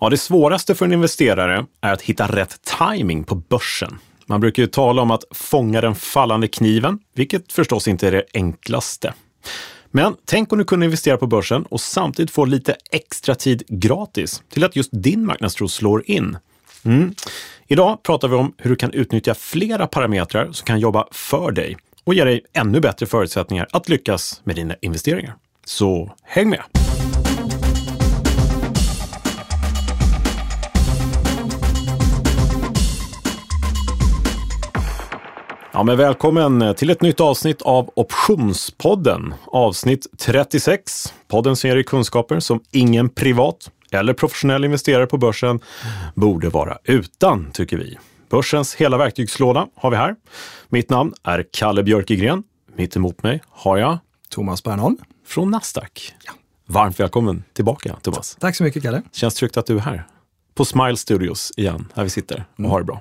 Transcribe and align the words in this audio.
Ja, 0.00 0.08
det 0.08 0.18
svåraste 0.18 0.74
för 0.74 0.84
en 0.84 0.92
investerare 0.92 1.66
är 1.80 1.92
att 1.92 2.02
hitta 2.02 2.26
rätt 2.26 2.76
timing 2.78 3.24
på 3.24 3.34
börsen. 3.34 3.98
Man 4.26 4.40
brukar 4.40 4.62
ju 4.62 4.66
tala 4.66 5.02
om 5.02 5.10
att 5.10 5.24
fånga 5.30 5.80
den 5.80 5.94
fallande 5.94 6.48
kniven, 6.48 6.98
vilket 7.14 7.52
förstås 7.52 7.88
inte 7.88 8.08
är 8.08 8.12
det 8.12 8.24
enklaste. 8.34 9.14
Men 9.90 10.16
tänk 10.24 10.52
om 10.52 10.58
du 10.58 10.64
kunde 10.64 10.86
investera 10.86 11.16
på 11.16 11.26
börsen 11.26 11.62
och 11.62 11.80
samtidigt 11.80 12.30
få 12.30 12.44
lite 12.44 12.76
extra 12.90 13.34
tid 13.34 13.62
gratis 13.68 14.42
till 14.52 14.64
att 14.64 14.76
just 14.76 14.90
din 14.92 15.26
marknadstro 15.26 15.68
slår 15.68 16.10
in. 16.10 16.38
Mm. 16.84 17.14
Idag 17.66 18.02
pratar 18.02 18.28
vi 18.28 18.34
om 18.34 18.54
hur 18.58 18.70
du 18.70 18.76
kan 18.76 18.92
utnyttja 18.92 19.34
flera 19.34 19.86
parametrar 19.86 20.52
som 20.52 20.66
kan 20.66 20.80
jobba 20.80 21.08
för 21.10 21.52
dig 21.52 21.76
och 22.04 22.14
ge 22.14 22.24
dig 22.24 22.44
ännu 22.52 22.80
bättre 22.80 23.06
förutsättningar 23.06 23.66
att 23.72 23.88
lyckas 23.88 24.40
med 24.44 24.56
dina 24.56 24.74
investeringar. 24.80 25.34
Så 25.64 26.14
häng 26.22 26.50
med! 26.50 26.89
Ja, 35.80 35.84
men 35.84 35.96
välkommen 35.96 36.74
till 36.74 36.90
ett 36.90 37.02
nytt 37.02 37.20
avsnitt 37.20 37.62
av 37.62 37.90
Optionspodden. 37.96 39.34
Avsnitt 39.46 40.06
36. 40.18 41.14
Podden 41.28 41.56
som 41.56 41.68
ger 41.68 41.74
dig 41.74 41.84
kunskaper 41.84 42.40
som 42.40 42.60
ingen 42.70 43.08
privat 43.08 43.70
eller 43.90 44.14
professionell 44.14 44.64
investerare 44.64 45.06
på 45.06 45.18
börsen 45.18 45.60
borde 46.14 46.48
vara 46.48 46.78
utan, 46.84 47.50
tycker 47.52 47.76
vi. 47.76 47.98
Börsens 48.30 48.74
hela 48.74 48.96
verktygslåda 48.96 49.66
har 49.74 49.90
vi 49.90 49.96
här. 49.96 50.16
Mitt 50.68 50.90
namn 50.90 51.14
är 51.22 51.46
Kalle 51.52 51.82
Björkegren. 51.82 52.42
Mitt 52.76 52.96
emot 52.96 53.22
mig 53.22 53.42
har 53.48 53.78
jag 53.78 53.98
Thomas 54.28 54.62
Bernholm 54.62 54.96
från 55.26 55.50
Nasdaq. 55.50 56.14
Ja. 56.24 56.32
Varmt 56.66 57.00
välkommen 57.00 57.44
tillbaka, 57.52 57.96
Thomas. 58.02 58.36
Tack 58.40 58.56
så 58.56 58.64
mycket, 58.64 58.82
Kalle. 58.82 59.02
Känns 59.12 59.34
tryggt 59.34 59.56
att 59.56 59.66
du 59.66 59.76
är 59.76 59.80
här. 59.80 60.06
På 60.54 60.64
Smile 60.64 60.96
Studios 60.96 61.52
igen, 61.56 61.92
här 61.94 62.04
vi 62.04 62.10
sitter 62.10 62.44
och 62.52 62.58
mm. 62.60 62.70
har 62.70 62.80
det 62.80 62.86
bra. 62.86 63.00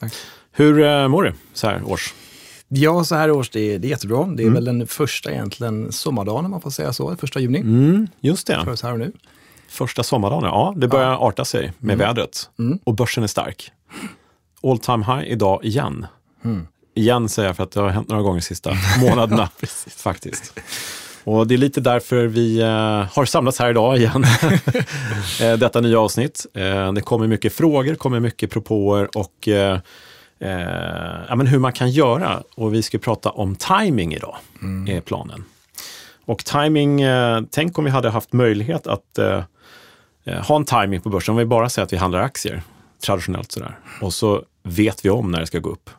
Tack. 0.00 0.12
Hur 0.60 0.82
eh, 0.82 1.08
mår 1.08 1.22
du 1.22 1.32
så 1.52 1.66
här 1.66 1.82
års? 1.84 2.14
Ja, 2.68 3.04
så 3.04 3.14
här 3.14 3.30
års, 3.30 3.50
det 3.50 3.60
är, 3.60 3.78
det 3.78 3.88
är 3.88 3.90
jättebra. 3.90 4.24
Det 4.24 4.42
är 4.42 4.46
mm. 4.46 4.54
väl 4.54 4.64
den 4.64 4.86
första 4.86 5.30
egentligen 5.30 5.92
sommardagen, 5.92 6.44
om 6.44 6.50
man 6.50 6.60
får 6.60 6.70
säga 6.70 6.92
så, 6.92 7.16
första 7.16 7.40
juni. 7.40 7.58
Mm, 7.58 8.08
just 8.20 8.46
det. 8.46 8.64
För 8.64 8.72
oss 8.72 8.82
här 8.82 8.92
och 8.92 8.98
nu. 8.98 9.12
Första 9.68 10.02
sommardagen, 10.02 10.44
ja. 10.44 10.74
Det 10.76 10.88
börjar 10.88 11.10
ja. 11.10 11.28
arta 11.28 11.44
sig 11.44 11.72
med 11.78 11.94
mm. 11.94 12.06
vädret. 12.06 12.50
Mm. 12.58 12.78
Och 12.84 12.94
börsen 12.94 13.22
är 13.22 13.26
stark. 13.26 13.72
All 14.62 14.78
time 14.78 15.04
high 15.04 15.32
idag 15.32 15.64
igen. 15.64 16.06
Mm. 16.44 16.66
Igen 16.94 17.28
säger 17.28 17.48
jag 17.48 17.56
för 17.56 17.64
att 17.64 17.70
det 17.70 17.80
har 17.80 17.88
hänt 17.88 18.08
några 18.08 18.22
gånger 18.22 18.40
de 18.40 18.44
sista 18.44 18.72
månaderna. 19.00 19.48
faktiskt. 19.96 20.58
Och 21.24 21.46
det 21.46 21.54
är 21.54 21.58
lite 21.58 21.80
därför 21.80 22.26
vi 22.26 22.62
uh, 22.62 22.68
har 23.16 23.24
samlats 23.24 23.58
här 23.58 23.70
idag 23.70 23.96
igen. 23.96 24.24
Eh, 25.42 25.56
detta 25.56 25.80
nya 25.80 26.00
avsnitt. 26.00 26.46
Det 26.94 27.00
kommer 27.04 27.26
mycket 27.26 27.52
frågor, 27.52 27.94
kommer 27.94 28.20
mycket 28.20 28.50
propåer 28.50 29.16
och 29.16 29.48
uh, 30.42 30.50
ja, 31.28 31.34
men 31.36 31.46
hur 31.46 31.58
man 31.58 31.72
kan 31.72 31.90
göra. 31.90 32.42
Och 32.54 32.74
vi 32.74 32.82
ska 32.82 32.98
prata 32.98 33.30
om 33.30 33.56
timing 33.56 34.14
idag, 34.14 34.36
mm. 34.62 34.96
är 34.96 35.00
planen. 35.00 35.44
Och 36.24 36.44
timing, 36.44 37.02
tänk 37.50 37.78
om 37.78 37.84
vi 37.84 37.90
hade 37.90 38.10
haft 38.10 38.32
möjlighet 38.32 38.86
att 38.86 39.18
ha 40.42 40.56
en 40.56 40.64
timing 40.64 41.00
på 41.00 41.08
börsen. 41.08 41.32
Om 41.32 41.38
vi 41.38 41.44
bara 41.44 41.68
säger 41.68 41.86
att 41.86 41.92
vi 41.92 41.96
handlar 41.96 42.20
aktier, 42.20 42.62
traditionellt 43.04 43.52
sådär. 43.52 43.78
Och 44.00 44.14
så 44.14 44.44
vet 44.62 45.04
vi 45.04 45.10
om 45.10 45.30
när 45.30 45.40
det 45.40 45.46
ska 45.46 45.58
gå 45.58 45.70
upp. 45.70 45.90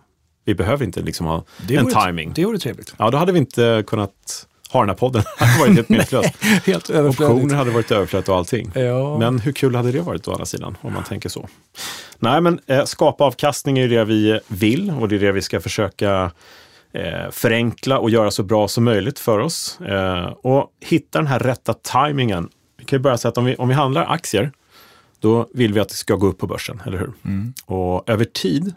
Vi 0.45 0.55
behöver 0.55 0.85
inte 0.85 1.01
liksom 1.01 1.25
ha 1.25 1.43
det 1.67 1.75
en 1.75 1.89
timing. 1.89 2.31
Det 2.35 2.45
vore 2.45 2.57
trevligt. 2.57 2.93
Ja, 2.97 3.09
då 3.09 3.17
hade 3.17 3.31
vi 3.31 3.39
inte 3.39 3.83
kunnat 3.87 4.47
ha 4.71 4.79
den 4.79 4.89
här 4.89 4.95
podden. 4.95 5.23
Hade 5.37 5.59
varit 5.59 5.75
helt 5.75 5.89
meningslöst. 5.89 6.43
helt 6.65 6.89
överflödigt. 6.89 7.35
Optioner 7.35 7.55
hade 7.55 7.71
varit 7.71 7.91
överflödigt 7.91 8.29
och 8.29 8.35
allting. 8.35 8.71
Ja. 8.75 9.17
Men 9.17 9.39
hur 9.39 9.51
kul 9.51 9.75
hade 9.75 9.91
det 9.91 10.01
varit 10.01 10.27
å 10.27 10.31
andra 10.31 10.45
sidan, 10.45 10.77
om 10.81 10.93
man 10.93 11.03
tänker 11.03 11.29
så? 11.29 11.47
Nej, 12.19 12.41
men 12.41 12.59
eh, 12.67 12.85
skapa 12.85 13.23
avkastning 13.23 13.79
är 13.79 13.87
det 13.87 14.05
vi 14.05 14.39
vill 14.47 14.91
och 14.91 15.09
det 15.09 15.15
är 15.15 15.19
det 15.19 15.31
vi 15.31 15.41
ska 15.41 15.59
försöka 15.59 16.31
eh, 16.93 17.31
förenkla 17.31 17.99
och 17.99 18.09
göra 18.09 18.31
så 18.31 18.43
bra 18.43 18.67
som 18.67 18.83
möjligt 18.83 19.19
för 19.19 19.39
oss. 19.39 19.81
Eh, 19.81 20.25
och 20.25 20.67
hitta 20.79 21.19
den 21.19 21.27
här 21.27 21.39
rätta 21.39 21.73
tajmingen. 21.73 22.49
Vi 22.77 22.85
kan 22.85 22.97
ju 22.97 23.03
börja 23.03 23.17
säga 23.17 23.29
att 23.29 23.37
om 23.37 23.45
vi, 23.45 23.55
om 23.55 23.67
vi 23.67 23.73
handlar 23.73 24.05
aktier, 24.05 24.51
då 25.19 25.47
vill 25.53 25.73
vi 25.73 25.79
att 25.79 25.89
det 25.89 25.95
ska 25.95 26.15
gå 26.15 26.27
upp 26.27 26.37
på 26.37 26.47
börsen, 26.47 26.81
eller 26.85 26.97
hur? 26.97 27.11
Mm. 27.25 27.53
Och 27.65 28.09
över 28.09 28.25
tid 28.25 28.73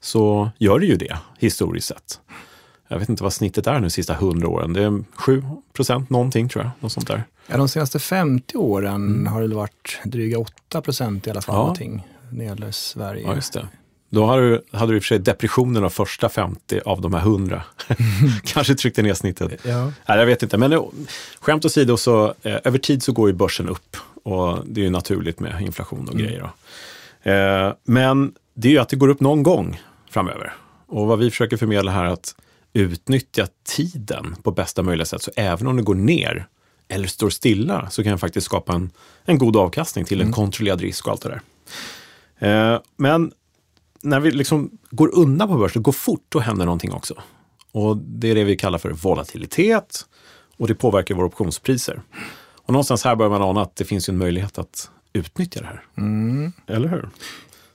så 0.00 0.50
gör 0.58 0.78
det 0.78 0.86
ju 0.86 0.96
det, 0.96 1.16
historiskt 1.38 1.86
sett 1.86 2.20
jag 2.92 2.98
vet 2.98 3.08
inte 3.08 3.22
vad 3.22 3.32
snittet 3.32 3.66
är 3.66 3.74
nu 3.74 3.80
de 3.80 3.90
sista 3.90 4.14
100 4.14 4.48
åren. 4.48 4.72
Det 4.72 4.82
är 4.82 5.04
7 5.14 5.44
procent 5.72 6.10
någonting 6.10 6.48
tror 6.48 6.64
jag. 6.64 6.70
Något 6.80 6.92
sånt 6.92 7.06
där. 7.06 7.24
Ja, 7.46 7.56
de 7.56 7.68
senaste 7.68 7.98
50 7.98 8.56
åren 8.56 8.94
mm. 8.94 9.26
har 9.26 9.42
det 9.42 9.54
varit 9.54 10.00
dryga 10.04 10.38
8 10.38 10.80
procent 10.80 11.26
i 11.26 11.30
alla 11.30 11.40
fall. 11.40 11.54
Ja. 11.54 11.58
Någonting 11.58 12.06
när 12.30 12.38
det 12.38 12.44
gäller 12.44 12.70
Sverige. 12.70 13.22
Ja, 13.26 13.34
just 13.34 13.52
det. 13.52 13.68
Då 14.10 14.26
hade 14.26 14.48
du, 14.48 14.62
hade 14.72 14.92
du 14.92 14.96
i 14.96 14.98
och 14.98 15.02
för 15.02 15.06
sig 15.06 15.18
depressionen 15.18 15.84
av 15.84 15.90
första 15.90 16.28
50 16.28 16.80
av 16.84 17.00
de 17.00 17.14
här 17.14 17.20
100. 17.20 17.62
Kanske 18.44 18.74
tryckte 18.74 19.02
ner 19.02 19.14
snittet. 19.14 19.60
Ja. 19.64 19.84
Nej, 19.84 20.18
jag 20.18 20.26
vet 20.26 20.42
inte. 20.42 20.58
Men 20.58 20.72
eh, 20.72 20.82
skämt 21.40 21.64
åsido, 21.64 21.96
så 21.96 22.34
eh, 22.42 22.56
över 22.64 22.78
tid 22.78 23.02
så 23.02 23.12
går 23.12 23.28
ju 23.28 23.34
börsen 23.34 23.68
upp. 23.68 23.96
Och 24.22 24.58
det 24.66 24.80
är 24.80 24.84
ju 24.84 24.90
naturligt 24.90 25.40
med 25.40 25.62
inflation 25.62 26.08
och 26.08 26.14
mm. 26.14 26.26
grejer. 26.26 26.50
Eh, 27.22 27.74
men 27.84 28.32
det 28.54 28.68
är 28.68 28.72
ju 28.72 28.78
att 28.78 28.88
det 28.88 28.96
går 28.96 29.08
upp 29.08 29.20
någon 29.20 29.42
gång 29.42 29.80
framöver. 30.10 30.54
Och 30.86 31.06
vad 31.06 31.18
vi 31.18 31.30
försöker 31.30 31.56
förmedla 31.56 31.92
här 31.92 32.04
är 32.04 32.08
att 32.08 32.34
utnyttja 32.72 33.46
tiden 33.64 34.36
på 34.42 34.50
bästa 34.50 34.82
möjliga 34.82 35.06
sätt. 35.06 35.22
Så 35.22 35.30
även 35.36 35.66
om 35.66 35.76
det 35.76 35.82
går 35.82 35.94
ner 35.94 36.46
eller 36.88 37.08
står 37.08 37.30
stilla 37.30 37.90
så 37.90 38.02
kan 38.02 38.10
jag 38.10 38.20
faktiskt 38.20 38.44
skapa 38.44 38.72
en, 38.72 38.90
en 39.24 39.38
god 39.38 39.56
avkastning 39.56 40.04
till 40.04 40.20
en 40.20 40.26
mm. 40.26 40.32
kontrollerad 40.32 40.80
risk 40.80 41.06
och 41.06 41.12
allt 41.12 41.22
det 41.22 41.28
där. 41.28 42.72
Eh, 42.74 42.80
men 42.96 43.32
när 44.02 44.20
vi 44.20 44.30
liksom 44.30 44.70
går 44.90 45.14
undan 45.14 45.48
på 45.48 45.56
börsen, 45.56 45.82
går 45.82 45.92
fort, 45.92 46.24
då 46.28 46.38
händer 46.38 46.64
någonting 46.64 46.92
också. 46.92 47.14
Och 47.72 47.96
det 47.96 48.30
är 48.30 48.34
det 48.34 48.44
vi 48.44 48.56
kallar 48.56 48.78
för 48.78 48.90
volatilitet 48.90 50.06
och 50.56 50.68
det 50.68 50.74
påverkar 50.74 51.14
våra 51.14 51.26
optionspriser. 51.26 52.02
Och 52.62 52.72
någonstans 52.72 53.04
här 53.04 53.16
börjar 53.16 53.30
man 53.30 53.42
ana 53.42 53.62
att 53.62 53.76
det 53.76 53.84
finns 53.84 54.08
en 54.08 54.18
möjlighet 54.18 54.58
att 54.58 54.90
utnyttja 55.12 55.60
det 55.60 55.66
här. 55.66 55.84
Mm. 55.96 56.52
Eller 56.66 56.88
hur? 56.88 57.08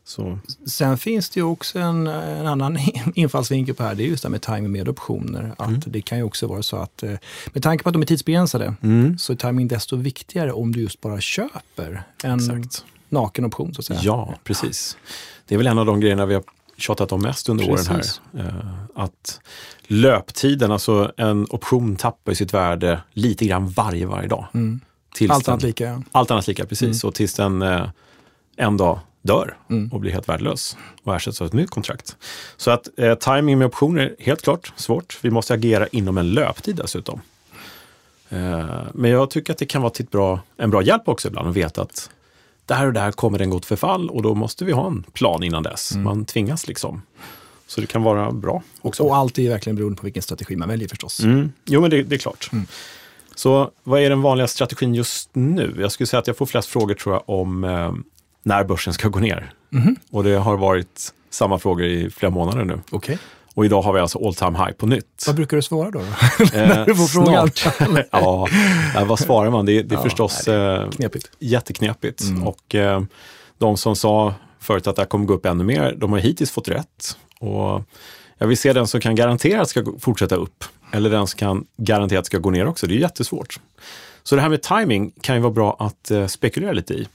Så. 0.08 0.40
Sen 0.66 0.98
finns 0.98 1.30
det 1.30 1.40
ju 1.40 1.44
också 1.44 1.80
en, 1.80 2.08
en, 2.08 2.48
annan 2.48 2.78
infallsvinkel 3.16 3.76
på 3.76 3.84
det 3.84 3.90
här, 3.90 3.96
det 3.96 4.04
är 4.04 4.08
just 4.08 4.24
det 4.24 4.28
här 4.28 4.32
med 4.32 4.42
timing 4.42 4.72
med 4.72 4.90
optioner. 4.90 5.54
Att 5.58 5.68
mm. 5.68 5.82
Det 5.86 6.02
kan 6.02 6.18
ju 6.18 6.24
också 6.24 6.48
vara 6.48 6.64
så 6.64 6.78
att, 6.78 7.04
eh, 7.04 7.12
med 7.54 7.64
tanke 7.64 7.84
på 7.84 7.90
att 7.90 7.94
de 7.94 8.02
är 8.02 8.06
tidsbegränsade, 8.06 8.76
mm. 8.82 9.18
så 9.18 9.34
är 9.34 9.38
timing 9.38 9.68
desto 9.68 9.96
viktigare 9.96 10.52
om 10.52 10.72
du 10.72 10.82
just 10.82 11.02
bara 11.02 11.22
köper 11.22 12.04
en 12.24 12.40
Exakt. 12.40 12.86
naken 13.10 13.46
option. 13.46 13.74
Så 13.74 13.80
att 13.80 13.86
säga. 13.86 14.00
Ja, 14.04 14.34
precis. 14.44 14.98
Det 15.46 15.56
är 15.56 15.58
väl 15.58 15.68
en 15.68 15.78
av 15.78 15.86
de 15.86 16.00
grejerna 16.00 16.26
vi 16.26 16.34
har 16.34 16.44
tjatat 16.78 17.12
om 17.12 17.22
mest 17.22 17.50
under 17.50 17.66
precis. 17.66 17.90
åren 17.90 18.02
här. 18.34 18.48
Eh, 18.48 19.04
att 19.04 19.42
löptiden, 19.88 20.72
alltså 20.72 21.12
en 21.18 21.48
option 21.50 21.96
tappar 21.96 22.34
sitt 22.34 22.54
värde 22.54 23.02
lite 23.14 23.46
grann 23.46 23.70
varje, 23.70 24.06
varje 24.06 24.28
dag. 24.28 24.46
Mm. 24.54 24.80
Allt 25.30 25.48
annat 25.48 25.64
lika. 25.64 26.04
Allt 26.12 26.32
annat 26.32 26.48
lika, 26.48 26.66
precis. 26.66 27.04
Mm. 27.04 27.08
Och 27.08 27.16
tills 27.16 27.34
den 27.34 27.62
eh, 27.62 27.90
en 28.58 28.78
dag 28.78 29.00
dör 29.26 29.58
mm. 29.70 29.90
och 29.92 30.00
blir 30.00 30.12
helt 30.12 30.30
värdelös 30.30 30.78
och 31.04 31.16
ersätts 31.16 31.42
av 31.42 31.48
ett 31.48 31.54
nytt 31.54 31.70
kontrakt. 31.70 32.18
Så 32.58 32.72
att 32.72 33.00
eh, 33.00 33.16
timing 33.16 33.58
med 33.58 33.68
optioner 33.68 34.16
är 34.20 34.26
helt 34.26 34.42
klart 34.42 34.74
svårt. 34.76 35.20
Vi 35.22 35.32
måste 35.32 35.54
agera 35.54 35.88
inom 35.88 36.18
en 36.18 36.32
löptid 36.32 36.76
dessutom. 36.76 37.22
Eh, 38.30 38.66
men 38.94 39.12
jag 39.12 39.30
tycker 39.30 39.54
att 39.54 39.60
det 39.60 39.66
kan 39.66 39.82
vara 39.82 39.90
till 39.90 40.06
bra, 40.06 40.40
en 40.58 40.70
bra 40.70 40.82
hjälp 40.82 41.08
också 41.08 41.28
ibland 41.28 41.50
att 41.50 41.56
veta 41.56 41.82
att 41.82 42.10
där 42.66 42.88
och 42.88 42.94
där 42.94 43.12
kommer 43.12 43.38
den 43.38 43.50
gå 43.50 43.60
till 43.60 43.68
förfall 43.68 44.10
och 44.10 44.22
då 44.22 44.36
måste 44.36 44.66
vi 44.66 44.72
ha 44.72 44.88
en 44.88 45.04
plan 45.14 45.44
innan 45.44 45.64
dess. 45.64 45.92
Mm. 45.92 46.04
Man 46.04 46.26
tvingas 46.26 46.68
liksom. 46.68 47.02
Så 47.68 47.82
det 47.82 47.88
kan 47.88 48.04
vara 48.04 48.32
bra 48.32 48.64
också. 48.82 49.04
Och 49.04 49.16
allt 49.16 49.40
är 49.40 49.50
verkligen 49.50 49.76
beroende 49.76 49.98
på 49.98 50.06
vilken 50.06 50.24
strategi 50.24 50.56
man 50.56 50.70
väljer 50.70 50.88
förstås. 50.88 51.20
Mm. 51.20 51.52
Jo, 51.66 51.82
men 51.82 51.90
det, 51.90 52.04
det 52.04 52.16
är 52.16 52.20
klart. 52.20 52.50
Mm. 52.52 52.66
Så 53.36 53.72
vad 53.84 54.02
är 54.02 54.10
den 54.10 54.22
vanliga 54.22 54.48
strategin 54.48 54.96
just 54.96 55.30
nu? 55.34 55.76
Jag 55.80 55.92
skulle 55.92 56.08
säga 56.08 56.20
att 56.20 56.28
jag 56.28 56.38
får 56.38 56.46
flest 56.46 56.70
frågor 56.70 56.94
tror 56.94 57.16
jag 57.16 57.24
om 57.30 57.64
eh, 57.64 57.94
när 58.46 58.64
börsen 58.64 58.94
ska 58.94 59.08
gå 59.08 59.20
ner. 59.20 59.52
Mm. 59.74 59.96
Och 60.12 60.24
det 60.24 60.36
har 60.36 60.58
varit 60.58 61.14
samma 61.30 61.60
frågor 61.60 61.86
i 61.86 62.10
flera 62.10 62.30
månader 62.30 62.66
nu. 62.66 62.80
Okay. 62.92 63.18
Och 63.54 63.66
idag 63.66 63.82
har 63.82 63.94
vi 63.94 64.00
alltså 64.00 64.28
all 64.28 64.36
time 64.36 64.58
high 64.58 64.72
på 64.72 64.86
nytt. 64.86 65.24
Vad 65.28 65.36
brukar 65.36 65.58
du 65.58 65.64
svara 65.64 65.92
då? 65.92 66.00
då? 66.00 66.06
när 66.54 66.86
du 66.86 66.96
får 66.96 67.08
frågan? 67.08 67.50
ja, 68.12 69.06
vad 69.06 69.20
svarar 69.20 69.52
man? 69.52 69.66
Det, 69.66 69.84
det 69.84 69.96
är 69.96 69.98
ja, 69.98 70.04
förstås 70.04 70.44
nej, 70.48 70.90
knepigt. 70.92 71.32
jätteknepigt. 71.40 72.22
Mm. 72.22 72.44
Och 72.44 72.76
eh, 72.76 73.04
de 73.58 73.78
som 73.78 73.96
sa 73.96 74.34
förut 74.60 74.88
att 74.88 74.96
det 74.96 75.02
här 75.02 75.08
kommer 75.08 75.26
gå 75.26 75.34
upp 75.34 75.46
ännu 75.46 75.64
mer, 75.64 75.96
de 75.98 76.12
har 76.12 76.20
hittills 76.20 76.52
fått 76.52 76.68
rätt. 76.68 77.18
Och 77.40 77.84
jag 78.38 78.48
vill 78.48 78.58
se 78.58 78.74
den 78.74 78.88
som 78.88 79.02
kan 79.02 79.16
garantera 79.16 79.62
att 79.62 79.68
det 79.68 79.82
ska 79.82 79.94
fortsätta 80.00 80.36
upp, 80.36 80.64
eller 80.92 81.10
den 81.10 81.28
som 81.28 81.38
kan 81.38 81.66
garantera 81.78 82.20
att 82.20 82.26
det 82.26 82.28
ska 82.28 82.38
gå 82.38 82.50
ner 82.50 82.68
också. 82.68 82.88
Det 82.88 82.96
är 82.96 83.00
jättesvårt. 83.00 83.60
Så 84.24 84.36
det 84.36 84.42
här 84.42 84.50
med 84.50 84.62
timing 84.62 85.12
kan 85.22 85.36
ju 85.36 85.42
vara 85.42 85.54
bra 85.54 85.76
att 85.80 86.12
eh, 86.12 86.28
spekulera 86.28 86.72
lite 86.72 86.94
i. 86.94 87.08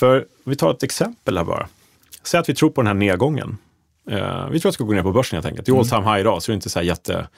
För 0.00 0.26
vi 0.44 0.56
tar 0.56 0.70
ett 0.70 0.82
exempel 0.82 1.36
här 1.38 1.44
bara. 1.44 1.68
Säg 2.22 2.40
att 2.40 2.48
vi 2.48 2.54
tror 2.54 2.70
på 2.70 2.80
den 2.80 2.86
här 2.86 2.94
nedgången. 2.94 3.58
Eh, 4.10 4.48
vi 4.48 4.60
tror 4.60 4.68
att 4.68 4.72
det 4.72 4.72
ska 4.72 4.84
gå 4.84 4.92
ner 4.92 5.02
på 5.02 5.12
börsen 5.12 5.36
helt 5.36 5.46
enkelt. 5.46 5.66
Det 5.66 5.72
är 5.72 5.78
all 5.78 5.88
time 5.88 6.02
high 6.10 6.20
idag, 6.20 6.42
så 6.42 6.50
det 6.50 6.52
är 6.52 6.54
inte 6.54 6.70
så 6.70 6.78
här 6.78 6.86
jätte 6.86 7.28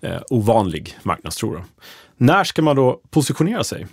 eh, 0.00 0.20
ovanlig 0.30 0.98
marknadstro. 1.02 1.64
När 2.16 2.44
ska 2.44 2.62
man 2.62 2.76
då 2.76 3.00
positionera 3.10 3.64
sig? 3.64 3.86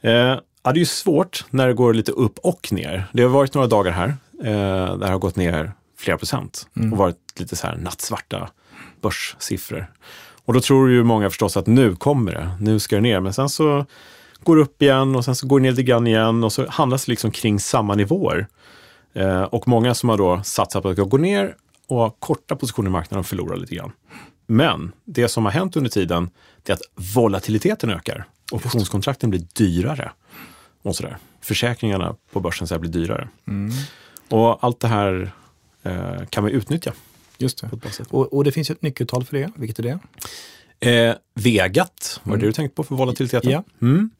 Eh, 0.00 0.38
Ja, 0.62 0.72
det 0.72 0.78
är 0.78 0.80
ju 0.80 0.84
svårt 0.86 1.44
när 1.50 1.66
det 1.66 1.74
går 1.74 1.94
lite 1.94 2.12
upp 2.12 2.38
och 2.38 2.72
ner. 2.72 3.04
Det 3.12 3.22
har 3.22 3.28
varit 3.30 3.54
några 3.54 3.66
dagar 3.68 3.92
här 3.92 4.08
eh, 4.44 4.98
där 4.98 4.98
det 4.98 5.06
har 5.12 5.18
gått 5.18 5.36
ner 5.36 5.72
flera 5.98 6.18
procent 6.18 6.66
Mm. 6.76 6.92
och 6.92 6.98
varit 6.98 7.16
lite 7.40 7.56
så 7.56 7.66
här 7.66 7.76
nattsvarta 7.76 8.48
börssiffror. 9.00 9.86
Och 10.44 10.54
då 10.54 10.60
tror 10.60 10.90
ju 10.90 11.04
många 11.04 11.30
förstås 11.30 11.56
att 11.56 11.66
nu 11.66 11.96
kommer 11.96 12.32
det, 12.32 12.50
nu 12.60 12.78
ska 12.78 12.96
det 12.96 13.02
ner. 13.02 13.20
Men 13.20 13.32
sen 13.32 13.48
så 13.48 13.86
går 14.44 14.56
upp 14.56 14.82
igen 14.82 15.16
och 15.16 15.24
sen 15.24 15.34
så 15.36 15.46
går 15.46 15.60
ner 15.60 15.70
lite 15.70 15.82
grann 15.82 16.06
igen 16.06 16.44
och 16.44 16.52
så 16.52 16.66
handlas 16.68 17.04
det 17.04 17.12
liksom 17.12 17.30
kring 17.30 17.60
samma 17.60 17.94
nivåer. 17.94 18.46
Eh, 19.12 19.42
och 19.42 19.68
många 19.68 19.94
som 19.94 20.08
har 20.08 20.18
då 20.18 20.42
satsat 20.44 20.82
på 20.82 20.88
att 20.88 20.96
gå 20.96 21.16
ner 21.16 21.56
och 21.86 21.96
ha 21.96 22.10
korta 22.10 22.56
positioner 22.56 22.88
i 22.88 22.92
marknaden 22.92 23.24
förlorar 23.24 23.56
lite 23.56 23.74
grann. 23.74 23.92
Men 24.46 24.92
det 25.04 25.28
som 25.28 25.44
har 25.44 25.52
hänt 25.52 25.76
under 25.76 25.90
tiden 25.90 26.30
är 26.64 26.72
att 26.72 26.82
volatiliteten 27.14 27.90
ökar. 27.90 28.24
Optionskontrakten 28.52 29.30
blir 29.30 29.46
dyrare. 29.54 30.10
Och 30.82 30.96
sådär. 30.96 31.16
Försäkringarna 31.40 32.16
på 32.32 32.40
börsen 32.40 32.66
så 32.66 32.78
blir 32.78 32.90
dyrare. 32.90 33.28
Och 34.28 34.64
allt 34.64 34.80
det 34.80 34.88
här 34.88 35.32
eh, 35.82 36.26
kan 36.30 36.44
vi 36.44 36.52
utnyttja 36.52 36.92
Just 37.38 37.60
det. 37.60 37.70
Och, 38.10 38.32
och 38.32 38.44
det 38.44 38.52
finns 38.52 38.70
ju 38.70 38.72
ett 38.72 38.82
nyckeltal 38.82 39.24
för 39.24 39.36
det. 39.36 39.50
Vilket 39.56 39.78
är 39.78 39.82
det? 39.82 39.98
Eh, 40.80 41.14
Vegat, 41.34 42.20
var 42.24 42.36
det 42.36 42.40
det 42.42 42.46
du 42.46 42.52
tänkte 42.52 42.74
på 42.74 42.82
för 42.84 42.94
volatiliteten? 42.94 43.50
Ja. 43.50 43.64
Mm. 43.82 44.10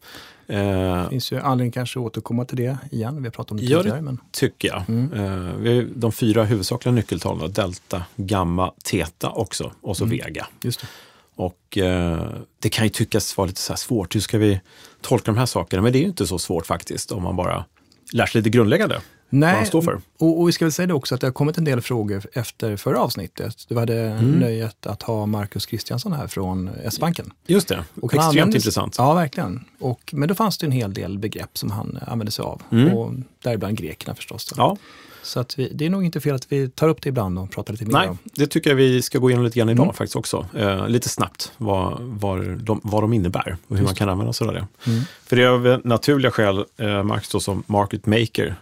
Eh, 0.47 1.03
Det 1.03 1.09
finns 1.11 1.33
ju 1.33 1.41
anledning 1.41 1.73
kanske 1.73 1.99
att 2.01 2.05
återkomma 2.07 2.45
till 2.45 2.57
det 2.57 2.79
igen. 2.91 3.17
Vi 3.17 3.23
har 3.23 3.31
pratat 3.31 3.51
om 3.51 3.57
det 3.57 3.63
Ja, 3.65 3.77
det- 3.79 3.83
tidigare. 3.83 4.03
Men... 4.03 4.19
tycker 4.33 4.69
jag. 4.69 4.77
Eh, 4.79 5.55
vi 5.59 5.77
har 5.77 5.89
de 5.95 6.13
fyra 6.13 6.45
huvudsakliga 6.45 6.93
nyckeltalen, 6.95 7.53
delta, 7.53 8.03
gamma, 8.17 8.73
teta 8.85 9.31
också 9.31 9.73
och 9.81 9.97
så 9.97 10.05
vega. 10.05 10.47
Just 10.63 10.81
det. 10.81 10.87
Och 11.35 11.79
eh, 11.79 12.31
det 12.59 12.69
kan 12.69 12.85
ju 12.85 12.91
tyckas 12.91 13.37
vara 13.37 13.47
lite 13.47 13.61
så 13.61 13.77
svårt, 13.77 14.15
hur 14.15 14.21
ska 14.21 14.39
vi 14.39 14.61
tolka 15.01 15.25
de 15.33 15.39
här 15.39 15.47
sakerna? 15.47 15.83
Men 15.83 15.93
det 15.93 15.99
är 15.99 16.01
ju 16.01 16.07
inte 16.07 16.27
så 16.27 16.39
svårt 16.39 16.67
faktiskt 16.67 17.13
om 17.13 17.23
man 17.23 17.37
bara 17.37 17.65
lär 18.13 18.27
sig 18.27 18.39
lite 18.39 18.51
grundläggande. 18.51 19.01
Nej, 19.31 19.67
står 19.67 19.83
för. 19.83 20.01
Och, 20.19 20.41
och 20.41 20.49
vi 20.49 20.53
ska 20.53 20.65
väl 20.65 20.73
säga 20.73 20.87
det 20.87 20.95
också 20.95 21.15
att 21.15 21.21
det 21.21 21.27
har 21.27 21.33
kommit 21.33 21.59
en 21.59 21.65
del 21.65 21.81
frågor 21.81 22.23
efter 22.33 22.77
förra 22.77 22.99
avsnittet. 23.01 23.65
Du 23.69 23.79
hade 23.79 24.01
Mm. 24.01 24.31
nöjet 24.31 24.87
att 24.87 25.03
ha 25.03 25.27
Marcus 25.27 25.67
Kristiansson 25.67 26.13
här 26.13 26.27
från 26.27 26.71
S-banken. 26.85 27.31
Just 27.47 27.69
det, 27.69 27.85
Och 28.01 28.15
extremt 28.15 28.25
användes- 28.29 28.55
intressant. 28.57 28.95
Ja, 28.99 29.15
verkligen. 29.15 29.65
Och, 29.79 30.11
men 30.13 30.29
då 30.29 30.35
fanns 30.35 30.59
det 30.59 30.67
en 30.67 30.73
hel 30.73 30.95
del 30.95 31.19
begrepp 31.19 31.59
som 31.59 31.71
han 31.71 31.99
använde 32.07 32.33
sig 32.33 32.43
av. 32.43 32.63
Och 32.95 33.13
däribland 33.43 33.77
grekerna 33.79 34.15
förstås. 34.15 34.47
Då. 34.47 34.63
Mm. 34.63 34.71
Ja, 34.71 34.77
Så 35.23 35.41
att 35.41 35.59
vi, 35.59 35.71
det 35.75 35.87
är 35.87 35.91
nog 35.91 36.05
inte 36.05 36.21
fel 36.21 36.35
att 36.35 36.53
vi 36.53 36.69
tar 36.71 36.89
upp 36.89 37.03
det 37.03 37.09
ibland 37.09 37.39
och 37.39 37.51
pratar 37.51 37.73
lite 37.73 37.85
mer 37.85 37.93
nej, 37.93 38.09
om. 38.09 38.19
det 38.25 38.47
tycker 38.47 38.71
jag 38.71 38.77
vi 38.77 39.03
ska 39.03 39.19
gå 39.19 39.31
igenom 39.31 39.45
lite 39.45 39.59
grann 39.59 39.69
idag 39.69 39.85
Mm. 39.85 39.95
faktiskt 39.95 40.17
också. 40.17 40.47
Eh, 40.57 40.89
lite 40.89 41.09
snabbt 41.09 41.53
vad, 41.57 41.97
vad, 42.01 42.59
de, 42.59 42.81
vad 42.85 43.03
de 43.03 43.13
innebär 43.13 43.57
och 43.69 43.77
hur 43.77 43.85
man 43.85 43.95
kan 43.95 44.09
använda 44.09 44.33
sig 44.33 44.47
av 44.47 44.55
det. 44.55 44.67
Mm. 44.87 45.01
För 45.27 45.37
det 45.37 45.43
är 45.43 45.49
av 45.49 45.81
naturliga 45.85 46.31
skäl, 46.31 46.65
eh, 46.77 47.03
Marx 47.03 47.29
då 47.29 47.41
som 47.41 47.63
market 47.67 48.07
maker, 48.07 48.57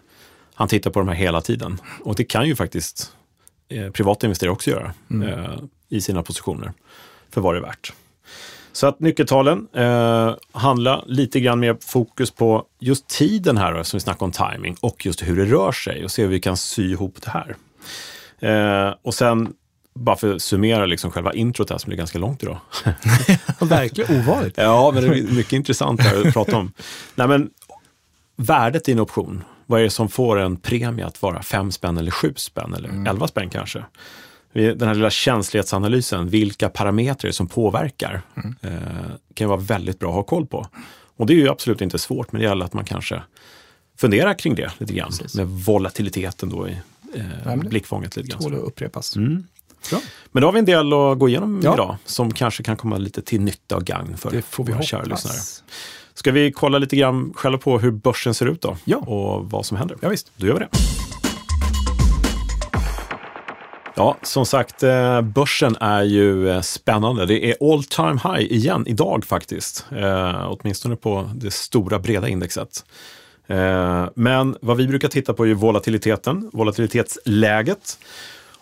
han 0.59 0.69
tittar 0.69 0.91
på 0.91 0.99
de 0.99 1.09
här 1.09 1.15
hela 1.15 1.41
tiden. 1.41 1.81
Och 2.05 2.15
det 2.15 2.25
kan 2.25 2.47
ju 2.47 2.57
faktiskt 2.57 3.13
eh, 3.69 3.91
privata 3.91 4.27
investerare 4.27 4.53
också 4.53 4.71
göra 4.71 4.93
Mm. 5.11 5.29
eh, 5.29 5.51
i 5.89 6.01
sina 6.01 6.23
positioner, 6.23 6.73
för 7.31 7.41
vad 7.41 7.55
det 7.55 7.59
är 7.59 7.63
värt. 7.63 7.93
Så 8.73 8.87
att 8.87 9.01
nyckeltalen 9.01 9.69
eh, 9.75 10.35
handlar 10.53 11.05
lite 11.07 11.41
grann 11.41 11.61
mer 11.61 11.77
fokus 11.81 12.31
på 12.31 12.65
just 12.81 13.09
tiden 13.09 13.57
här, 13.57 13.75
då, 13.75 13.85
som 13.85 13.97
vi 13.97 14.01
snackar 14.01 14.27
om 14.27 14.33
timing 14.33 14.77
och 14.81 15.07
just 15.07 15.23
hur 15.23 15.37
det 15.37 15.45
rör 15.45 15.73
sig 15.73 16.05
och 16.05 16.11
se 16.11 16.23
hur 16.23 16.29
vi 16.29 16.41
kan 16.41 16.57
sy 16.57 16.91
ihop 16.91 17.17
det 17.23 17.31
här. 17.31 17.57
Eh, 18.39 18.95
och 19.03 19.15
sen, 19.15 19.53
bara 19.95 20.17
för 20.17 20.35
att 20.35 20.43
summera 20.43 20.87
liksom 20.87 21.11
själva 21.11 21.33
introt 21.33 21.71
här 21.71 21.79
som 21.79 21.89
blir 21.89 21.99
ganska 21.99 22.19
långt 22.19 22.43
idag. 22.43 22.59
Verkligen 23.61 24.21
ovanligt. 24.21 24.55
Ja, 24.57 24.91
men 24.95 25.03
det 25.03 25.19
är 25.19 25.23
mycket 25.23 25.53
intressant 25.53 26.01
här 26.01 26.27
att 26.27 26.33
prata 26.33 26.57
om. 26.57 26.73
Nej, 27.15 27.29
men 27.29 27.51
värdet 28.37 28.89
i 28.89 28.93
en 28.93 29.01
option, 29.01 29.45
vad 29.67 29.81
är 29.81 29.85
det 29.85 29.91
som 29.91 30.09
får 30.09 30.39
en 30.39 30.57
premie 30.57 31.07
att 31.07 31.23
vara 31.23 31.43
fem 31.43 31.73
spänn 31.73 31.99
eller 31.99 32.11
sju 32.11 32.33
spänn 32.37 32.75
eller 32.75 33.11
elva 33.11 33.29
spänn 33.29 33.51
kanske? 33.51 33.85
Den 34.53 34.83
här 34.89 34.95
lilla 34.95 35.11
känslighetsanalysen, 35.11 36.29
vilka 36.29 36.69
parametrar 36.69 37.31
som 37.31 37.47
påverkar, 37.49 38.23
eh, 38.63 38.71
kan 39.35 39.49
vara 39.49 39.61
väldigt 39.61 39.99
bra 39.99 40.09
att 40.09 40.15
ha 40.15 40.23
koll 40.23 40.47
på. 40.47 40.67
Och 41.17 41.27
det 41.27 41.33
är 41.33 41.37
ju 41.37 41.49
absolut 41.49 41.81
inte 41.81 41.99
svårt, 41.99 42.33
men 42.33 42.41
det 42.41 42.47
gäller 42.49 42.65
att 42.65 42.73
man 42.73 42.85
kanske 42.85 43.23
funderar 43.99 44.35
kring 44.35 44.55
det 44.55 44.71
lite 44.79 44.93
grann. 44.95 45.09
Precis. 45.09 45.35
Med 45.35 45.47
volatiliteten 45.49 46.49
då 46.49 46.69
i 46.69 46.77
eh, 47.15 47.57
blickfånget 47.57 48.17
lite 48.17 48.29
grann. 48.29 48.43
Tål 48.43 48.55
att 48.55 48.61
upprepas. 48.61 49.17
Mm. 49.17 49.45
Bra. 49.91 50.01
Men 50.33 50.41
då 50.41 50.47
har 50.47 50.53
vi 50.53 50.59
en 50.59 50.65
del 50.65 50.93
att 50.93 51.19
gå 51.19 51.29
igenom 51.29 51.61
Ja. 51.65 51.75
idag 51.75 51.97
som 52.05 52.33
kanske 52.33 52.63
kan 52.63 52.77
komma 52.77 52.97
lite 52.99 53.23
till 53.23 53.41
nytta 53.41 53.77
och 53.77 53.85
gagn 53.85 54.17
för 54.17 54.63
våra 54.63 54.83
kära 54.83 55.03
lyssnare. 55.03 55.37
Ska 56.17 56.33
vi 56.33 56.53
kolla 56.53 56.79
lite 56.79 56.97
grann 56.97 57.33
själva 57.37 57.59
på 57.59 57.79
hur 57.79 57.91
börsen 57.91 58.35
ser 58.35 58.47
ut 58.47 58.63
då? 58.63 58.77
Ja. 58.85 58.97
Och 58.97 59.51
vad 59.51 59.67
som 59.67 59.77
händer? 59.77 59.97
Ja, 60.01 60.09
visst. 60.09 60.33
Då 60.37 60.47
gör 60.47 60.55
vi 60.55 60.61
det. 60.61 60.69
Ja, 63.95 64.17
som 64.23 64.47
sagt, 64.47 64.83
eh, 64.83 65.21
börsen 65.21 65.77
är 65.81 66.03
ju 66.03 66.51
eh, 66.51 66.61
spännande. 66.61 67.27
Det 67.27 67.51
är 67.51 67.73
all 67.73 67.85
time 67.85 68.21
high 68.25 68.53
igen 68.53 68.85
idag 68.87 69.25
faktiskt. 69.25 69.87
Eh, 69.97 70.47
åtminstone 70.53 70.97
på 70.97 71.31
det 71.35 71.51
stora 71.51 71.99
breda 71.99 72.29
indexet. 72.29 72.85
Eh, 73.47 74.09
men 74.15 74.57
vad 74.61 74.77
vi 74.77 74.87
brukar 74.89 75.09
titta 75.09 75.35
på 75.35 75.47
är 75.47 75.55
volatiliteten, 75.55 76.51
volatilitetsläget. 76.53 77.99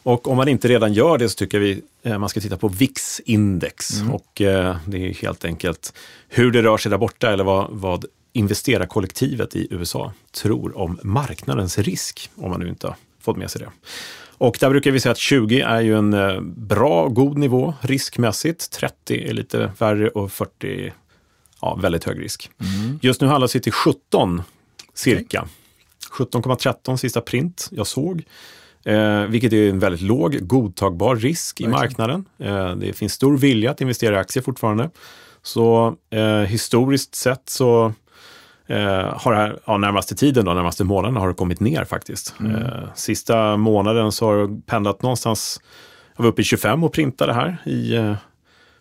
Och 0.05 0.29
om 0.29 0.37
man 0.37 0.49
inte 0.49 0.69
redan 0.69 0.93
gör 0.93 1.19
det 1.19 1.29
så 1.29 1.37
tycker 1.37 1.59
vi 1.59 1.83
eh, 2.03 2.19
man 2.19 2.29
ska 2.29 2.41
titta 2.41 2.57
på 2.57 2.69
VIX-index. 2.69 4.03
Och 4.13 4.41
eh, 4.41 4.77
det 4.87 5.09
är 5.09 5.15
helt 5.15 5.45
enkelt 5.45 5.93
hur 6.29 6.51
det 6.51 6.63
rör 6.63 6.79
sig 6.79 6.91
där 6.91 6.99
borta 6.99 7.33
eller 7.33 7.45
vad, 7.45 7.71
vad 7.71 8.05
investerarkollektivet 8.33 9.57
i 9.57 9.69
USA 9.71 10.13
tror 10.33 10.79
om 10.79 10.99
marknadens 11.03 11.79
risk, 11.79 12.31
om 12.37 12.51
man 12.51 12.61
nu 12.61 12.69
inte 12.69 12.87
har 12.87 12.97
fått 13.21 13.37
med 13.37 13.51
sig 13.51 13.61
det. 13.61 13.71
Och 14.39 14.57
där 14.61 14.71
brukar 14.71 14.91
vi 14.91 15.01
säga 15.01 15.13
att 15.13 15.19
20 15.19 15.61
är 15.61 15.81
ju 15.81 15.99
en 15.99 16.15
eh, 16.15 16.41
bra, 16.41 17.09
god 17.09 17.39
nivå 17.39 17.75
riskmässigt. 17.81 18.71
30 18.71 19.29
är 19.29 19.33
lite 19.33 19.73
värre 19.79 20.09
och 20.09 20.33
40, 20.33 20.93
ja, 21.61 21.75
väldigt 21.75 22.05
hög 22.05 22.21
risk. 22.21 22.51
Just 23.03 23.21
nu 23.21 23.27
handlas 23.27 23.53
det 23.53 23.61
till 23.61 23.73
17 23.73 24.43
cirka. 24.95 25.49
17,13 26.13 26.97
sista 26.97 27.21
print 27.21 27.69
jag 27.71 27.87
såg. 27.87 28.25
Eh, 28.85 29.23
vilket 29.23 29.53
är 29.53 29.71
en 29.71 29.79
väldigt 29.79 30.01
låg, 30.01 30.39
godtagbar 30.41 31.17
risk 31.17 31.61
i 31.61 31.69
marknaden. 31.69 32.25
Eh, 32.39 32.77
det 32.77 32.93
finns 32.93 33.13
stor 33.13 33.39
vilja 33.39 33.71
att 33.71 33.81
investera 33.81 34.15
i 34.15 34.19
aktier 34.19 34.43
fortfarande. 34.43 34.91
Så 35.43 35.97
eh, 36.11 36.41
historiskt 36.41 37.15
sett 37.15 37.49
så 37.49 37.93
eh, 38.67 39.17
har 39.17 39.33
det 39.33 39.39
här, 39.39 39.59
ja, 39.65 39.77
närmaste 39.77 40.15
tiden, 40.15 40.45
då, 40.45 40.55
närmaste 40.55 40.85
månaden 40.85 41.17
har 41.17 41.29
det 41.29 41.35
kommit 41.35 41.61
ner 41.61 41.85
faktiskt. 41.85 42.35
Eh, 42.41 42.95
sista 42.95 43.57
månaden 43.57 44.13
så 44.13 44.27
har 44.27 44.37
det 44.37 44.67
pendlat 44.67 45.03
någonstans, 45.03 45.61
jag 46.17 46.23
var 46.23 46.31
uppe 46.31 46.43
i 46.43 46.45
25 46.45 46.85
och 46.85 46.93
printade 46.93 47.33
här 47.33 47.57
i, 47.65 47.95
eh, 47.95 48.15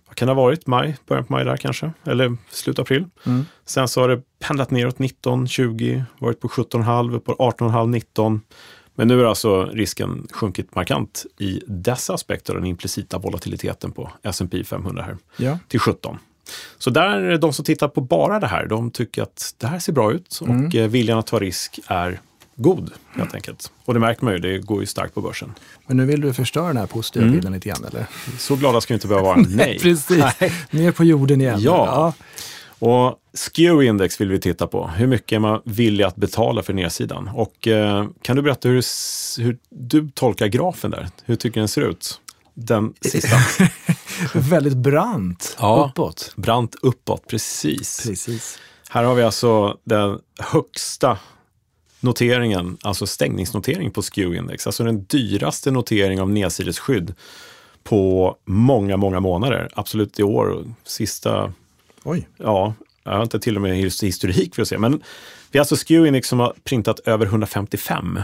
vad 0.07 0.15
kan 0.15 0.27
det 0.27 0.33
ha 0.33 0.41
varit, 0.41 0.67
maj, 0.67 0.97
början 1.07 1.25
på 1.25 1.33
maj 1.33 1.45
där 1.45 1.57
kanske, 1.57 1.91
eller 2.03 2.37
slut 2.49 2.79
april. 2.79 3.05
Mm. 3.25 3.45
Sen 3.65 3.87
så 3.87 4.01
har 4.01 4.09
det 4.09 4.21
pendlat 4.47 4.71
neråt 4.71 4.99
19, 4.99 5.47
20, 5.47 6.03
varit 6.19 6.39
på 6.39 6.47
17,5, 6.47 7.15
upp 7.15 7.25
på 7.25 7.33
18,5, 7.33 7.87
19. 7.87 8.41
Men 8.95 9.07
nu 9.07 9.17
har 9.17 9.25
alltså 9.25 9.65
risken 9.65 10.27
sjunkit 10.31 10.75
markant 10.75 11.25
i 11.39 11.61
dessa 11.67 12.13
aspekter, 12.13 12.53
den 12.53 12.65
implicita 12.65 13.17
volatiliteten 13.17 13.91
på 13.91 14.11
S&P 14.23 14.63
500 14.63 15.03
här, 15.03 15.17
Ja. 15.37 15.59
till 15.67 15.79
17. 15.79 16.17
Så 16.77 16.89
där, 16.89 17.37
de 17.37 17.53
som 17.53 17.65
tittar 17.65 17.87
på 17.87 18.01
bara 18.01 18.39
det 18.39 18.47
här, 18.47 18.65
de 18.67 18.91
tycker 18.91 19.23
att 19.23 19.55
det 19.57 19.67
här 19.67 19.79
ser 19.79 19.93
bra 19.93 20.11
ut 20.11 20.39
Mm. 20.45 20.65
och 20.67 20.75
eh, 20.75 20.87
viljan 20.89 21.19
att 21.19 21.27
ta 21.27 21.39
risk 21.39 21.79
är 21.87 22.19
god 22.55 22.91
helt 23.15 23.35
enkelt. 23.35 23.71
Och 23.85 23.93
det 23.93 23.99
märker 23.99 24.23
man 24.25 24.33
ju, 24.33 24.39
det 24.39 24.57
går 24.59 24.79
ju 24.81 24.85
starkt 24.85 25.13
på 25.13 25.21
börsen. 25.21 25.53
Men 25.87 25.97
nu 25.97 26.05
vill 26.05 26.21
du 26.21 26.33
förstöra 26.33 26.67
den 26.67 26.77
här 26.77 26.85
positiva 26.87 27.23
Mm. 27.25 27.35
bilden 27.35 27.53
lite 27.53 27.69
grann, 27.69 27.83
eller? 27.85 28.05
Så 28.39 28.55
glada 28.55 28.81
ska 28.81 28.93
vi 28.93 28.95
inte 28.95 29.07
behöva 29.07 29.27
vara. 29.27 29.45
Nej. 29.49 29.79
Precis. 29.81 30.23
Ner 30.71 30.91
på 30.91 31.03
jorden 31.03 31.41
igen. 31.41 31.59
Ja. 31.61 32.13
Och 32.79 33.19
skew 33.33 33.85
index 33.87 34.21
vill 34.21 34.29
vi 34.29 34.39
titta 34.39 34.67
på. 34.67 34.87
Hur 34.87 35.07
mycket 35.07 35.35
är 35.35 35.39
man 35.39 35.61
villig 35.65 36.03
att 36.03 36.15
betala 36.15 36.63
för 36.63 36.73
nedsidan? 36.73 37.29
Och 37.33 37.67
eh, 37.67 38.07
kan 38.21 38.35
du 38.35 38.41
berätta 38.41 38.69
hur, 38.69 38.83
hur 39.41 39.57
du 39.69 40.09
tolkar 40.09 40.47
grafen 40.47 40.91
där? 40.91 41.07
Hur 41.25 41.35
tycker 41.35 41.59
den 41.61 41.67
ser 41.67 41.81
ut? 41.81 42.19
Den 42.53 42.93
sista. 43.01 43.37
Väldigt 44.33 44.77
brant 44.77 45.55
Ja. 45.59 45.89
uppåt. 45.91 46.33
Brant 46.35 46.75
uppåt, 46.81 47.27
precis. 47.27 48.03
Precis. 48.07 48.59
Här 48.89 49.03
har 49.03 49.15
vi 49.15 49.23
alltså 49.23 49.77
den 49.83 50.19
högsta 50.39 51.17
noteringen, 51.99 52.77
alltså 52.81 53.07
stängningsnotering 53.07 53.91
på 53.91 54.01
skew 54.01 54.37
index. 54.37 54.67
Alltså 54.67 54.83
den 54.83 55.03
dyraste 55.03 55.71
notering 55.71 56.21
av 56.21 56.29
nedsidesskydd 56.29 57.13
på 57.83 58.35
många, 58.45 58.97
många 58.97 59.19
månader. 59.19 59.69
Absolut 59.73 60.19
i 60.19 60.23
år, 60.23 60.63
sista 60.83 61.53
Oj. 62.03 62.27
ja, 62.37 62.73
jag 63.03 63.11
har 63.11 63.23
inte 63.23 63.39
till 63.39 63.55
och 63.55 63.61
med 63.61 63.75
his- 63.75 64.03
historik 64.03 64.55
för 64.55 64.61
att 64.61 64.67
se, 64.67 64.77
men 64.77 65.01
vi 65.51 65.59
har 65.59 65.61
alltså 65.61 65.75
skew 65.75 66.07
index 66.07 66.27
som 66.27 66.39
har 66.39 66.53
printat 66.63 66.99
över 66.99 67.25
155, 67.25 68.19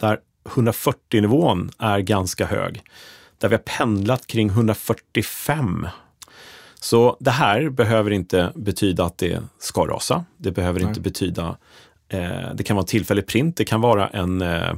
där 0.00 0.18
140-nivån 0.44 1.70
är 1.78 1.98
ganska 2.00 2.46
hög, 2.46 2.82
där 3.38 3.48
vi 3.48 3.54
har 3.54 3.62
pendlat 3.62 4.26
kring 4.26 4.48
145. 4.48 5.88
Så 6.80 7.16
det 7.20 7.30
här 7.30 7.68
behöver 7.68 8.10
inte 8.10 8.52
betyda 8.54 9.04
att 9.04 9.18
det 9.18 9.42
ska 9.58 9.86
rasa. 9.86 10.24
Det 10.36 10.50
behöver 10.50 10.80
Nej. 10.80 10.88
inte 10.88 11.00
betyda, 11.00 11.56
eh, 12.08 12.54
det 12.54 12.62
kan 12.64 12.76
vara 12.76 12.82
en 12.82 12.86
tillfällig 12.88 13.26
print, 13.26 13.56
det 13.56 13.64
kan 13.64 13.80
vara 13.80 14.08
en, 14.08 14.42
eh, 14.42 14.72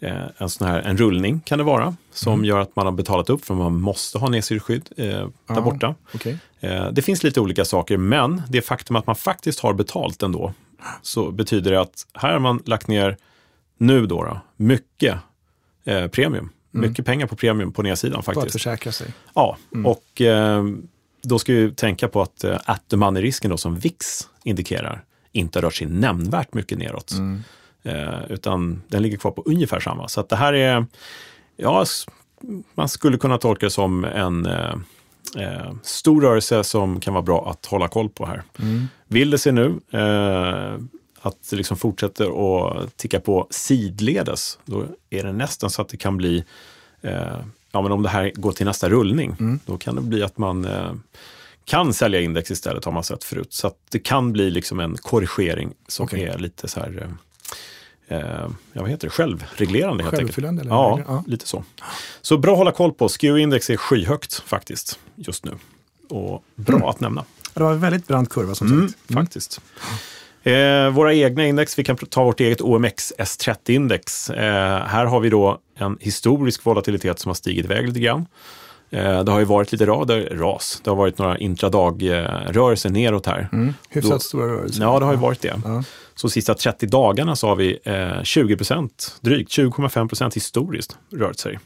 en, 0.00 0.48
sån 0.50 0.68
här, 0.68 0.82
en 0.82 0.96
rullning 0.96 1.40
kan 1.40 1.58
det 1.58 1.64
vara, 1.64 1.96
som 2.12 2.32
Mm. 2.32 2.44
gör 2.44 2.60
att 2.60 2.76
man 2.76 2.86
har 2.86 2.92
betalat 2.92 3.30
upp 3.30 3.44
för 3.44 3.54
man 3.54 3.80
måste 3.80 4.18
ha 4.18 4.28
nedsidesskydd 4.28 4.88
eh, 4.96 5.06
där 5.06 5.30
Ja. 5.48 5.60
borta. 5.60 5.94
Okej. 6.14 6.38
Eh, 6.60 6.88
Det 6.92 7.02
finns 7.02 7.22
lite 7.22 7.40
olika 7.40 7.64
saker, 7.64 7.96
men 7.96 8.42
det 8.48 8.62
faktum 8.62 8.96
att 8.96 9.06
man 9.06 9.16
faktiskt 9.16 9.60
har 9.60 9.72
betalt 9.72 10.22
ändå, 10.22 10.52
så 11.02 11.30
betyder 11.30 11.70
det 11.70 11.80
att 11.80 12.06
här 12.14 12.32
har 12.32 12.38
man 12.38 12.62
lagt 12.66 12.88
ner, 12.88 13.16
nu 13.78 14.06
då, 14.06 14.24
då 14.24 14.40
mycket 14.56 15.16
eh, 15.84 16.06
premium. 16.06 16.50
Mycket 16.70 17.06
pengar 17.06 17.26
på 17.26 17.36
premium 17.36 17.72
på 17.72 17.82
nedsidan 17.82 18.12
Bara 18.12 18.18
att 18.18 18.24
faktiskt. 18.24 18.52
försäkra 18.52 18.92
sig. 18.92 19.12
Ja, 19.34 19.56
och 19.84 20.20
eh, 20.20 20.64
då 21.22 21.38
ska 21.38 21.52
vi 21.52 21.70
tänka 21.74 22.08
på 22.08 22.22
att 22.22 22.44
eh, 22.44 22.58
at 22.64 22.82
the 22.90 22.96
money-risken 22.96 23.50
då 23.50 23.56
som 23.56 23.76
VIX 23.76 24.28
indikerar 24.44 25.04
inte 25.32 25.60
rört 25.60 25.74
sig 25.74 25.86
nämnvärt 25.86 26.54
mycket 26.54 26.78
neråt. 26.78 27.12
Eh, 27.12 27.18
utan 28.28 28.82
den 28.88 29.02
ligger 29.02 29.16
kvar 29.16 29.30
på 29.30 29.42
ungefär 29.46 29.80
samma. 29.80 30.08
Så 30.08 30.20
att 30.20 30.28
det 30.28 30.36
här 30.36 30.52
är, 30.52 30.86
ja, 31.56 31.84
man 32.74 32.88
skulle 32.88 33.18
kunna 33.18 33.38
tolka 33.38 33.66
det 33.66 33.70
som 33.70 34.04
en 34.04 34.46
eh, 34.46 34.74
eh, 35.36 35.72
stor 35.82 36.20
rörelse 36.20 36.64
som 36.64 37.00
kan 37.00 37.14
vara 37.14 37.22
bra 37.22 37.50
att 37.50 37.66
hålla 37.66 37.88
koll 37.88 38.08
på 38.08 38.26
här. 38.26 38.42
Vill 39.06 39.30
det 39.30 39.38
sig 39.38 39.52
nu 39.52 39.80
eh, 39.90 40.78
att 41.20 41.50
det 41.50 41.56
liksom 41.56 41.76
fortsätter 41.76 42.26
att 42.26 42.96
ticka 42.96 43.20
på 43.20 43.46
sidledes, 43.50 44.58
då 44.64 44.84
är 45.10 45.24
det 45.24 45.32
nästan 45.32 45.70
så 45.70 45.82
att 45.82 45.88
det 45.88 45.96
kan 45.96 46.16
bli, 46.16 46.44
eh, 47.02 47.38
ja 47.72 47.82
men 47.82 47.92
om 47.92 48.02
det 48.02 48.08
här 48.08 48.32
går 48.34 48.52
till 48.52 48.66
nästa 48.66 48.88
rullning, 48.88 49.36
då 49.66 49.78
kan 49.78 49.94
det 49.94 50.00
bli 50.00 50.22
att 50.22 50.38
man 50.38 50.64
eh, 50.64 50.92
kan 51.64 51.94
sälja 51.94 52.20
index 52.20 52.50
istället 52.50 52.84
har 52.84 52.92
man 52.92 53.04
sett 53.04 53.24
förut. 53.24 53.52
Så 53.52 53.66
att 53.66 53.76
det 53.90 53.98
kan 53.98 54.32
bli 54.32 54.50
liksom 54.50 54.80
en 54.80 54.96
korrigering 54.96 55.72
som 55.88 56.04
Okej. 56.04 56.24
är 56.24 56.38
lite 56.38 56.68
så 56.68 56.80
här, 56.80 57.08
eh, 58.08 58.48
vad 58.72 58.90
heter 58.90 59.06
det, 59.06 59.10
självreglerande 59.10 60.04
helt 60.04 60.14
enkelt. 60.14 60.18
Självuppfyllande, 60.18 60.60
eller? 60.62 60.70
Ja, 60.70 61.00
Ja. 61.06 61.24
lite 61.26 61.46
så. 61.48 61.64
Så 62.22 62.36
bra 62.38 62.52
att 62.52 62.58
hålla 62.58 62.72
koll 62.72 62.92
på. 62.92 63.08
SKEW-index 63.08 63.70
är 63.72 63.76
skyhögt 63.76 64.34
faktiskt 64.46 64.98
just 65.16 65.44
nu. 65.44 65.52
Och 66.08 66.44
bra 66.54 66.76
Mm. 66.76 66.88
att 66.88 67.00
nämna. 67.00 67.24
Det 67.54 67.62
var 67.62 67.72
en 67.72 67.80
väldigt 67.80 68.06
brant 68.06 68.30
kurva 68.30 68.54
som 68.54 68.66
Mm, 68.66 68.88
sagt. 68.88 69.12
faktiskt. 69.14 69.60
Eh, 70.42 70.90
våra 70.90 71.14
egna 71.14 71.46
index, 71.46 71.78
vi 71.78 71.84
kan 71.84 71.96
ta 71.96 72.24
vårt 72.24 72.40
eget 72.40 72.60
OMX 72.60 73.12
S30-index. 73.18 74.30
Eh, 74.30 74.86
här 74.86 75.04
har 75.04 75.20
vi 75.20 75.30
då 75.30 75.58
en 75.74 75.96
historisk 76.00 76.64
volatilitet 76.66 77.18
som 77.18 77.28
har 77.28 77.34
stigit 77.34 77.64
iväg 77.64 77.86
lite 77.88 78.00
grann. 78.00 78.26
Eh, 78.90 79.24
det 79.24 79.32
har 79.32 79.38
ju 79.38 79.44
varit 79.44 79.72
lite 79.72 79.86
rader, 79.86 80.28
ras. 80.36 80.80
Det 80.84 80.90
har 80.90 80.96
varit 80.96 81.18
några 81.18 81.38
intradag-rörelser 81.38 82.90
neråt 82.90 83.26
här. 83.26 83.48
Mm. 83.52 83.74
Hyfsat 83.90 84.12
Då- 84.12 84.18
stora 84.18 84.46
rörelser. 84.46 84.82
Ja, 84.82 84.98
det 84.98 85.04
har 85.04 85.12
ju 85.12 85.18
varit 85.18 85.40
det. 85.40 85.60
Ja. 85.64 85.82
Så 86.14 86.28
sista 86.28 86.54
30 86.54 86.86
dagarna 86.86 87.36
så 87.36 87.48
har 87.48 87.56
vi 87.56 87.78
eh, 87.84 88.22
20 88.22 88.56
procent, 88.56 89.16
drygt 89.20 89.50
20,5 89.50 90.08
procent 90.08 90.36
historiskt 90.36 90.98
rört 91.12 91.38
sig. 91.38 91.58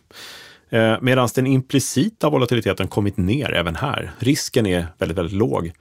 Eh, 0.71 0.97
Medan 1.01 1.29
den 1.35 1.47
implicita 1.47 2.31
volatiliteten 2.31 2.89
kommit 2.89 3.17
ner 3.17 3.53
även 3.53 3.77
här. 3.77 4.11
Risken 4.19 4.67
är 4.67 4.87
väldigt, 4.99 5.19
väldigt 5.19 5.37
låg 5.37 5.73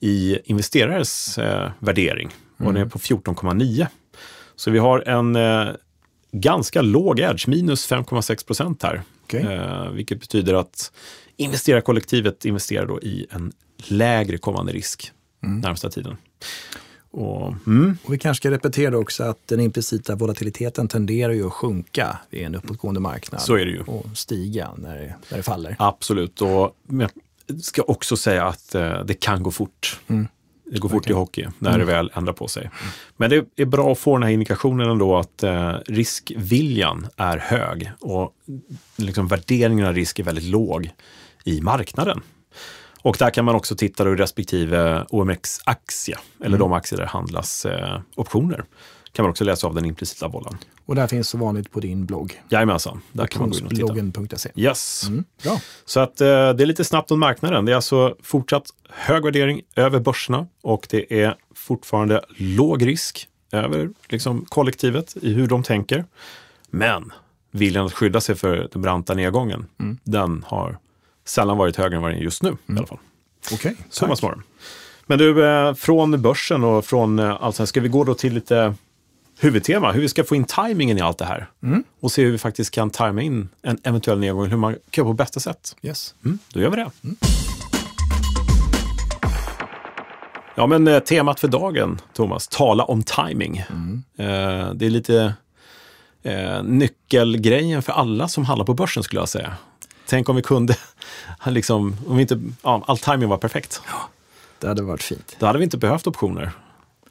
i 0.00 0.38
investerares 0.44 1.38
eh, 1.38 1.70
värdering 1.78 2.30
och 2.58 2.72
den 2.72 2.76
är 2.82 2.86
på 2.86 2.98
14,9. 2.98 3.86
Så 4.56 4.70
vi 4.70 4.78
har 4.78 5.08
en 5.08 5.36
eh, 5.36 5.68
ganska 6.32 6.82
låg 6.82 7.20
edge, 7.20 7.48
minus 7.48 7.90
5,6 7.90 8.46
procent 8.46 8.82
här. 8.82 9.02
Okej. 9.24 9.42
Eh, 9.42 9.90
vilket 9.90 10.20
betyder 10.20 10.54
att 10.54 10.92
investerarkollektivet 11.36 12.44
investerar 12.44 12.86
då 12.86 13.00
i 13.00 13.26
en 13.30 13.52
lägre 13.76 14.38
kommande 14.38 14.72
risk 14.72 15.12
närmsta 15.40 15.90
tiden. 15.90 16.16
Och, 17.10 17.54
mm, 17.66 17.98
Och 18.04 18.12
vi 18.12 18.18
kanske 18.18 18.40
ska 18.42 18.50
repetera 18.50 18.98
också 18.98 19.24
att 19.24 19.48
den 19.48 19.60
implicita 19.60 20.14
volatiliteten 20.14 20.88
tenderar 20.88 21.32
ju 21.32 21.46
att 21.46 21.52
sjunka 21.52 22.18
vid 22.30 22.42
en 22.42 22.54
uppåtgående 22.54 23.00
marknad. 23.00 23.40
Så 23.40 23.54
är 23.54 23.64
det 23.64 23.70
ju. 23.70 23.80
Och 23.80 24.06
stiga 24.14 24.70
när 24.76 24.96
det, 24.96 25.14
när 25.30 25.36
det 25.36 25.42
faller. 25.42 25.76
absolut. 25.78 26.42
Och 26.42 26.76
men 26.86 27.08
jag 27.46 27.60
ska 27.60 27.82
också 27.82 28.16
säga 28.16 28.46
att 28.46 28.74
eh, 28.74 29.04
det 29.04 29.14
kan 29.14 29.42
gå 29.42 29.50
fort. 29.50 30.00
Det 30.66 30.78
går 30.78 30.88
fort 30.88 31.10
i 31.10 31.12
hockey 31.12 31.46
när 31.58 31.78
det 31.78 31.84
väl 31.84 32.10
ändrar 32.14 32.32
på 32.32 32.48
sig. 32.48 32.70
Men 33.16 33.30
det 33.30 33.46
är 33.56 33.64
bra 33.64 33.92
att 33.92 33.98
få 33.98 34.16
den 34.16 34.22
här 34.22 34.30
indikationen 34.30 34.90
ändå 34.90 35.16
att 35.16 35.42
eh, 35.42 35.74
riskviljan 35.86 37.06
är 37.16 37.38
hög 37.38 37.90
och 38.00 38.34
liksom 38.96 39.28
värderingen 39.28 39.86
av 39.86 39.94
risk 39.94 40.18
är 40.18 40.24
väldigt 40.24 40.44
låg 40.44 40.90
i 41.44 41.60
marknaden. 41.60 42.20
Och 43.02 43.16
där 43.18 43.30
kan 43.30 43.44
man 43.44 43.54
också 43.54 43.76
titta 43.76 44.12
i 44.12 44.14
respektive 44.14 45.06
OMX-aktie, 45.10 46.18
eller 46.44 46.58
de 46.58 46.72
aktier 46.72 46.96
där 46.96 47.04
det 47.04 47.10
handlas 47.10 47.66
eh, 47.66 48.00
optioner. 48.16 48.64
Kan 49.14 49.22
man 49.22 49.30
också 49.30 49.44
läsa 49.44 49.66
av 49.66 49.74
den 49.74 49.84
implicita 49.84 50.28
bollen. 50.28 50.58
Och 50.86 50.94
det 50.94 51.00
här 51.00 51.08
finns 51.08 51.28
så 51.28 51.38
vanligt 51.38 51.70
på 51.70 51.80
din 51.80 52.06
blogg. 52.06 52.42
Jajamensan, 52.48 53.00
där 53.12 53.26
kan 53.26 53.40
man 53.40 53.50
gå 53.50 53.58
in 53.58 53.64
och 53.64 53.70
titta. 53.70 54.50
Yes. 54.56 55.04
Mm. 55.08 55.24
Bra. 55.42 55.60
Så 55.84 56.00
att 56.00 56.20
eh, 56.20 56.26
det 56.26 56.32
är 56.34 56.66
lite 56.66 56.84
snabbt 56.84 57.10
om 57.10 57.20
marknaden. 57.20 57.64
Det 57.64 57.72
är 57.72 57.76
alltså 57.76 58.16
fortsatt 58.22 58.66
hög 58.88 59.24
värdering 59.24 59.62
över 59.76 60.00
börserna 60.00 60.46
och 60.62 60.86
det 60.90 61.22
är 61.22 61.36
fortfarande 61.54 62.24
låg 62.36 62.86
risk 62.86 63.28
över 63.52 63.90
liksom, 64.08 64.44
kollektivet 64.48 65.16
i 65.22 65.32
hur 65.32 65.46
de 65.46 65.62
tänker. 65.62 66.04
Men 66.70 67.12
viljan 67.50 67.86
att 67.86 67.92
skydda 67.92 68.20
sig 68.20 68.34
för 68.34 68.68
den 68.72 68.82
branta 68.82 69.14
nedgången, 69.14 69.66
den 70.04 70.44
har 70.46 70.78
sällan 71.24 71.58
varit 71.58 71.76
högre 71.76 71.96
än 71.96 72.02
vad 72.02 72.10
den 72.10 72.18
är 72.18 72.22
just 72.24 72.42
nu 72.42 72.50
i 72.50 72.72
alla 72.76 72.86
fall. 72.86 72.98
Okej, 73.52 73.76
Summa 73.90 74.16
summarum. 74.16 74.42
Men 75.06 75.18
du, 75.18 75.46
eh, 75.46 75.74
från 75.74 76.22
börsen 76.22 76.64
och 76.64 76.84
från 76.84 77.18
eh, 77.18 77.52
här, 77.58 77.66
ska 77.66 77.80
vi 77.80 77.88
gå 77.88 78.04
då 78.04 78.14
till 78.14 78.34
lite 78.34 78.74
huvudtema, 79.38 79.92
hur 79.92 80.00
vi 80.00 80.08
ska 80.08 80.24
få 80.24 80.34
in 80.34 80.44
tajmingen 80.44 80.98
i 80.98 81.00
allt 81.00 81.18
det 81.18 81.24
här. 81.24 81.46
Och 82.00 82.12
se 82.12 82.24
hur 82.24 82.32
vi 82.32 82.38
faktiskt 82.38 82.70
kan 82.70 82.90
tajma 82.90 83.22
in 83.22 83.48
en 83.62 83.78
eventuell 83.82 84.18
nedgång, 84.18 84.46
hur 84.46 84.56
man 84.56 84.72
kan 84.90 85.04
göra 85.04 85.10
på 85.10 85.12
bästa 85.12 85.40
sätt. 85.40 85.76
Yes. 85.82 86.14
Mm, 86.24 86.38
då 86.52 86.60
gör 86.60 86.70
vi 86.70 86.76
det. 86.76 86.90
Ja, 90.54 90.66
men 90.66 90.88
eh, 90.88 90.98
temat 90.98 91.40
för 91.40 91.48
dagen, 91.48 92.00
Thomas, 92.12 92.48
tala 92.48 92.84
om 92.84 93.02
timing. 93.02 93.58
Eh, 93.58 94.70
det 94.74 94.86
är 94.86 94.90
lite 94.90 95.34
eh, 96.22 96.62
nyckelgrejen 96.62 97.82
för 97.82 97.92
alla 97.92 98.28
som 98.28 98.44
handlar 98.44 98.66
på 98.66 98.74
börsen 98.74 99.02
skulle 99.02 99.20
jag 99.20 99.28
säga. 99.28 99.56
Tänk 100.06 100.28
om 100.28 100.36
vi 100.36 100.42
kunde, 100.42 100.76
liksom, 101.46 101.96
om 102.08 102.16
vi 102.16 102.22
inte, 102.22 102.40
ja, 102.62 102.84
all 102.86 102.98
timing 102.98 103.28
var 103.28 103.38
perfekt. 103.38 103.82
Det 104.58 104.68
hade 104.68 104.82
varit 104.82 105.02
fint. 105.02 105.36
Då 105.38 105.46
hade 105.46 105.58
vi 105.58 105.64
inte 105.64 105.78
behövt 105.78 106.06
optioner. 106.06 106.52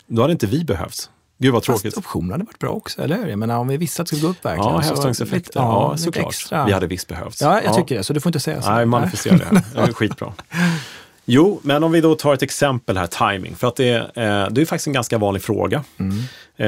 Då 0.07 0.21
hade 0.21 0.31
inte 0.31 0.47
vi 0.47 0.63
behövt. 0.63 1.09
Gud 1.43 1.53
vad 1.53 1.63
tråkigt. 1.63 1.83
Fast 1.83 1.97
optioner 1.97 2.31
hade 2.31 2.43
varit 2.43 2.59
bra 2.59 2.69
också, 2.69 3.01
eller 3.01 3.17
hur? 3.17 3.27
Jag 3.27 3.39
menar, 3.39 3.57
om 3.57 3.67
vi 3.67 3.77
visste 3.77 4.01
att 4.01 4.07
det 4.07 4.15
skulle 4.15 4.21
gå 4.21 4.27
upp 4.27 4.45
verkligen. 4.45 4.71
Ja, 4.71 4.79
hävstångseffekter. 4.79 5.59
Ja, 5.59 5.91
lite 5.91 6.03
såklart. 6.03 6.29
extra. 6.29 6.65
Vi 6.65 6.71
hade 6.71 6.87
visst 6.87 7.07
behövt. 7.07 7.41
Ja, 7.41 7.61
jag 7.61 7.75
tycker 7.75 7.97
det. 7.97 8.03
Så 8.03 8.13
du 8.13 8.19
får 8.19 8.29
inte 8.29 8.39
säga 8.39 8.61
så. 8.61 8.71
Nej, 8.71 8.85
manifestera 8.85 9.37
det. 9.37 9.63
Det 9.73 9.79
är 9.79 9.93
skitbra. 9.93 10.33
Jo, 11.25 11.59
men 11.63 11.83
om 11.83 11.91
vi 11.91 12.01
då 12.01 12.15
tar 12.15 12.33
ett 12.33 12.41
exempel 12.41 12.97
här, 12.97 13.07
timing. 13.07 13.55
För 13.55 13.67
att 13.67 13.75
det, 13.75 13.89
är, 13.89 13.99
eh, 14.43 14.49
det 14.49 14.61
är 14.61 14.65
faktiskt 14.65 14.87
en 14.87 14.93
ganska 14.93 15.17
vanlig 15.17 15.43
fråga. 15.43 15.83
Eh, 16.57 16.67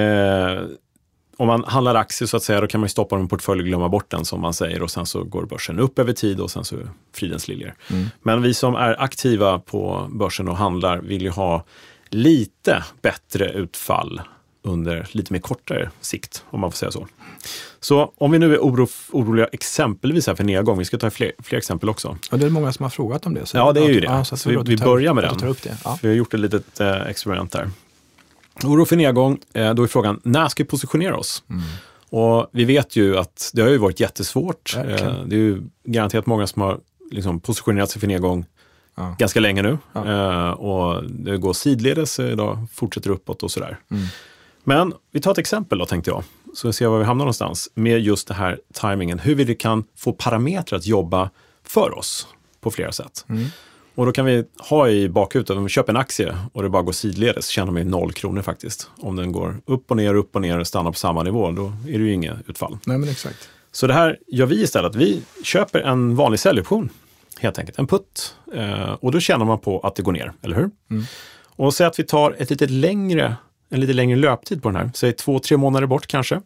om 1.38 1.48
man 1.48 1.64
handlar 1.64 1.96
aktier 1.96 2.28
så 2.28 2.38
att 2.38 2.44
säga, 2.44 2.62
då 2.62 2.68
kan 2.68 2.82
man 2.82 2.86
ju 2.86 2.90
stoppa 2.90 3.16
dem 3.16 3.22
i 3.22 3.24
en 3.24 3.28
portfölj 3.28 3.62
och 3.62 3.68
glömma 3.68 3.90
bort 3.90 4.12
den 4.12 4.26
som 4.26 4.42
man 4.42 4.54
säger 4.54 4.82
och 4.82 4.92
sen 4.92 5.06
så 5.06 5.24
går 5.24 5.46
börsen 5.46 5.80
upp 5.80 6.00
över 6.00 6.14
tid 6.14 6.40
och 6.40 6.52
sen 6.52 6.66
så 6.66 6.76
fridens 7.14 7.48
liljor. 7.48 7.74
Men 8.22 8.42
vi 8.42 8.54
som 8.54 8.76
är 8.76 9.02
aktiva 9.02 9.60
på 9.60 10.08
börsen 10.12 10.48
och 10.48 10.58
handlar 10.58 10.98
vill 10.98 11.22
ju 11.22 11.30
ha 11.30 11.64
lite 12.10 12.84
bättre 13.02 13.50
utfall 13.50 14.22
under 14.66 15.08
lite 15.12 15.34
mer 15.34 15.40
kortare 15.40 15.90
sikt, 16.02 16.44
om 16.50 16.60
man 16.60 16.72
får 16.72 16.78
säga 16.78 16.92
så. 16.92 17.08
Så 17.80 18.14
om 18.18 18.32
vi 18.32 18.40
nu 18.40 18.54
är 18.54 18.60
oro, 18.60 18.88
oroliga 19.12 19.48
exempelvis 19.52 20.28
här 20.28 20.36
för 20.36 20.44
nedgång, 20.44 20.78
vi 20.78 20.86
ska 20.86 20.98
ta 20.98 21.10
fler, 21.10 21.32
fler 21.44 21.58
exempel 21.58 21.90
också. 21.90 22.18
Ja, 22.32 22.38
det 22.38 22.46
är 22.46 22.50
många 22.50 22.74
som 22.74 22.84
har 22.84 22.90
frågat 22.90 23.26
om 23.26 23.34
det. 23.34 23.46
Så 23.46 23.58
Ja, 23.58 23.74
det 23.74 23.80
är 23.80 23.90
ju 23.90 24.00
det. 24.00 24.06
Ja, 24.08 24.26
så 24.26 24.36
att 24.36 24.46
vi, 24.46 24.58
vi 24.66 24.78
tar- 24.78 24.86
börjar 24.86 25.14
med 25.14 25.24
den. 25.24 25.56
Ja. 25.84 26.00
Vi 26.02 26.08
har 26.08 26.16
gjort 26.16 26.34
ett 26.34 26.40
litet 26.40 26.80
eh, 26.80 27.02
experiment 27.08 27.52
där. 27.52 27.70
Oro 28.64 28.86
för 28.86 28.96
nedgång, 28.96 29.40
eh, 29.54 29.74
då 29.74 29.84
är 29.84 29.88
frågan, 29.88 30.20
när 30.24 30.48
ska 30.48 30.64
vi 30.64 30.68
positionera 30.70 31.18
oss? 31.18 31.44
Och 32.10 32.48
vi 32.52 32.66
vet 32.66 32.96
ju 32.96 33.18
att 33.18 33.52
det 33.54 33.62
har 33.62 33.70
ju 33.70 33.78
varit 33.78 34.00
jättesvårt. 34.00 34.76
Eh, 34.78 34.84
det 35.26 35.36
är 35.36 35.40
ju 35.40 35.62
garanterat 35.84 36.26
många 36.26 36.48
som 36.48 36.62
har 36.62 36.80
liksom 37.12 37.40
positionerat 37.40 37.90
sig 37.90 38.00
för 38.00 38.08
nedgång 38.08 38.46
Ja. 38.98 39.16
ganska 39.20 39.40
länge 39.40 39.62
nu. 39.62 39.78
Eh, 39.96 40.50
och 40.50 41.04
det 41.12 41.38
går 41.38 41.54
sidledes 41.54 42.20
idag, 42.20 42.68
fortsätter 42.74 43.10
uppåt 43.10 43.44
och 43.44 43.52
sådär. 43.52 43.78
Mm. 43.92 44.04
Men 44.68 44.94
vi 45.12 45.22
tar 45.22 45.32
ett 45.32 45.38
exempel 45.38 45.78
då, 45.78 45.86
tänkte 45.86 46.10
jag. 46.10 46.24
Så 46.54 46.68
vi 46.68 46.74
ser 46.74 46.88
var 46.88 47.00
vi 47.00 47.06
hamnar 47.06 47.26
någonstans 47.26 47.70
med 47.74 48.00
just 48.00 48.28
det 48.28 48.34
här 48.34 48.60
tajmingen. 48.74 49.20
Hur 49.20 49.36
vi 49.36 49.56
kan 49.56 49.84
få 49.98 50.14
parametrar 50.14 50.78
att 50.78 50.86
jobba 50.86 51.30
för 51.64 51.98
oss 51.98 52.28
på 52.62 52.72
flera 52.72 52.92
sätt. 52.92 53.26
Mm. 53.30 53.46
Och 53.96 54.06
då 54.06 54.12
kan 54.12 54.26
vi 54.26 54.44
ha 54.70 54.90
i 54.90 55.10
bakhuvudet, 55.10 55.58
om 55.58 55.64
vi 55.64 55.70
köper 55.70 55.94
en 55.94 55.98
aktie 55.98 56.38
och 56.54 56.64
det 56.64 56.70
bara 56.70 56.82
går 56.82 56.92
sidledes, 56.92 57.48
tjänar 57.48 57.72
vi 57.72 57.84
noll 57.84 58.12
kronor 58.12 58.42
faktiskt. 58.42 58.90
Om 58.98 59.16
den 59.16 59.32
går 59.32 59.62
upp 59.66 59.92
och 59.92 59.98
ner, 59.98 60.16
upp 60.16 60.36
och 60.36 60.42
ner 60.42 60.60
och 60.60 60.68
stannar 60.68 60.92
på 60.92 60.98
samma 60.98 61.24
nivå, 61.24 61.52
då 61.52 61.74
är 61.88 62.00
det 62.00 62.06
ju 62.06 62.14
inget 62.14 62.38
utfall. 62.48 62.78
Nej, 62.86 62.98
men 62.98 63.10
exakt. 63.10 63.50
Så 63.72 63.88
det 63.88 63.94
här 63.94 64.20
gör 64.28 64.46
vi 64.46 64.64
istället. 64.64 64.96
Vi 64.96 65.22
köper 65.44 65.80
en 65.80 66.16
vanlig 66.16 66.40
säljoption 66.40 66.90
helt 67.40 67.60
enkelt. 67.60 67.80
En 67.80 67.88
putt. 67.88 68.36
Eh, 68.54 68.94
och 68.94 69.12
då 69.12 69.20
känner 69.20 69.46
man 69.46 69.60
på 69.60 69.80
att 69.80 69.96
det 69.96 70.04
går 70.04 70.12
ner, 70.12 70.34
eller 70.42 70.56
hur? 70.56 70.72
Och 71.56 71.74
säg 71.74 71.88
att 71.88 72.00
vi 72.00 72.04
tar 72.04 72.36
ett 72.40 72.50
lite 72.50 72.68
längre, 72.68 73.36
en 73.70 73.80
lite 73.80 73.94
längre 73.94 74.18
löptid 74.18 74.64
på 74.64 74.70
den 74.70 74.76
här, 74.76 74.92
säg 74.94 75.14
två, 75.14 75.40
tre 75.40 75.58
månader 75.58 75.88
bort 75.88 76.08
kanske. 76.08 76.42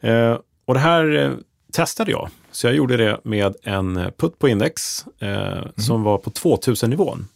Eh, 0.00 0.38
och 0.64 0.74
det 0.74 0.80
här 0.80 1.16
eh, 1.16 1.32
testade 1.72 2.10
jag. 2.10 2.28
Så 2.50 2.66
jag 2.66 2.74
gjorde 2.74 2.96
det 2.96 3.20
med 3.24 3.54
en 3.62 4.10
putt 4.16 4.38
på 4.38 4.48
index 4.48 5.04
eh, 5.18 5.66
som 5.76 6.02
var 6.02 6.18
på 6.18 6.30
2000-nivån 6.30 7.28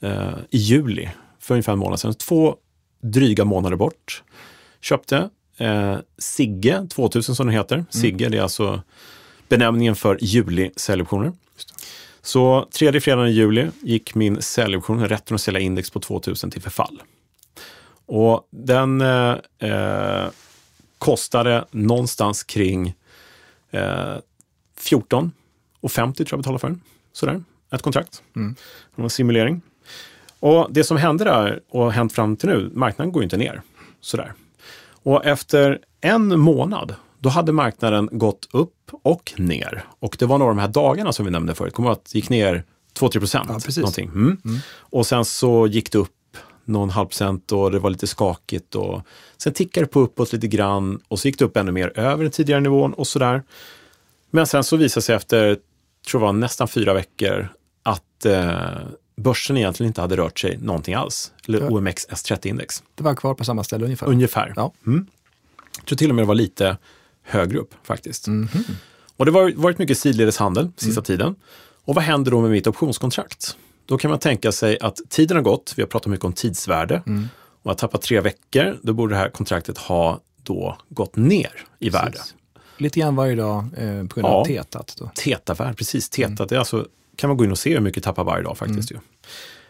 eh, 0.00 0.34
i 0.50 0.58
juli 0.58 1.08
för 1.40 1.54
ungefär 1.54 1.72
en 1.72 1.78
månad 1.78 2.00
sedan. 2.00 2.14
Två 2.14 2.56
dryga 3.02 3.44
månader 3.44 3.76
bort. 3.76 4.22
Köpte 4.80 5.30
eh, 5.58 5.96
Sigge 6.18 6.86
2000 6.88 7.34
som 7.34 7.46
den 7.46 7.54
heter. 7.56 7.84
Sigge 7.90 8.28
det 8.28 8.38
är 8.38 8.42
alltså 8.42 8.82
benämningen 9.48 9.96
för 9.96 10.18
juli-säljoptioner. 10.20 11.32
Så 12.22 12.68
tredje 12.72 13.00
fredagen 13.00 13.28
i 13.28 13.32
juli 13.32 13.68
gick 13.82 14.14
min 14.14 14.42
säljoption, 14.42 15.08
rätten 15.08 15.34
att 15.34 15.40
sälja 15.40 15.60
index 15.60 15.90
på 15.90 16.00
2000 16.00 16.50
till 16.50 16.62
förfall. 16.62 17.02
Och 18.06 18.48
den 18.50 19.00
eh, 19.00 19.36
eh, 19.58 20.28
kostade 20.98 21.64
någonstans 21.70 22.42
kring 22.42 22.94
eh, 23.70 24.14
14 24.78 25.32
och 25.80 25.92
50 25.92 26.24
tror 26.24 26.36
jag 26.36 26.40
betalade 26.40 26.60
för 26.60 26.68
den. 26.68 26.80
Sådär, 27.12 27.42
ett 27.70 27.82
kontrakt. 27.82 28.22
Mm. 28.36 28.54
Det 28.94 29.02
var 29.02 29.04
en 29.04 29.10
simulering. 29.10 29.60
Och 30.40 30.68
det 30.70 30.84
som 30.84 30.96
hände 30.96 31.24
där 31.24 31.60
och 31.68 31.92
hänt 31.92 32.12
fram 32.12 32.36
till 32.36 32.48
nu, 32.48 32.70
marknaden 32.74 33.12
går 33.12 33.22
ju 33.22 33.24
inte 33.24 33.36
ner. 33.36 33.62
Sådär. 34.00 34.32
Och 35.02 35.24
efter 35.24 35.78
en 36.00 36.40
månad, 36.40 36.94
då 37.18 37.28
hade 37.28 37.52
marknaden 37.52 38.08
gått 38.12 38.48
upp 38.52 38.90
och 39.02 39.32
ner. 39.36 39.84
Och 39.98 40.16
det 40.18 40.26
var 40.26 40.38
några 40.38 40.50
av 40.50 40.56
de 40.56 40.60
här 40.60 40.68
dagarna 40.68 41.12
som 41.12 41.24
vi 41.24 41.30
nämnde 41.30 41.54
förut. 41.54 41.74
Kommer 41.74 41.90
att 41.90 42.04
det 42.04 42.18
gick 42.18 42.28
ner 42.28 42.64
2-3 42.98 43.18
procent. 43.18 43.46
Ja, 43.48 43.54
precis. 43.54 43.76
någonting. 43.76 44.08
Mm. 44.08 44.40
Och 44.78 45.06
sen 45.06 45.24
så 45.24 45.66
gick 45.66 45.92
det 45.92 45.98
upp 45.98 46.15
någon 46.66 46.90
halv 46.90 47.06
procent 47.06 47.52
och 47.52 47.70
det 47.70 47.78
var 47.78 47.90
lite 47.90 48.06
skakigt. 48.06 48.74
Och 48.74 49.02
sen 49.36 49.52
tickade 49.52 49.86
det 49.86 49.90
på 49.90 50.00
uppåt 50.00 50.32
lite 50.32 50.46
grann 50.48 51.00
och 51.08 51.18
så 51.18 51.28
gick 51.28 51.38
det 51.38 51.44
upp 51.44 51.56
ännu 51.56 51.72
mer 51.72 51.92
över 51.98 52.22
den 52.24 52.32
tidigare 52.32 52.60
nivån 52.60 52.92
och 52.92 53.06
sådär. 53.06 53.42
Men 54.30 54.46
sen 54.46 54.64
så 54.64 54.76
visade 54.76 55.02
sig 55.02 55.14
efter, 55.16 55.58
tror 56.10 56.22
jag 56.22 56.26
var 56.26 56.32
nästan 56.32 56.68
fyra 56.68 56.94
veckor, 56.94 57.48
att 57.82 58.24
eh, 58.24 58.56
börsen 59.16 59.56
egentligen 59.56 59.88
inte 59.90 60.00
hade 60.00 60.16
rört 60.16 60.38
sig 60.40 60.58
någonting 60.58 60.94
alls. 60.94 61.32
Eller 61.48 61.60
Ja. 61.60 61.66
OMX 61.70 62.08
S30-index. 62.08 62.82
Det 62.94 63.04
var 63.04 63.14
kvar 63.14 63.34
på 63.34 63.44
samma 63.44 63.64
ställe 63.64 63.84
ungefär. 63.84 64.06
Ungefär. 64.06 64.52
Ja. 64.56 64.72
Jag 64.84 65.86
tror 65.86 65.96
till 65.96 66.08
och 66.10 66.14
med 66.14 66.22
det 66.22 66.26
var 66.28 66.34
lite 66.34 66.76
högre 67.22 67.58
upp 67.58 67.74
faktiskt. 67.82 68.26
Mhm. 68.26 68.48
Och 69.16 69.26
det 69.26 69.32
har 69.32 69.52
varit 69.56 69.78
mycket 69.78 69.98
sidledes 69.98 70.36
handel 70.36 70.70
sista 70.76 71.00
Mm. 71.00 71.04
tiden. 71.04 71.34
Och 71.84 71.94
vad 71.94 72.04
händer 72.04 72.30
då 72.30 72.40
med 72.40 72.50
mitt 72.50 72.66
optionskontrakt? 72.66 73.56
Då 73.86 73.98
kan 73.98 74.10
man 74.10 74.18
tänka 74.20 74.52
sig 74.52 74.78
att 74.80 75.00
tiden 75.08 75.36
har 75.36 75.44
gått, 75.44 75.74
vi 75.76 75.82
har 75.82 75.88
pratat 75.88 76.10
mycket 76.10 76.24
om 76.24 76.32
tidsvärde. 76.32 77.02
Mm. 77.06 77.28
Och 77.62 77.72
att 77.72 77.78
tappa 77.78 77.98
tre 77.98 78.20
veckor, 78.20 78.78
då 78.82 78.92
borde 78.92 79.14
det 79.14 79.18
här 79.18 79.28
kontraktet 79.28 79.78
ha 79.78 80.20
då 80.42 80.76
gått 80.88 81.16
ner 81.16 81.50
i 81.78 81.90
värde. 81.90 82.10
Precis. 82.10 82.34
Lite 82.78 83.00
grann 83.00 83.16
varje 83.16 83.34
dag 83.34 83.64
eh, 83.76 84.06
på 84.06 84.20
grund 84.20 84.28
Ja. 84.28 84.28
av 84.28 84.44
tetat. 84.44 84.94
Då. 84.98 85.10
Teta-värde, 85.14 85.74
precis. 85.74 86.08
Teta, 86.08 86.26
Mm. 86.32 86.46
det 86.48 86.54
är 86.54 86.58
alltså, 86.58 86.86
kan 87.16 87.28
man 87.30 87.36
gå 87.36 87.44
in 87.44 87.50
och 87.50 87.58
se 87.58 87.72
hur 87.74 87.80
mycket 87.80 88.02
tappar 88.04 88.24
varje 88.24 88.44
dag 88.44 88.58
faktiskt. 88.58 88.90
Ju. 88.90 88.98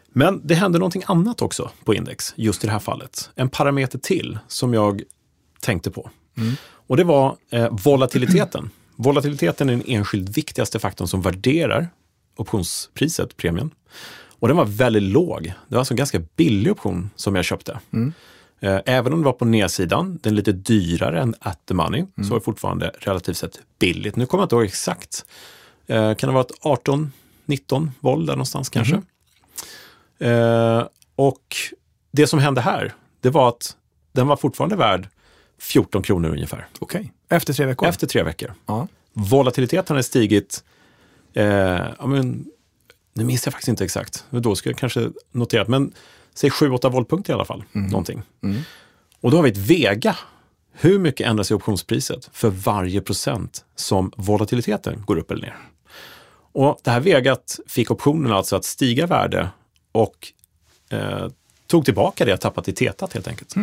Men 0.09 0.41
det 0.45 0.55
hände 0.55 0.79
någonting 0.79 1.03
annat 1.07 1.43
också 1.43 1.71
på 1.85 1.95
index, 1.95 2.33
just 2.37 2.65
i 2.65 2.67
det 2.67 2.73
här 2.73 2.79
fallet. 2.79 3.31
En 3.35 3.49
parameter 3.49 3.99
till 3.99 4.39
som 4.49 4.75
jag 4.75 5.03
tänkte 5.61 5.91
på. 5.91 6.11
Mm. 6.37 6.55
Och 6.87 6.97
det 6.97 7.05
var 7.05 7.37
eh, 7.51 7.69
volatiliteten. 7.71 8.71
Volatiliteten 8.99 9.69
är 9.69 9.73
den 9.73 9.83
enskilt 9.87 10.39
viktigaste 10.39 10.79
faktorn 10.79 11.09
som 11.09 11.23
värderar 11.23 11.89
optionspriset, 12.37 13.37
premien. 13.37 13.71
Och 14.39 14.49
den 14.49 14.57
var 14.57 14.65
väldigt 14.65 15.03
låg. 15.03 15.43
Det 15.45 15.75
var 15.75 15.79
alltså 15.79 15.95
en 15.95 15.99
ganska 15.99 16.19
billig 16.37 16.73
option 16.73 17.11
som 17.17 17.35
jag 17.37 17.45
köpte. 17.45 17.81
Mm. 17.93 18.13
Eh, 18.61 18.81
Även 18.87 19.13
om 19.13 19.19
det 19.19 19.25
var 19.25 19.33
på 19.33 19.45
nedsidan, 19.45 20.19
den 20.23 20.33
är 20.33 20.37
lite 20.37 20.53
dyrare 20.53 21.21
än 21.21 21.35
at 21.41 21.61
the 21.69 21.75
money, 21.75 22.01
Mm. 22.01 22.11
så 22.25 22.31
var 22.31 22.39
det 22.39 22.45
fortfarande 22.45 22.93
relativt 22.99 23.37
sett 23.37 23.61
billigt. 23.79 24.17
Nu 24.17 24.27
kommer 24.27 24.43
jag 24.43 24.47
inte 24.47 24.55
ihåg 24.57 24.65
exakt. 24.65 25.25
Eh, 25.87 26.15
kan 26.15 26.29
det 26.29 26.35
vara 26.35 26.45
ett 26.45 26.53
18, 26.61 27.13
19 27.47 27.91
volt 28.01 28.27
där 28.27 28.35
någonstans 28.35 28.69
kanske? 28.69 29.03
Eh, 30.19 30.87
och 31.17 31.57
det 32.13 32.27
som 32.27 32.39
hände 32.39 32.61
här, 32.61 32.95
det 33.21 33.31
var 33.31 33.49
att 33.49 33.77
den 34.13 34.27
var 34.27 34.37
fortfarande 34.37 34.77
värd 34.77 35.09
14 35.59 36.03
kronor 36.03 36.29
ungefär. 36.31 36.67
Okej. 36.79 37.13
Efter 37.29 37.53
tre 37.53 37.67
veckor? 37.67 37.89
Efter 37.89 38.07
tre 38.07 38.23
veckor. 38.23 38.55
Ja. 38.67 38.89
Volatiliteten 39.13 39.95
hade 39.97 40.03
stigit, 40.03 40.65
eh, 41.37 41.89
ja, 41.99 42.07
men, 42.07 42.45
nu 43.13 43.25
minns 43.25 43.47
jag 43.47 43.53
faktiskt 43.53 43.69
inte 43.69 43.85
exakt, 43.85 44.25
då 44.31 44.55
ska 44.55 44.71
jag 44.71 44.79
kanske 44.79 45.11
notera, 45.33 45.65
men 45.69 45.93
säg 46.35 46.51
7-8 46.51 46.91
voltpunkter 46.91 47.33
i 47.33 47.35
alla 47.35 47.45
fall. 47.45 47.65
Någonting. 47.73 48.23
Och 49.21 49.31
då 49.31 49.37
har 49.37 49.43
vi 49.43 49.51
ett 49.51 49.57
vega. 49.57 50.17
Hur 50.73 50.99
mycket 50.99 51.27
ändrar 51.27 51.45
sig 51.45 51.55
optionspriset 51.55 52.31
för 52.33 52.51
varje 52.51 53.01
procent 53.01 53.65
som 53.77 54.13
volatiliteten 54.17 55.03
går 55.07 55.17
upp 55.17 55.31
eller 55.31 55.43
ner? 55.43 55.57
Och 56.53 56.79
det 56.83 56.91
här 56.91 57.01
vegat 57.01 57.61
fick 57.67 57.91
optionen 57.91 58.33
alltså 58.33 58.57
att 58.57 58.65
stiga 58.65 59.05
i 59.05 59.07
värde 59.07 59.49
och 59.93 60.33
eh, 60.91 61.29
tog 61.67 61.85
tillbaka 61.85 62.25
det 62.25 62.31
jag 62.31 62.41
tappat 62.41 62.69
i 62.69 62.73
tetat 62.73 63.13
helt 63.13 63.29
enkelt. 63.29 63.55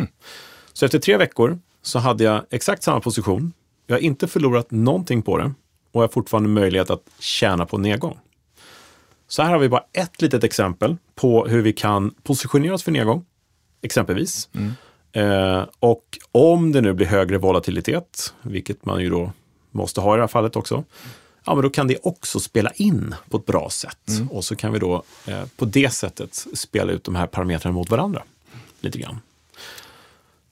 Så 0.74 0.86
efter 0.86 1.00
tre 1.00 1.18
veckor 1.18 1.60
så 1.82 2.00
hade 2.00 2.24
jag 2.24 2.46
exakt 2.50 2.84
samma 2.84 3.00
position. 3.00 3.54
Jag 3.88 3.96
har 3.96 4.02
inte 4.02 4.28
förlorat 4.28 4.72
någonting 4.72 5.22
på 5.22 5.38
det 5.38 5.54
och 5.94 6.02
har 6.02 6.08
fortfarande 6.08 6.50
möjlighet 6.50 6.90
att 6.90 7.04
tjäna 7.20 7.66
på 7.66 7.78
nedgång. 7.78 8.20
Så 9.28 9.42
här 9.42 9.52
har 9.52 9.60
vi 9.60 9.70
bara 9.70 9.84
ett 9.94 10.22
litet 10.22 10.44
exempel 10.44 10.98
på 11.16 11.46
hur 11.46 11.62
vi 11.62 11.74
kan 11.74 12.12
positionera 12.24 12.74
oss 12.74 12.84
för 12.84 12.92
nedgång, 12.92 13.26
exempelvis. 13.82 14.50
Eh, 15.12 15.66
och 15.80 16.20
om 16.32 16.72
det 16.72 16.82
nu 16.82 16.94
blir 16.94 17.08
högre 17.08 17.38
volatilitet, 17.38 18.34
vilket 18.42 18.86
man 18.86 19.02
ju 19.02 19.10
då 19.10 19.32
måste 19.72 20.02
ha 20.02 20.14
i 20.14 20.18
det 20.18 20.24
här 20.24 20.28
fallet 20.28 20.56
också, 20.56 20.84
ja, 21.46 21.56
men 21.56 21.64
då 21.64 21.70
kan 21.70 21.88
det 21.88 21.98
också 22.04 22.40
spela 22.40 22.72
in 22.72 23.16
på 23.30 23.38
ett 23.38 23.46
bra 23.46 23.70
sätt. 23.70 24.10
Och 24.30 24.44
så 24.44 24.56
kan 24.56 24.74
vi 24.74 24.80
då 24.80 25.04
eh, 25.28 25.44
på 25.58 25.66
det 25.66 25.94
sättet 25.94 26.46
spela 26.54 26.92
ut 26.92 27.04
de 27.04 27.16
här 27.16 27.28
parametrarna 27.28 27.76
mot 27.76 27.90
varandra 27.90 28.24
lite 28.82 29.00
grann. 29.00 29.20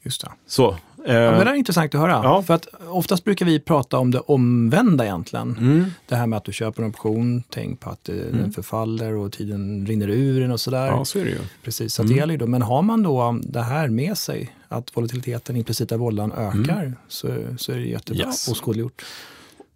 Just 0.04 0.21
det. 0.21 0.32
Så, 0.47 0.77
Ja, 1.05 1.13
men 1.31 1.45
det 1.45 1.51
är 1.51 1.55
intressant 1.55 1.95
att 1.95 2.01
höra. 2.01 2.11
Ja. 2.11 2.41
För 2.41 2.53
att 2.53 2.67
oftast 2.87 3.23
brukar 3.23 3.45
vi 3.45 3.59
prata 3.59 3.97
om 3.97 4.11
det 4.11 4.19
omvända 4.19 5.03
egentligen. 5.05 5.57
Mm. 5.57 5.85
Det 6.07 6.15
här 6.15 6.27
med 6.27 6.37
att 6.37 6.43
du 6.43 6.53
köper 6.53 6.83
en 6.83 6.89
option, 6.89 7.43
tänk 7.49 7.79
på 7.79 7.89
att 7.89 8.09
eh, 8.09 8.15
den 8.15 8.51
förfaller 8.51 9.13
och 9.13 9.31
tiden 9.31 9.85
rinner 9.85 10.07
ur 10.09 10.41
den 10.41 10.51
och 10.51 10.59
sådär. 10.59 10.85
ja, 10.87 11.05
så 11.05 11.19
är 11.19 11.23
det 11.25 11.29
ju. 11.29 11.39
Precis, 11.63 11.93
så 11.93 12.01
att 12.01 12.07
det 12.07 12.13
gäller 12.13 12.33
ju 12.33 12.37
då. 12.37 12.47
Men 12.47 12.61
har 12.61 12.81
man 12.81 13.03
då 13.03 13.39
det 13.43 13.61
här 13.61 13.87
med 13.87 14.17
sig, 14.17 14.55
att 14.67 14.97
volatiliteten, 14.97 15.55
implicita 15.55 15.97
vållan 15.97 16.31
ökar, 16.31 16.93
så, 17.07 17.27
så 17.57 17.71
är 17.71 17.75
det 17.75 17.85
jättebra 17.85 18.25
Yes. 18.25 18.47
och 18.47 18.65
skådliggjort. 18.65 19.01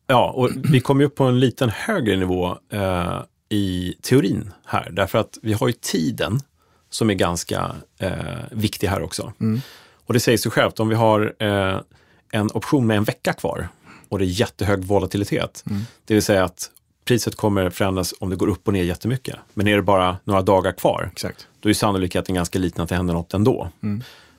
Ja, 0.07 0.31
och 0.31 0.49
vi 0.55 0.79
kommer 0.79 1.01
ju 1.01 1.07
upp 1.07 1.15
på 1.15 1.23
en 1.23 1.39
liten 1.39 1.69
högre 1.69 2.15
nivå 2.17 2.57
eh, 2.71 3.19
i 3.49 3.95
teorin 4.01 4.51
här. 4.65 4.89
Därför 4.91 5.19
att 5.19 5.37
vi 5.41 5.53
har 5.53 5.67
ju 5.67 5.73
tiden 5.73 6.39
som 6.89 7.09
är 7.09 7.13
ganska 7.13 7.75
eh, 7.99 8.11
viktig 8.51 8.87
här 8.87 9.01
också. 9.03 9.33
Och 10.05 10.13
det 10.13 10.19
säger 10.19 10.37
sig 10.37 10.51
självt, 10.51 10.79
om 10.79 10.89
vi 10.89 10.95
har 10.95 11.35
eh, 11.39 11.79
en 12.31 12.49
option 12.53 12.87
med 12.87 12.97
en 12.97 13.03
vecka 13.03 13.33
kvar 13.33 13.67
och 14.09 14.19
det 14.19 14.25
är 14.25 14.27
jättehög 14.27 14.83
volatilitet, 14.83 15.63
det 16.05 16.13
vill 16.13 16.23
säga 16.23 16.43
att 16.43 16.71
priset 17.05 17.35
kommer 17.35 17.69
förändras 17.69 18.13
om 18.19 18.29
det 18.29 18.35
går 18.35 18.47
upp 18.47 18.67
och 18.67 18.73
ner 18.73 18.83
jättemycket. 18.83 19.35
Men 19.53 19.67
är 19.67 19.75
det 19.75 19.81
bara 19.81 20.17
några 20.23 20.41
dagar 20.41 20.71
kvar, 20.71 21.09
Exakt. 21.11 21.47
då 21.59 21.69
är 21.69 21.73
sannolikheten 21.73 22.35
ganska 22.35 22.59
liten 22.59 22.83
att 22.83 22.89
det 22.89 22.95
händer 22.95 23.13
något 23.13 23.33
ändå. 23.33 23.69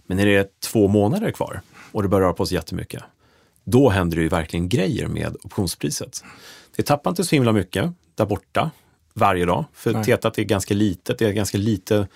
Men 0.06 0.16
när 0.16 0.26
det 0.26 0.36
är 0.36 0.46
två 0.64 0.88
månader 0.88 1.30
kvar 1.30 1.60
och 1.92 2.02
det 2.02 2.08
börjar 2.08 2.24
röra 2.24 2.32
på 2.32 2.46
sig 2.46 2.54
jättemycket, 2.54 3.02
då 3.64 3.88
händer 3.88 4.16
det 4.16 4.22
ju 4.22 4.28
verkligen 4.28 4.68
grejer 4.68 5.06
med 5.06 5.36
optionspriset. 5.42 6.24
Det 6.76 6.82
tappar 6.82 7.10
inte 7.10 7.24
så 7.24 7.34
himla 7.34 7.52
mycket 7.52 7.92
där 8.14 8.26
borta 8.26 8.70
varje 9.14 9.44
dag, 9.44 9.64
för 9.72 9.92
Nej. 9.92 10.04
tetat 10.04 10.38
är 10.38 10.42
ganska 10.42 10.74
litet, 10.74 11.18
det 11.18 11.26
är 11.26 11.32
ganska 11.32 11.58
lite 11.58 12.08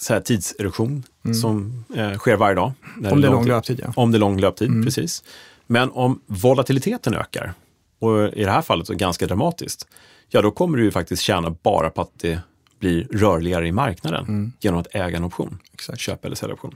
så 0.00 0.12
här, 0.14 0.20
tidserosion 0.20 1.02
som 1.42 1.84
eh, 1.96 2.12
sker 2.12 2.36
varje 2.36 2.54
dag. 2.54 2.72
Om 2.96 3.02
det 3.02 3.08
är 3.08 3.12
lång 3.12 3.20
lång 3.30 3.42
tid. 3.42 3.48
löptid, 3.48 3.80
ja. 3.84 3.92
Om 3.96 4.12
det 4.12 4.18
är 4.18 4.20
lång 4.20 4.40
löptid, 4.40 4.84
precis. 4.84 5.24
Men 5.66 5.90
om 5.90 6.20
volatiliteten 6.26 7.14
ökar, 7.14 7.54
och 7.98 8.28
i 8.28 8.44
det 8.44 8.50
här 8.50 8.62
fallet 8.62 8.88
ganska 8.88 9.26
dramatiskt, 9.26 9.86
ja 10.28 10.42
då 10.42 10.50
kommer 10.50 10.78
du 10.78 10.84
ju 10.84 10.90
faktiskt 10.90 11.22
tjäna 11.22 11.50
bara 11.62 11.90
på 11.90 12.00
att 12.00 12.10
det 12.16 12.38
blir 12.78 13.08
rörligare 13.10 13.68
i 13.68 13.72
marknaden 13.72 14.52
genom 14.60 14.80
att 14.80 14.94
äga 14.94 15.16
en 15.16 15.24
option. 15.24 15.58
Exakt. 15.72 16.00
Köpa 16.00 16.26
eller 16.26 16.36
sälja 16.36 16.54
option. 16.54 16.74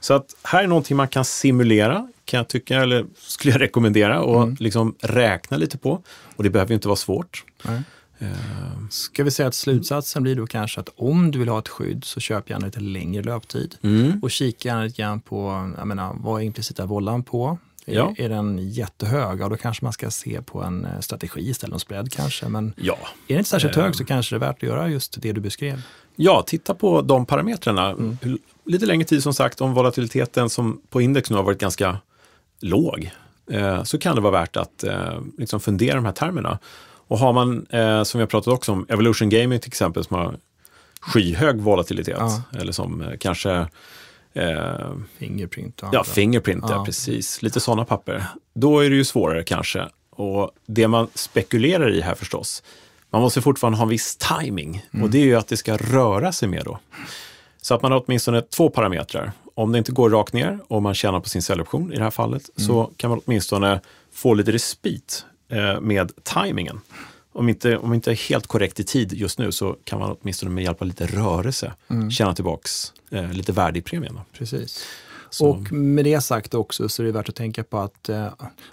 Så 0.00 0.14
att 0.14 0.36
här 0.42 0.62
är 0.62 0.66
någonting 0.66 0.96
man 0.96 1.08
kan 1.08 1.24
simulera, 1.24 2.08
kan 2.24 2.38
jag 2.38 2.48
tycka, 2.48 2.82
eller 2.82 3.06
skulle 3.18 3.52
jag 3.54 3.60
rekommendera 3.60 4.20
och 4.20 4.60
liksom 4.60 4.94
räkna 5.00 5.56
lite 5.56 5.78
på. 5.78 6.02
Och 6.36 6.44
det 6.44 6.50
behöver 6.50 6.70
ju 6.70 6.74
inte 6.74 6.88
vara 6.88 6.96
svårt. 6.96 7.44
Nej. 7.64 7.82
Ska 8.90 9.24
vi 9.24 9.30
säga 9.30 9.48
att 9.48 9.54
slutsatsen 9.54 10.22
blir 10.22 10.36
då 10.36 10.46
kanske 10.46 10.80
att 10.80 10.88
om 10.96 11.30
du 11.30 11.38
vill 11.38 11.48
ha 11.48 11.58
ett 11.58 11.68
skydd 11.68 12.04
så 12.04 12.20
köp 12.20 12.50
gärna 12.50 12.66
lite 12.66 12.80
längre 12.80 13.22
löptid. 13.22 13.76
Och 14.22 14.30
kika 14.30 14.68
gärna 14.68 14.84
lite 14.84 15.02
grann 15.02 15.20
på, 15.20 15.70
jag 15.78 15.86
menar, 15.86 16.16
vad 16.20 16.40
är 16.42 16.44
implicita 16.46 16.86
vållan 16.86 17.22
på? 17.22 17.58
Ja. 17.88 18.14
Är, 18.18 18.24
är 18.24 18.28
den 18.28 18.58
jättehög, 18.70 19.40
ja, 19.40 19.48
då 19.48 19.56
kanske 19.56 19.84
man 19.84 19.92
ska 19.92 20.10
se 20.10 20.42
på 20.42 20.62
en 20.62 20.84
eh, 20.84 21.00
strategi 21.00 21.40
istället, 21.50 21.74
en 21.74 21.80
spread 21.80 22.12
kanske. 22.12 22.48
Men 22.48 22.72
Ja. 22.76 22.92
är 23.28 23.34
den 23.34 23.38
inte 23.38 23.50
särskilt 23.50 23.76
Eh. 23.76 23.82
hög 23.82 23.94
så 23.94 24.04
kanske 24.04 24.34
det 24.34 24.36
är 24.36 24.40
värt 24.48 24.56
att 24.56 24.62
göra 24.62 24.88
just 24.88 25.22
det 25.22 25.32
du 25.32 25.40
beskrev. 25.40 25.82
Ja, 26.16 26.44
titta 26.46 26.74
på 26.74 27.02
de 27.02 27.26
parametrarna. 27.26 27.94
Hur- 28.22 28.38
Lite 28.64 28.86
längre 28.86 29.04
tid 29.04 29.22
som 29.22 29.34
sagt, 29.34 29.60
om 29.60 29.74
volatiliteten 29.74 30.50
som 30.50 30.80
på 30.90 31.00
index 31.00 31.30
nu 31.30 31.36
har 31.36 31.42
varit 31.42 31.58
ganska 31.58 31.98
låg, 32.60 33.10
eh, 33.50 33.82
så 33.82 33.98
kan 33.98 34.14
det 34.14 34.20
vara 34.20 34.32
värt 34.32 34.56
att 34.56 34.84
eh, 34.84 35.20
liksom 35.38 35.60
fundera 35.60 35.94
de 35.94 36.04
här 36.04 36.12
termerna. 36.12 36.58
Och 37.08 37.18
har 37.18 37.32
man, 37.32 37.66
eh, 37.70 38.02
som 38.02 38.18
vi 38.18 38.22
har 38.22 38.26
pratat 38.28 38.54
också 38.54 38.72
om, 38.72 38.86
Evolution 38.88 39.28
Gaming 39.28 39.60
till 39.60 39.68
exempel, 39.70 40.04
som 40.04 40.16
har 40.16 40.36
skyhög 41.00 41.60
volatilitet, 41.60 42.16
Ja. 42.18 42.42
eller 42.60 42.72
som 42.72 43.00
eh, 43.02 43.16
kanske 43.20 43.66
eh, 44.34 44.90
Fingerprint 45.18 45.80
och 45.82 45.88
Ja, 45.92 45.98
andra. 45.98 46.04
Fingerprint, 46.12 46.64
ja. 46.68 46.74
Ja. 46.74 46.84
precis. 46.84 47.42
Lite 47.42 47.60
sådana 47.60 47.84
papper. 47.84 48.24
Då 48.54 48.80
är 48.80 48.90
det 48.90 48.96
ju 48.96 49.04
svårare 49.04 49.42
kanske. 49.44 49.88
Och 50.10 50.50
det 50.66 50.88
man 50.88 51.08
spekulerar 51.14 51.90
i 51.94 52.00
här 52.00 52.14
förstås, 52.14 52.62
man 53.10 53.22
måste 53.22 53.42
fortfarande 53.42 53.78
ha 53.78 53.82
en 53.82 53.88
viss 53.88 54.16
timing. 54.16 54.84
Och 55.02 55.10
det 55.10 55.18
är 55.18 55.24
ju 55.24 55.34
att 55.36 55.48
det 55.48 55.56
ska 55.56 55.76
röra 55.76 56.32
sig 56.32 56.48
mer 56.48 56.64
då. 56.64 56.78
Så 57.62 57.74
att 57.74 57.82
man 57.82 57.92
har 57.92 58.02
åtminstone 58.06 58.42
två 58.42 58.70
parametrar. 58.70 59.32
Om 59.54 59.72
det 59.72 59.78
inte 59.78 59.92
går 59.92 60.10
rakt 60.10 60.32
ner 60.32 60.58
och 60.68 60.82
man 60.82 60.94
tjänar 60.94 61.20
på 61.20 61.28
sin 61.28 61.42
säljoption 61.42 61.92
i 61.92 61.96
det 61.96 62.02
här 62.02 62.10
fallet, 62.10 62.50
så 62.56 62.90
kan 62.96 63.10
man 63.10 63.20
åtminstone 63.26 63.80
få 64.12 64.34
lite 64.34 64.52
respit 64.52 65.24
med 65.80 66.12
timingen. 66.22 66.80
Om 67.32 67.48
inte, 67.48 67.76
om 67.78 67.94
inte 67.94 68.10
är 68.10 68.14
helt 68.28 68.46
korrekt 68.46 68.80
i 68.80 68.84
tid 68.84 69.12
just 69.12 69.38
nu 69.38 69.52
så 69.52 69.76
kan 69.84 69.98
man 69.98 70.16
åtminstone 70.20 70.50
med 70.52 70.64
hjälp 70.64 70.80
av 70.82 70.88
lite 70.88 71.06
rörelse 71.06 71.72
tjäna 72.10 72.34
tillbaks 72.34 72.92
eh, 73.10 73.32
lite 73.32 73.52
värde 73.52 73.78
i 73.78 73.82
premien. 73.82 74.14
Då. 74.14 74.20
Precis. 74.38 74.84
Så- 75.30 75.46
Och 75.50 75.72
med 75.72 76.04
det 76.04 76.20
sagt 76.20 76.54
också 76.54 76.88
så 76.88 77.02
är 77.02 77.06
det 77.06 77.12
värt 77.12 77.28
att 77.28 77.34
tänka 77.34 77.64
på 77.64 77.78
att 77.78 78.08
eh, 78.08 78.28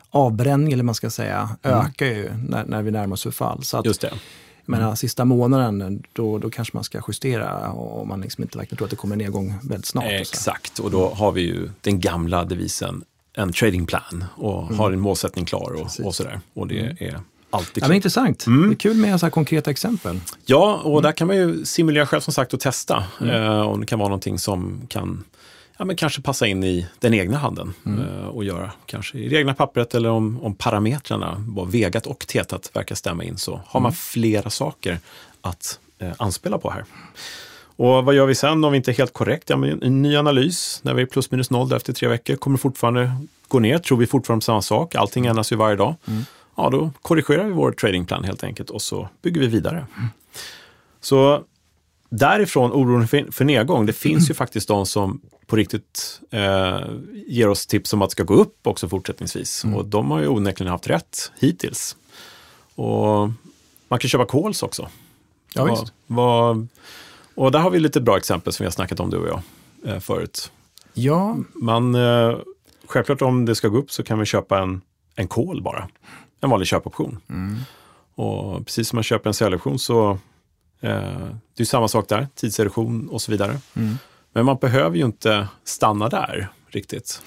avbränning, 0.09 0.73
eller 0.73 0.83
man 0.83 0.95
ska 0.95 1.09
säga, 1.09 1.49
ökar 1.63 2.05
ju 2.05 2.31
när, 2.47 2.65
när 2.65 2.81
vi 2.81 2.91
närmar 2.91 3.13
oss 3.13 3.23
förfall. 3.23 3.63
Så 3.63 3.77
att, 3.77 3.85
Just 3.85 4.01
det. 4.01 4.07
jag 4.07 4.19
menar, 4.65 4.95
sista 4.95 5.25
månaden, 5.25 6.03
då, 6.13 6.37
då 6.37 6.49
kanske 6.49 6.77
man 6.77 6.83
ska 6.83 7.01
justera 7.07 7.71
om 7.71 8.07
man 8.07 8.21
liksom 8.21 8.43
inte 8.43 8.57
verkligen 8.57 8.77
tror 8.77 8.85
att 8.85 8.89
det 8.91 8.95
kommer 8.95 9.15
en 9.15 9.19
nedgång 9.19 9.53
väldigt 9.63 9.85
snart. 9.85 10.05
och. 10.05 10.11
Exakt, 10.11 10.79
och 10.79 10.91
då 10.91 11.09
har 11.09 11.31
vi 11.31 11.41
ju 11.41 11.69
den 11.81 11.99
gamla 11.99 12.43
devisen 12.45 13.03
en 13.33 13.53
trading 13.53 13.85
plan 13.85 14.25
och 14.35 14.63
har 14.63 14.91
en 14.91 14.99
målsättning 14.99 15.45
klar 15.45 15.73
och, 15.73 16.05
och 16.05 16.15
sådär. 16.15 16.39
Och 16.53 16.67
det 16.67 16.79
är 16.79 17.19
alltid 17.49 17.83
Ja, 17.83 17.87
men 17.87 17.87
klokt. 17.87 17.95
intressant. 17.95 18.45
Mm. 18.47 18.69
Det 18.69 18.73
är 18.73 18.77
kul 18.77 18.97
med 18.97 19.19
så 19.19 19.25
här 19.25 19.31
konkreta 19.31 19.71
exempel. 19.71 20.19
Ja, 20.45 20.81
och 20.83 21.01
där 21.01 21.11
kan 21.11 21.27
man 21.27 21.35
ju 21.35 21.65
simulera 21.65 22.05
själv 22.05 22.21
som 22.21 22.33
sagt 22.33 22.53
och 22.53 22.59
testa 22.59 23.03
eh, 23.21 23.61
om 23.61 23.79
det 23.79 23.85
kan 23.85 23.99
vara 23.99 24.09
någonting 24.09 24.39
som 24.39 24.81
kan 24.87 25.23
ja, 25.77 25.85
men 25.85 25.95
kanske 25.95 26.21
passa 26.21 26.47
in 26.47 26.63
i 26.63 26.87
den 26.99 27.13
egna 27.13 27.37
handen 27.37 27.73
eh, 27.85 28.27
och 28.27 28.43
göra 28.43 28.71
kanske 28.85 29.17
i 29.17 29.29
det 29.29 29.35
egna 29.35 29.53
pappret 29.53 29.95
eller 29.95 30.09
om, 30.09 30.43
om 30.43 30.55
parametrarna, 30.55 31.43
vad 31.47 31.71
vegat 31.71 32.07
och 32.07 32.27
tetat 32.27 32.71
verkar 32.73 32.95
stämma 32.95 33.23
in 33.23 33.37
så 33.37 33.61
har 33.65 33.79
man 33.79 33.93
flera 33.93 34.49
saker 34.49 34.99
att 35.41 35.79
eh, 35.99 36.11
anspela 36.17 36.57
på 36.57 36.69
här. 36.69 36.85
Och 37.75 38.05
vad 38.05 38.15
gör 38.15 38.25
vi 38.25 38.35
sen 38.35 38.63
om 38.63 38.71
vi 38.71 38.77
inte 38.77 38.91
är 38.91 38.95
helt 38.95 39.13
korrekt? 39.13 39.49
Ja, 39.49 39.57
men 39.57 39.83
en 39.83 40.01
ny 40.01 40.15
analys 40.15 40.79
när 40.83 40.93
vi 40.93 41.01
är 41.01 41.05
plus 41.05 41.31
minus 41.31 41.49
noll 41.49 41.73
efter 41.73 41.93
tre 41.93 42.07
veckor 42.07 42.35
kommer 42.35 42.57
fortfarande 42.57 43.11
gå 43.47 43.59
ner. 43.59 43.77
Tror 43.77 43.97
vi 43.97 44.07
fortfarande 44.07 44.45
samma 44.45 44.61
sak? 44.61 44.95
Allting 44.95 45.25
ändras 45.25 45.51
ju 45.51 45.55
varje 45.55 45.75
dag. 45.75 45.95
Ja, 46.57 46.69
då 46.69 46.91
korrigerar 47.01 47.43
vi 47.43 47.51
vår 47.51 47.71
tradingplan 47.71 48.23
helt 48.23 48.43
enkelt 48.43 48.69
och 48.69 48.81
så 48.81 49.09
bygger 49.21 49.41
vi 49.41 49.47
vidare. 49.47 49.85
Så 51.01 51.43
därifrån 52.09 52.71
oron 52.71 53.07
för, 53.07 53.31
för 53.31 53.45
nedgång, 53.45 53.85
det 53.85 53.93
finns 53.93 54.29
ju 54.29 54.33
faktiskt 54.33 54.67
de 54.67 54.85
som 54.85 55.21
på 55.47 55.55
riktigt 55.55 56.19
eh, 56.31 56.79
ger 57.27 57.47
oss 57.49 57.67
tips 57.67 57.93
om 57.93 58.01
att 58.01 58.09
det 58.09 58.11
ska 58.11 58.23
gå 58.23 58.33
upp 58.33 58.67
också 58.67 58.89
fortsättningsvis. 58.89 59.63
Och 59.75 59.85
de 59.85 60.11
har 60.11 60.19
ju 60.19 60.27
onekligen 60.27 60.71
haft 60.71 60.87
rätt 60.87 61.31
hittills. 61.39 61.95
Och 62.75 63.29
man 63.87 63.99
kan 63.99 64.09
köpa 64.09 64.25
calls 64.25 64.63
också. 64.63 64.89
Ja, 65.53 65.65
Vad- 65.65 65.89
vad- 66.07 66.67
och 67.35 67.51
där 67.51 67.59
har 67.59 67.69
vi 67.69 67.79
lite 67.79 68.01
bra 68.01 68.17
exempel 68.17 68.53
som 68.53 68.63
vi 68.63 68.67
har 68.67 68.71
snackat 68.71 68.99
om 68.99 69.09
du 69.09 69.17
och 69.17 69.27
jag 69.27 69.41
eh, 69.93 69.99
förut. 69.99 70.51
Ja, 70.93 71.37
Man, 71.53 71.95
eh, 71.95 72.37
självklart 72.87 73.21
om 73.21 73.45
det 73.45 73.55
ska 73.55 73.67
gå 73.67 73.77
upp 73.77 73.91
så 73.91 74.03
kan 74.03 74.19
vi 74.19 74.25
köpa 74.25 74.59
en, 74.59 74.81
en 75.15 75.27
call 75.27 75.61
bara. 75.61 75.87
En 76.41 76.49
vanlig 76.49 76.67
köpoption. 76.67 77.19
Och 78.15 78.65
precis 78.65 78.87
som 78.89 78.97
man 78.97 79.03
köper 79.03 79.29
en 79.29 79.33
säljoption 79.33 79.79
så 79.79 80.11
eh, 80.81 81.27
det 81.57 81.63
är 81.63 81.65
samma 81.65 81.87
sak 81.87 82.09
där, 82.09 82.27
tidserosion 82.35 83.09
och 83.09 83.21
så 83.21 83.31
vidare. 83.31 83.59
Men 84.33 84.45
man 84.45 84.57
behöver 84.57 84.97
ju 84.97 85.05
inte 85.05 85.47
stanna 85.63 86.09
där 86.09 86.47
riktigt. 86.67 87.21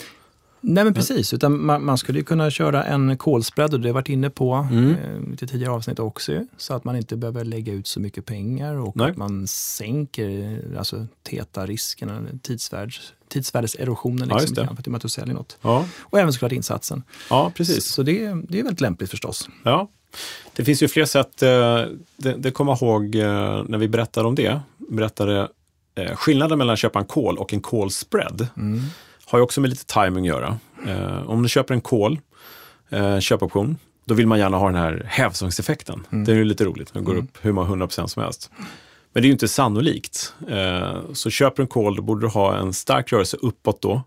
Nej 0.68 0.84
men 0.84 0.94
precis, 0.94 1.32
utan 1.34 1.64
man, 1.64 1.84
man 1.84 1.98
skulle 1.98 2.22
kunna 2.22 2.50
köra 2.50 2.84
en 2.84 3.16
kolspread 3.18 3.74
och 3.74 3.80
det 3.80 3.88
har 3.88 3.94
varit 3.94 4.08
inne 4.08 4.30
på 4.30 4.54
Mm. 4.54 4.90
eh, 4.90 5.30
lite 5.30 5.46
tidigare 5.46 5.72
avsnitt 5.72 5.98
också. 5.98 6.46
Så 6.56 6.74
att 6.74 6.84
man 6.84 6.96
inte 6.96 7.16
behöver 7.16 7.44
lägga 7.44 7.72
ut 7.72 7.86
så 7.86 8.00
mycket 8.00 8.26
pengar 8.26 8.74
och 8.74 8.96
Nej. 8.96 9.10
att 9.10 9.16
man 9.16 9.46
sänker 9.46 10.60
alltså, 10.78 11.06
tidsvärds, 12.42 13.12
tidsvärdeserosionen 13.28 14.28
Ja, 14.28 14.38
liksom, 14.38 14.54
grann 14.54 14.76
för 14.76 14.82
att 14.82 14.86
man 14.86 15.00
säljer 15.10 15.34
något. 15.34 15.58
Ja, 15.62 15.84
Och 16.00 16.18
även 16.18 16.32
såklart 16.32 16.52
insatsen. 16.52 17.02
ja 17.30 17.52
precis. 17.56 17.86
Så 17.86 18.02
det, 18.02 18.34
det 18.48 18.58
är 18.58 18.62
väldigt 18.62 18.80
lämpligt 18.80 19.10
förstås. 19.10 19.48
Ja, 19.62 19.88
det 20.56 20.64
finns 20.64 20.82
ju 20.82 20.88
fler 20.88 21.04
sätt. 21.04 21.42
eh, 21.42 21.48
Det, 22.16 22.32
det 22.38 22.50
kommer 22.50 22.72
jag 22.72 22.82
ihåg 22.82 23.14
eh, 23.14 23.64
när 23.68 23.78
vi 23.78 23.88
berättade 23.88 24.28
om 24.28 24.34
det. 24.34 24.60
Berättade 24.76 25.48
skillnaden 26.14 26.58
mellan 26.58 26.72
att 26.72 26.78
köpa 26.78 26.98
en 26.98 27.04
call 27.04 27.38
och 27.38 27.52
en 27.54 27.60
call 27.60 27.90
spread. 27.90 28.48
Har 29.26 29.38
ju 29.38 29.42
också 29.42 29.60
med 29.60 29.70
lite 29.70 29.84
timing 29.86 30.28
att 30.28 30.36
göra. 30.36 30.58
Eh, 30.86 31.30
Om 31.30 31.42
du 31.42 31.48
köper 31.48 31.74
en 31.74 31.80
call, 31.80 32.18
eh, 32.90 33.18
köpoption, 33.18 33.76
då 34.04 34.14
vill 34.14 34.26
man 34.26 34.38
gärna 34.38 34.56
ha 34.56 34.66
den 34.66 34.74
här 34.80 35.02
hävstångseffekten. 35.06 36.06
Det 36.10 36.32
är 36.32 36.36
ju 36.36 36.44
lite 36.44 36.64
roligt, 36.64 36.92
den 36.92 37.04
går 37.04 37.14
upp 37.16 37.38
hur 37.40 37.52
många 37.52 37.68
100% 37.68 38.06
som 38.10 38.22
helst. 38.22 38.50
Men 39.12 39.22
det 39.22 39.26
är 39.26 39.28
ju 39.28 39.32
inte 39.32 39.48
sannolikt. 39.48 40.34
Eh, 40.48 40.96
Så 41.12 41.30
köper 41.30 41.56
du 41.56 41.62
en 41.62 41.68
call, 41.68 41.96
då 41.96 42.02
borde 42.02 42.20
du 42.20 42.28
ha 42.30 42.56
en 42.56 42.72
stark 42.72 43.12
rörelse 43.12 43.36
uppåt 43.36 43.82
då. 43.82 44.02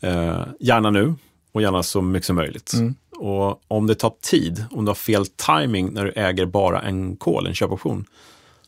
Eh, 0.00 0.42
Gärna 0.60 0.90
nu 0.90 1.14
och 1.52 1.62
gärna 1.62 1.82
så 1.82 2.02
mycket 2.02 2.26
som 2.26 2.36
möjligt. 2.36 2.72
Och 3.16 3.62
om 3.68 3.86
det 3.86 3.94
tar 3.94 4.12
tid, 4.20 4.64
om 4.70 4.84
du 4.84 4.88
har 4.90 4.94
fel 4.94 5.26
timing 5.26 5.92
när 5.92 6.04
du 6.04 6.10
äger 6.10 6.46
bara 6.46 6.80
en 6.82 7.16
call, 7.16 7.46
en 7.46 7.54
köpoption, 7.54 8.04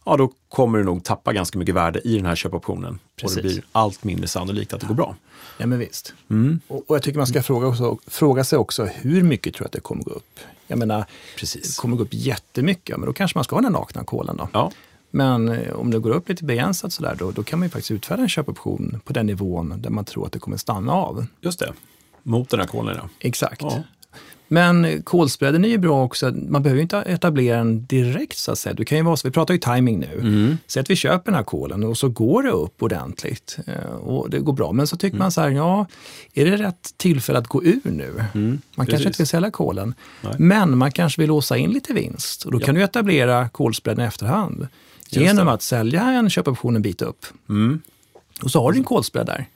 ja 0.05 0.17
då 0.17 0.33
kommer 0.49 0.79
du 0.79 0.85
nog 0.85 1.05
tappa 1.05 1.33
ganska 1.33 1.59
mycket 1.59 1.75
värde 1.75 2.01
i 2.05 2.17
den 2.17 2.27
här 2.27 2.35
köpoptionen. 2.37 2.99
Precis. 3.21 3.37
Och 3.37 3.43
det 3.43 3.49
blir 3.49 3.65
allt 3.73 4.05
mindre 4.05 4.29
sannolikt 4.29 4.73
att 4.73 4.81
det 4.81 4.87
går 4.87 4.95
bra. 4.95 5.17
Ja 5.59 5.67
men 5.67 5.79
visst. 5.79 6.15
Mm. 6.31 6.61
Och, 6.69 6.91
och 6.91 6.97
jag 6.97 7.03
tycker 7.03 7.19
man 7.19 7.27
ska 7.27 7.43
fråga, 7.43 7.67
också, 7.67 7.99
fråga 8.07 8.45
sig 8.45 8.59
också 8.59 8.85
hur 8.85 9.23
mycket 9.23 9.55
tror 9.55 9.65
jag 9.65 9.67
att 9.67 9.73
det 9.73 9.81
kommer 9.81 10.05
gå 10.05 10.11
upp? 10.11 10.41
Jag 10.67 10.79
menar, 10.79 11.05
Precis. 11.39 11.77
det 11.77 11.81
kommer 11.81 11.97
gå 11.97 12.03
upp 12.03 12.09
jättemycket, 12.15 12.97
men 12.97 13.07
då 13.07 13.13
kanske 13.13 13.39
man 13.39 13.45
ska 13.45 13.57
ha 13.57 13.63
den 13.63 13.73
nakna 13.73 14.05
kolen 14.05 14.37
då. 14.37 14.49
Ja, 14.53 14.73
Men 15.11 15.49
eh, 15.49 15.73
om 15.75 15.91
det 15.91 15.99
går 15.99 16.11
upp 16.11 16.29
lite 16.29 16.45
begränsat 16.45 16.93
sådär, 16.93 17.17
då, 17.19 17.31
då 17.31 17.43
kan 17.43 17.59
man 17.59 17.67
ju 17.67 17.71
faktiskt 17.71 17.91
utfärda 17.91 18.23
en 18.23 18.29
köpoption 18.29 19.01
på 19.05 19.13
den 19.13 19.27
nivån 19.27 19.75
där 19.83 19.91
man 19.91 20.05
tror 20.05 20.27
att 20.27 20.33
det 20.33 20.39
kommer 20.39 20.57
stanna 20.57 20.93
av. 20.93 21.27
just 21.41 21.59
det. 21.59 21.73
Mot 22.23 22.51
den 22.51 22.61
här 22.61 22.67
callen, 22.67 22.97
ja. 23.03 23.09
Exakt. 23.19 23.63
Ja. 23.63 23.83
Men 24.49 25.03
kolspreaden 25.03 25.65
är 25.65 25.69
ju 25.69 25.79
bra 25.79 26.05
också. 26.05 26.31
Man 26.31 26.63
behöver 26.63 26.77
ju 26.79 26.83
inte 26.83 26.97
etablera 26.99 27.57
den 27.59 27.87
direkt 27.87 28.37
så 28.39 28.53
att 28.53 28.59
säga. 28.59 28.75
Du 28.75 28.85
kan 28.85 28.99
ju 28.99 29.05
vara, 29.05 29.17
så- 29.17 29.29
vi 29.29 29.33
pratar 29.33 29.55
ju 29.55 29.61
timing 29.61 29.99
nu. 30.01 30.19
Mm. 30.21 30.59
Säg 30.67 30.81
att 30.81 30.91
vi 30.91 30.97
köper 30.97 31.25
den 31.25 31.35
här 31.35 31.43
kolen 31.45 31.85
och 31.85 31.99
så 31.99 32.09
går 32.09 32.43
det 32.43 32.51
upp 32.51 32.83
ordentligt 32.83 33.59
eh, 33.67 33.95
och 33.95 34.31
det 34.31 34.39
går 34.39 34.53
bra. 34.53 34.73
Men 34.73 34.87
så 34.87 34.97
tycker 34.97 35.19
man 35.19 35.33
så 35.33 35.41
här, 35.41 35.51
ja, 35.51 35.87
är 36.35 36.45
det 36.45 36.57
rätt 36.57 36.95
tillfälle 36.97 37.39
att 37.39 37.47
gå 37.49 37.65
ur 37.65 37.81
nu? 37.85 38.15
man 38.15 38.59
kanske 38.77 38.93
precis. 38.93 39.07
inte 39.07 39.19
vill 39.19 39.27
sälja 39.27 39.51
kolen, 39.51 39.95
Nej. 40.23 40.35
men 40.39 40.79
man 40.79 40.93
kanske 40.93 41.21
vill 41.21 41.29
låsa 41.29 41.57
in 41.57 41.71
lite 41.71 41.93
vinst. 41.93 42.45
Och 42.45 42.53
då 42.53 42.61
Ja. 42.61 42.67
kan 42.67 42.75
du 42.75 42.83
etablera 42.83 43.49
kolspreaden 43.49 44.05
i 44.05 44.09
efterhand 44.09 44.69
genom 45.11 45.49
att 45.49 45.63
sälja 45.63 46.03
en 46.03 46.31
köpoption 46.31 46.77
en 46.77 46.83
bit 46.83 47.03
upp. 47.03 47.27
Mm. 47.49 47.81
Och 48.43 48.51
så 48.51 48.61
har 48.63 48.73
du 48.73 48.79
en 48.79 48.85
kolspread 48.85 49.27
där. 49.27 49.47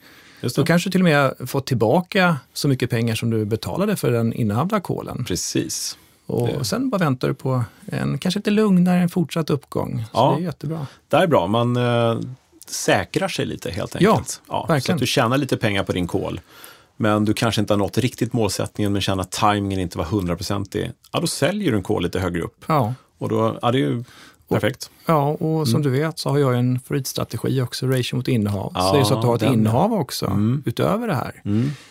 Just 0.41 0.55
Då 0.55 0.61
det. 0.61 0.67
kanske 0.67 0.89
du 0.89 0.91
till 0.91 1.01
och 1.01 1.05
med 1.05 1.33
fått 1.49 1.67
tillbaka 1.67 2.37
så 2.53 2.67
mycket 2.67 2.89
pengar 2.89 3.15
som 3.15 3.29
du 3.29 3.45
betalade 3.45 3.95
för 3.95 4.11
den 4.11 4.33
innehavda 4.33 4.79
kolen. 4.79 5.25
Precis. 5.27 5.97
Och 6.25 6.47
Det- 6.47 6.65
sen 6.65 6.89
bara 6.89 6.97
väntar 6.97 7.27
du 7.27 7.33
på 7.33 7.63
en 7.85 8.17
kanske 8.17 8.39
lite 8.39 8.51
lugnare, 8.51 8.99
en 8.99 9.09
fortsatt 9.09 9.49
uppgång. 9.49 10.03
Så 10.03 10.09
Ja. 10.13 10.33
det 10.37 10.41
är 10.43 10.45
jättebra. 10.45 10.87
Det 11.07 11.17
är 11.17 11.27
bra, 11.27 11.47
man 11.47 11.77
eh, 11.77 12.19
säkrar 12.67 13.27
sig 13.27 13.45
lite 13.45 13.71
helt 13.71 13.95
Ja, 13.99 14.11
enkelt. 14.11 14.41
så 14.47 14.65
verkligen. 14.67 14.95
att 14.95 14.99
du 14.99 15.05
tjänar 15.07 15.37
lite 15.37 15.57
pengar 15.57 15.83
på 15.83 15.91
din 15.91 16.07
call. 16.07 16.39
Men 16.97 17.25
du 17.25 17.33
kanske 17.33 17.61
inte 17.61 17.73
har 17.73 17.77
nått 17.77 17.97
riktigt 17.97 18.33
målsättningen, 18.33 18.93
men 18.93 19.01
känner 19.01 19.21
att 19.23 19.31
timingen 19.31 19.79
inte 19.79 19.97
var 19.97 20.05
hundraprocentig. 20.05 20.91
Ja, 21.11 21.19
då 21.19 21.27
säljer 21.27 21.71
du 21.71 21.77
en 21.77 21.83
call 21.83 22.03
lite 22.03 22.19
högre 22.19 22.41
upp. 22.41 22.63
Ja, 22.67 22.93
Och 23.17 23.29
då, 23.29 23.59
ja, 23.61 23.71
det 23.71 23.77
är 23.77 23.79
ju 23.79 24.03
perfekt. 24.55 24.89
ja 25.05 25.29
och 25.29 25.67
som 25.67 25.81
du 25.81 25.89
vet 25.89 26.19
så 26.19 26.29
har 26.29 26.39
jag 26.39 26.59
en 26.59 26.79
favoritstrategi 26.79 27.61
också, 27.61 27.87
ratio 27.87 28.15
mot 28.15 28.27
innehav. 28.27 28.71
Ja, 28.75 28.81
så 28.81 28.93
det 28.93 28.99
är 28.99 29.03
så 29.03 29.13
att 29.13 29.21
du 29.21 29.27
har 29.27 29.35
ett 29.35 29.41
den, 29.41 29.53
innehav 29.53 29.93
också, 29.93 30.39
utöver 30.65 31.07
det 31.07 31.15
här, 31.15 31.41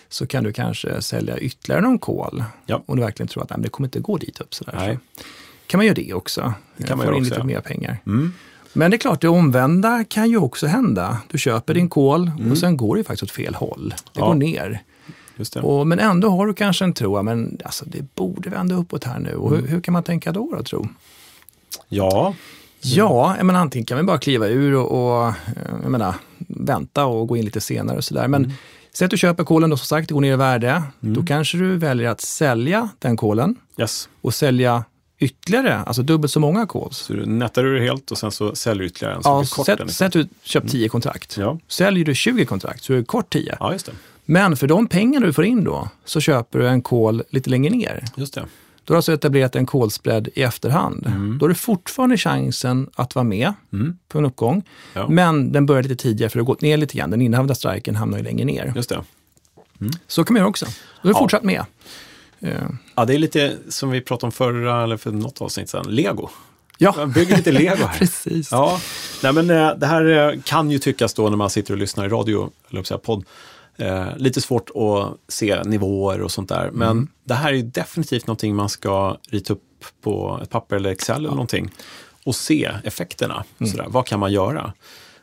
så 0.09 0.27
kan 0.27 0.45
du 0.45 0.53
kanske 0.53 1.03
sälja 1.03 1.39
ytterligare 1.39 1.83
någon 1.83 1.99
kol. 1.99 2.45
Ja. 2.67 2.83
Om 2.87 2.97
du 2.97 3.03
verkligen 3.03 3.29
tror 3.29 3.43
att 3.43 3.51
nej, 3.51 3.59
det 3.63 3.69
kommer 3.69 3.87
inte 3.87 4.01
gå 4.01 4.17
dit 4.17 4.41
upp. 4.41 4.55
Sådär. 4.55 4.75
Nej. 4.77 4.99
Så 5.17 5.23
kan 5.67 5.79
man 5.79 5.87
göra 5.87 5.95
det 5.95 6.15
också. 6.15 6.53
Det 6.77 6.87
kan 6.87 6.99
man 6.99 7.07
göra 7.07 7.17
in 7.17 7.23
också, 7.23 7.35
lite 7.35 7.41
ja. 7.41 7.45
mer 7.45 7.61
pengar. 7.61 7.99
Mm. 8.07 8.33
Men 8.73 8.91
det 8.91 8.97
är 8.97 8.99
klart, 8.99 9.21
det 9.21 9.29
omvända 9.29 10.05
kan 10.05 10.31
ju 10.31 10.39
också 10.39 10.67
hända. 10.67 11.19
Du 11.31 11.39
köper 11.39 11.75
din 11.75 11.89
kol 11.89 12.31
och 12.51 12.59
sen 12.59 12.77
går 12.77 12.97
det 12.97 13.05
faktiskt 13.05 13.23
åt 13.23 13.31
fel 13.31 13.55
håll. 13.55 13.95
Det 14.13 14.21
går 14.21 14.35
ner. 14.35 14.83
Och, 15.63 15.87
men 15.87 15.99
ändå 15.99 16.29
har 16.29 16.47
du 16.47 16.55
kanske 16.55 16.85
en 16.85 16.93
tro, 16.93 17.23
men 17.23 17.59
alltså, 17.65 17.85
det 17.89 18.15
borde 18.15 18.51
vända 18.51 18.75
uppåt 18.75 19.05
här 19.05 19.19
nu. 19.19 19.35
Och 19.35 19.57
hur, 19.57 19.67
hur 19.67 19.81
kan 19.81 19.93
man 19.93 20.03
tänka 20.03 20.33
då, 20.33 20.55
då 20.57 20.63
tro? 20.63 20.89
Ja, 21.89 22.35
Ja, 22.81 23.37
menar, 23.43 23.61
antingen 23.61 23.87
kan 23.87 23.97
vi 23.97 24.03
bara 24.03 24.19
kliva 24.19 24.49
ur 24.49 24.75
och, 24.75 25.27
och 25.27 25.35
menar, 25.91 26.15
vänta 26.49 27.07
och 27.07 27.29
gå 27.29 27.37
in 27.37 27.45
lite 27.45 27.61
senare 27.61 27.97
och 27.97 28.05
sådär. 28.05 28.29
Men 28.29 28.53
säg 28.93 29.05
att 29.05 29.11
du 29.11 29.19
köper 29.19 29.45
kolen 29.45 29.71
då 29.71 29.77
som 29.77 29.87
sagt, 29.87 30.09
det 30.09 30.15
går 30.15 30.21
ner 30.21 30.33
i 30.33 30.37
värde. 30.37 30.83
Då 31.01 31.23
kanske 31.23 31.59
du 31.59 31.77
väljer 31.77 32.09
att 32.09 32.21
sälja 32.21 32.89
den 32.99 33.17
kolen 33.17 33.57
yes. 33.79 34.09
och 34.21 34.35
sälja 34.35 34.85
ytterligare, 35.19 35.77
alltså 35.77 36.03
dubbelt 36.03 36.33
så 36.33 36.41
många 36.41 36.67
calls. 36.67 36.97
Så 36.97 37.13
du 37.13 37.27
nettar 37.27 37.63
du 37.63 37.79
det 37.79 37.85
helt 37.85 38.11
och 38.11 38.19
sen 38.19 38.33
så 38.33 38.55
säljer 38.55 38.83
du 38.83 38.87
ytterligare 38.87 39.15
en. 39.15 39.23
Så 39.23 39.29
Ja, 39.29 39.45
kort 39.51 39.67
sätt, 39.67 39.91
sätt 39.91 40.07
att 40.07 40.13
du 40.13 40.29
köpt 40.43 40.71
10 40.71 40.89
kontrakt. 40.89 41.37
Ja. 41.37 41.59
Säljer 41.69 42.05
du 42.05 42.15
20 42.15 42.45
kontrakt 42.45 42.85
så 42.85 42.93
är 42.93 42.97
det 42.97 43.05
kort 43.05 43.33
10. 43.33 43.57
ja, 43.61 43.73
just 43.73 43.87
det. 43.87 43.93
Men 44.25 44.57
för 44.57 44.67
de 44.67 44.87
pengar 44.87 45.21
du 45.21 45.33
får 45.33 45.45
in 45.45 45.65
då 45.65 45.89
så 46.05 46.21
köper 46.21 46.59
du 46.59 46.69
en 46.69 46.83
call 46.83 47.23
lite 47.31 47.51
längre 47.51 47.71
ner. 47.71 48.05
Just 48.17 48.35
det. 48.35 48.47
Då 48.89 48.95
har 48.95 48.97
alltså 48.97 49.13
etablerat 49.13 49.57
en 49.57 49.67
call-spread 49.67 50.29
i 50.35 50.43
efterhand. 50.43 51.07
Mm. 51.07 51.39
Då 51.39 51.45
har 51.45 51.49
du 51.49 51.55
fortfarande 51.55 52.17
chansen 52.19 52.91
att 52.95 53.15
vara 53.15 53.25
med 53.25 53.53
på 54.09 54.19
en 54.19 54.25
uppgång. 54.25 54.63
Ja. 54.95 55.09
Men 55.09 55.53
den 55.53 55.67
börjar 55.67 55.83
lite 55.83 55.97
tidigare 55.97 56.31
för 56.31 56.39
det 56.39 56.43
har 56.43 56.47
gått 56.47 56.61
ner 56.61 56.77
lite 56.77 56.97
grann. 56.99 57.11
Den 57.11 57.23
innehavda 57.23 57.55
striken 57.55 57.97
hamnar 57.97 58.19
ju 58.19 58.25
längre 58.25 58.45
ner. 58.45 58.73
Just 58.77 58.89
det. 58.89 59.03
Så 60.07 60.25
kan 60.25 60.35
man 60.35 60.39
göra 60.41 60.49
också. 60.49 60.67
Då 60.67 61.09
är 61.09 61.13
du 61.13 61.17
Ja. 61.17 61.19
fortsatt 61.19 61.43
med. 61.43 61.65
Eh, 62.41 62.53
Ja, 62.95 63.05
det 63.05 63.15
är 63.15 63.19
lite 63.19 63.57
som 63.69 63.91
vi 63.91 64.01
pratade 64.01 64.27
om 64.27 64.33
förra, 64.33 64.83
eller 64.85 64.97
för 64.97 65.11
något 65.11 65.41
avsnitt 65.43 65.69
sedan, 65.69 65.87
lego. 65.89 66.29
Ja, 66.79 66.95
Jag 66.99 67.09
bygger 67.09 67.37
lite 67.37 67.53
lego 67.53 67.85
här. 67.87 67.95
precis. 67.99 68.49
Ja, 68.53 68.81
nej 69.23 69.33
men 69.33 69.51
eh, 69.51 69.75
det 69.77 69.87
här 69.87 70.33
eh, 70.35 70.41
kan 70.45 70.71
ju 70.71 70.79
tyckas 70.79 71.15
då 71.15 71.29
när 71.29 71.37
man 71.37 71.51
sitter 71.51 71.75
och 71.75 71.79
lyssnar 71.79 72.05
i 72.07 72.09
radio, 72.09 72.51
eller 72.71 72.83
säga 72.83 72.99
podd, 72.99 73.25
eh, 73.79 74.17
lite 74.17 74.41
svårt 74.41 74.71
att 74.75 75.33
se 75.33 75.63
nivåer 75.65 76.21
och 76.23 76.31
sånt 76.31 76.49
där. 76.49 76.71
Men 76.73 76.91
Mm. 76.91 77.09
det 77.25 77.35
här 77.35 77.49
är 77.53 77.57
ju 77.57 77.63
definitivt 77.63 78.27
någonting 78.27 78.55
man 78.57 78.69
ska 78.69 79.17
rita 79.29 79.53
upp 79.53 79.63
på 80.03 80.41
ett 80.43 80.51
papper 80.51 80.77
eller 80.77 80.91
Excel 80.91 81.17
eller 81.17 81.29
någonting 81.29 81.71
och 82.25 82.35
se 82.35 82.71
effekterna. 82.85 83.45
Mm. 83.59 83.71
Sådär. 83.73 83.87
Vad 83.89 84.07
kan 84.07 84.21
man 84.21 84.33
göra? 84.33 84.73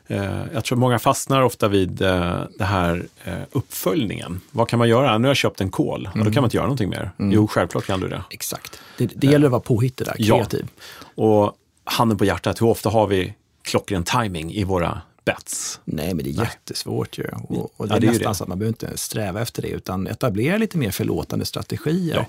Eh, 0.06 0.40
jag 0.54 0.64
tror 0.64 0.78
många 0.78 0.98
fastnar 0.98 1.42
ofta 1.42 1.68
vid 1.68 2.02
eh, 2.02 2.40
det 2.58 2.64
här 2.64 3.06
eh, 3.24 3.34
uppföljningen. 3.52 4.40
Vad 4.50 4.68
kan 4.68 4.78
man 4.78 4.88
göra? 4.88 5.18
Nu 5.18 5.24
har 5.24 5.30
jag 5.30 5.36
köpt 5.36 5.60
en 5.60 5.70
kol, 5.70 6.02
ja, 6.04 6.10
Mm. 6.14 6.26
då 6.26 6.32
kan 6.32 6.40
man 6.40 6.46
inte 6.46 6.56
göra 6.56 6.66
någonting 6.66 6.90
mer. 6.90 7.10
Jo, 7.18 7.46
självklart 7.48 7.86
kan 7.86 8.00
du 8.00 8.08
det. 8.08 8.22
Exakt. 8.30 8.80
Det, 8.98 9.06
det 9.14 9.26
gäller 9.26 9.46
att 9.46 9.50
vara 9.52 9.60
påhittig 9.60 10.06
där, 10.06 10.14
Ja. 10.18 10.36
kreativ. 10.36 10.66
Och 11.14 11.52
handen 11.84 12.18
på 12.18 12.24
hjärtat, 12.24 12.60
hur 12.62 12.66
ofta 12.66 12.88
har 12.90 13.06
vi 13.06 13.34
klockren 13.62 14.04
timing 14.04 14.52
i 14.52 14.64
våra 14.64 15.00
bets? 15.26 15.80
Nej, 15.84 16.14
men 16.14 16.24
det 16.24 16.30
är 16.30 16.40
jättesvårt 16.44 17.18
ju. 17.18 17.24
Och, 17.48 17.72
och 17.76 17.88
det 17.88 17.92
Ja, 17.92 17.96
är 17.96 18.00
det 18.00 18.06
är 18.06 18.12
ju 18.12 18.18
nästan 18.18 18.30
det. 18.32 18.36
så 18.36 18.44
att 18.44 18.48
man 18.48 18.58
behöver 18.58 18.84
inte 18.84 18.96
sträva 18.98 19.40
efter 19.42 19.62
det, 19.62 19.68
utan 19.68 20.06
etablera 20.06 20.56
lite 20.56 20.78
mer 20.78 20.90
förlåtande 20.90 21.44
strategier. 21.44 22.16
Ja. 22.16 22.24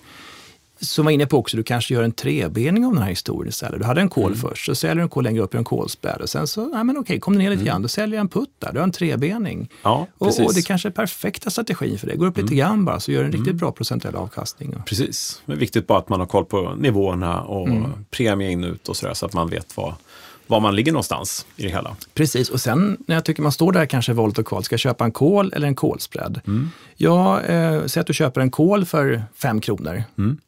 Som 0.79 1.05
var 1.05 1.12
inne 1.12 1.25
på 1.25 1.38
också, 1.38 1.57
du 1.57 1.63
kanske 1.63 1.93
gör 1.93 2.03
en 2.03 2.12
trebening 2.12 2.86
av 2.86 2.93
den 2.93 3.01
här 3.03 3.10
historien 3.10 3.49
istället. 3.49 3.79
Du 3.79 3.86
hade 3.86 4.01
en 4.01 4.10
kol 4.10 4.25
Mm. 4.25 4.38
först, 4.39 4.65
så 4.65 4.75
säljer 4.75 4.95
du 4.95 5.01
en 5.01 5.10
kol 5.10 5.23
längre 5.23 5.41
upp 5.43 5.53
i 5.53 5.57
en 5.57 5.63
kolspread 5.63 6.21
och 6.21 6.29
sen 6.29 6.47
så, 6.47 6.65
nej 6.65 6.83
men 6.83 6.97
okej, 6.97 7.19
kom 7.19 7.33
det 7.33 7.39
ner 7.39 7.49
lite 7.49 7.63
grann, 7.63 7.81
då 7.81 7.88
säljer 7.88 8.15
jag 8.15 8.21
en 8.21 8.27
putt 8.29 8.49
där, 8.60 8.71
du 8.73 8.79
har 8.79 8.83
en 8.83 8.91
trebening. 8.91 9.55
Mm. 9.57 9.67
Ja, 9.83 10.07
och, 10.17 10.25
precis. 10.27 10.39
Mm. 10.39 10.47
och 10.47 10.53
det 10.53 10.62
kanske 10.62 10.88
är 10.88 10.91
perfekta 10.91 11.49
strategin 11.49 11.97
för 11.99 12.07
det. 12.07 12.15
Går 12.15 12.25
upp 12.27 12.38
lite 12.38 12.55
grann 12.55 12.86
bara, 12.86 12.99
så 12.99 13.12
gör 13.12 13.23
en 13.23 13.31
riktigt 13.31 13.55
bra 13.55 13.71
procentuell 13.71 14.15
avkastning. 14.15 14.75
Precis, 14.86 15.41
det 15.45 15.51
är 15.53 15.55
viktigt 15.57 15.88
bara 15.88 15.99
att 15.99 16.10
man 16.10 16.19
har 16.19 16.27
koll 16.27 16.45
på 16.45 16.75
nivåerna 16.75 17.41
och 17.41 17.67
Mm. 17.67 17.91
premie 18.12 18.49
in 18.51 18.63
ut 18.63 18.89
och 18.89 18.97
sådär 18.97 19.13
så 19.13 19.25
att 19.25 19.33
man 19.33 19.49
vet 19.49 19.77
var, 19.77 19.95
var 20.47 20.60
man 20.60 20.75
ligger 20.75 20.91
någonstans 20.91 21.45
i 21.55 21.63
det 21.63 21.69
hela. 21.69 21.95
Precis, 22.13 22.49
och 22.49 22.62
sen 22.62 22.97
när 23.07 23.15
jag 23.15 23.25
tycker 23.25 23.41
man 23.41 23.51
står 23.51 23.71
där 23.71 23.86
kanske 23.86 24.12
i 24.12 24.15
valet 24.15 24.38
och 24.38 24.45
kval, 24.45 24.63
ska 24.63 24.73
jag 24.73 24.79
köpa 24.79 25.05
en 25.05 25.12
kol 25.12 25.53
eller 25.55 25.67
en 25.67 25.75
kolspread? 25.75 26.41
Mm. 26.47 26.69
Ja, 26.95 27.41
eh, 27.41 27.86
säg 27.86 28.01
att 28.01 28.07
du 28.07 28.13
köper 28.13 28.41
en 28.41 28.51
kol 28.51 28.86
för 28.86 29.23
5 29.36 29.62
kronor 29.62 30.03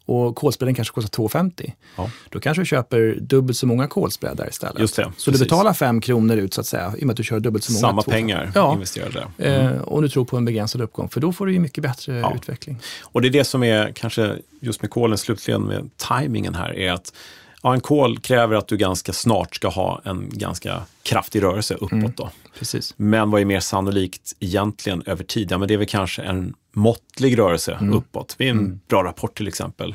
och 0.06 0.36
kolspreaden 0.36 0.76
kanske 0.76 0.94
kostar 0.94 1.24
2,50. 1.24 1.62
Mm. 1.64 1.72
Ja. 1.98 2.12
Då 2.30 2.40
kanske 2.40 2.62
du 2.62 2.66
köper 2.66 3.18
dubbelt 3.22 3.58
så 3.58 3.68
många 3.68 3.88
kolspreadar 3.88 4.50
istället. 4.50 4.80
Just 4.80 4.96
det, 4.96 5.04
så 5.18 5.32
du 5.32 5.38
precis. 5.38 5.48
betalar 5.48 5.74
5 5.74 6.02
kronor 6.02 6.38
ut 6.38 6.54
så 6.54 6.62
att 6.62 6.68
säga, 6.68 6.94
i 6.98 7.02
och 7.02 7.08
med 7.08 7.14
att 7.14 7.18
du 7.18 7.24
kör 7.24 7.40
dubbelt 7.40 7.64
så 7.64 7.72
många. 7.72 7.82
Samma 7.82 8.02
2,50. 8.02 8.12
pengar 8.12 8.52
Ja, 8.56 8.74
investerade. 8.74 9.28
eh, 9.38 9.82
och 9.82 10.02
du 10.02 10.10
tror 10.10 10.26
på 10.26 10.38
en 10.38 10.46
begränsad 10.46 10.82
uppgång, 10.82 11.10
för 11.10 11.22
då 11.22 11.34
får 11.34 11.46
du 11.46 11.54
ju 11.54 11.60
mycket 11.60 11.82
bättre 11.84 12.24
utveckling. 12.36 12.78
Och 13.04 13.22
det 13.22 13.28
är 13.28 13.30
det 13.30 13.44
som 13.44 13.64
är 13.64 13.92
kanske 13.96 14.36
just 14.60 14.82
med 14.82 14.92
kolen 14.92 15.18
slutligen 15.18 15.62
med 15.62 15.90
tajmingen 15.98 16.56
här 16.56 16.76
är 16.76 16.92
att 16.92 17.14
ja, 17.62 17.74
en 17.74 17.82
kol 17.82 18.20
kräver 18.20 18.56
att 18.56 18.68
du 18.68 18.78
ganska 18.78 19.14
snart 19.14 19.56
ska 19.56 19.68
ha 19.68 20.02
en 20.06 20.30
ganska 20.34 20.82
kraftig 21.04 21.44
rörelse 21.44 21.74
uppåt. 21.74 21.92
Mm. 21.92 22.14
Då. 22.16 22.30
Precis. 22.60 22.94
Men 22.98 23.32
vad 23.32 23.42
är 23.42 23.46
mer 23.46 23.60
sannolikt 23.60 24.34
egentligen 24.40 25.04
över 25.06 25.24
tid? 25.24 25.52
Ja, 25.52 25.58
men 25.58 25.68
det 25.68 25.74
är 25.74 25.78
väl 25.78 25.88
kanske 25.88 26.22
en 26.22 26.54
måttlig 26.72 27.38
rörelse 27.40 27.74
Mm. 27.82 27.94
uppåt. 27.94 28.36
Vid 28.38 28.50
en 28.50 28.80
bra 28.88 29.04
rapport 29.04 29.38
till 29.38 29.48
exempel, 29.48 29.94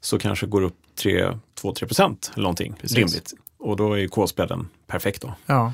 så 0.00 0.18
kanske 0.18 0.46
går 0.46 0.62
upp 0.62 0.76
2-3 0.96 1.86
procent 1.86 2.30
eller 2.34 2.42
någonting 2.42 2.74
Precis. 2.80 2.96
rimligt. 2.96 3.32
Och 3.58 3.76
då 3.76 3.92
är 3.92 3.98
ju 3.98 4.08
kolspreaden 4.08 4.68
perfekt 4.86 5.22
då. 5.22 5.34
Ja. 5.46 5.72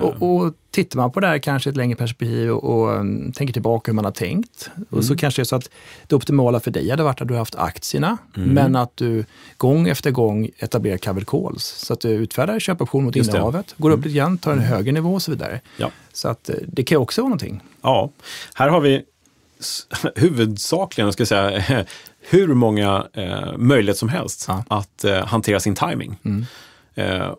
Och, 0.00 0.22
och 0.44 0.54
tittar 0.70 0.96
man 0.98 1.10
på 1.12 1.20
det 1.20 1.26
här 1.26 1.38
kanske 1.38 1.68
i 1.68 1.70
ett 1.70 1.76
längre 1.76 1.96
perspektiv 1.96 2.50
och, 2.50 2.64
och 2.64 2.96
um, 3.00 3.32
tänker 3.32 3.52
tillbaka 3.52 3.90
hur 3.90 3.94
man 3.96 4.04
har 4.04 4.12
tänkt. 4.12 4.70
Och 4.86 4.92
Mm. 4.92 5.02
så 5.02 5.16
kanske 5.16 5.40
det 5.40 5.42
är 5.42 5.44
så 5.44 5.56
att 5.56 5.70
det 6.06 6.16
optimala 6.16 6.60
för 6.60 6.70
dig 6.70 6.90
hade 6.90 7.02
varit 7.02 7.20
att 7.20 7.28
du 7.28 7.34
har 7.34 7.38
haft 7.38 7.54
aktierna, 7.54 8.18
Mm. 8.36 8.48
men 8.48 8.76
att 8.76 8.96
du 8.96 9.24
gång 9.56 9.88
efter 9.88 10.10
gång 10.10 10.50
etablerar 10.58 10.98
covered 10.98 11.26
calls. 11.28 11.64
Så 11.64 11.92
att 11.92 12.00
du 12.00 12.08
utfärdar 12.08 12.58
köpoption 12.60 13.04
mot 13.04 13.16
Just 13.16 13.30
det. 13.32 13.38
Mm. 13.38 13.46
innehavet, 13.48 13.74
går 13.76 13.90
upp 13.90 14.04
lite 14.04 14.16
grann, 14.16 14.38
tar 14.38 14.52
en 14.52 14.58
högre 14.58 14.92
nivå 14.92 15.14
och 15.14 15.22
så 15.22 15.30
vidare. 15.30 15.60
Ja. 15.76 15.90
Så 16.12 16.28
att 16.28 16.48
eh, 16.48 16.54
det 16.66 16.82
kan 16.82 16.98
också 16.98 17.20
vara 17.22 17.28
någonting. 17.28 17.60
Ja, 17.82 18.10
här 18.54 18.68
har 18.68 18.80
vi 18.80 19.02
huvudsakligen, 20.16 21.12
ska 21.12 21.20
jag 21.20 21.28
säga, 21.28 21.84
hur 22.30 22.48
många 22.54 23.06
eh, 23.12 23.56
möjligheter 23.56 23.98
som 23.98 24.08
helst 24.08 24.44
Ja. 24.48 24.64
att 24.68 25.04
eh, 25.04 25.24
hantera 25.26 25.60
sin 25.60 25.74
timing. 25.74 26.16
Eh, 26.24 26.32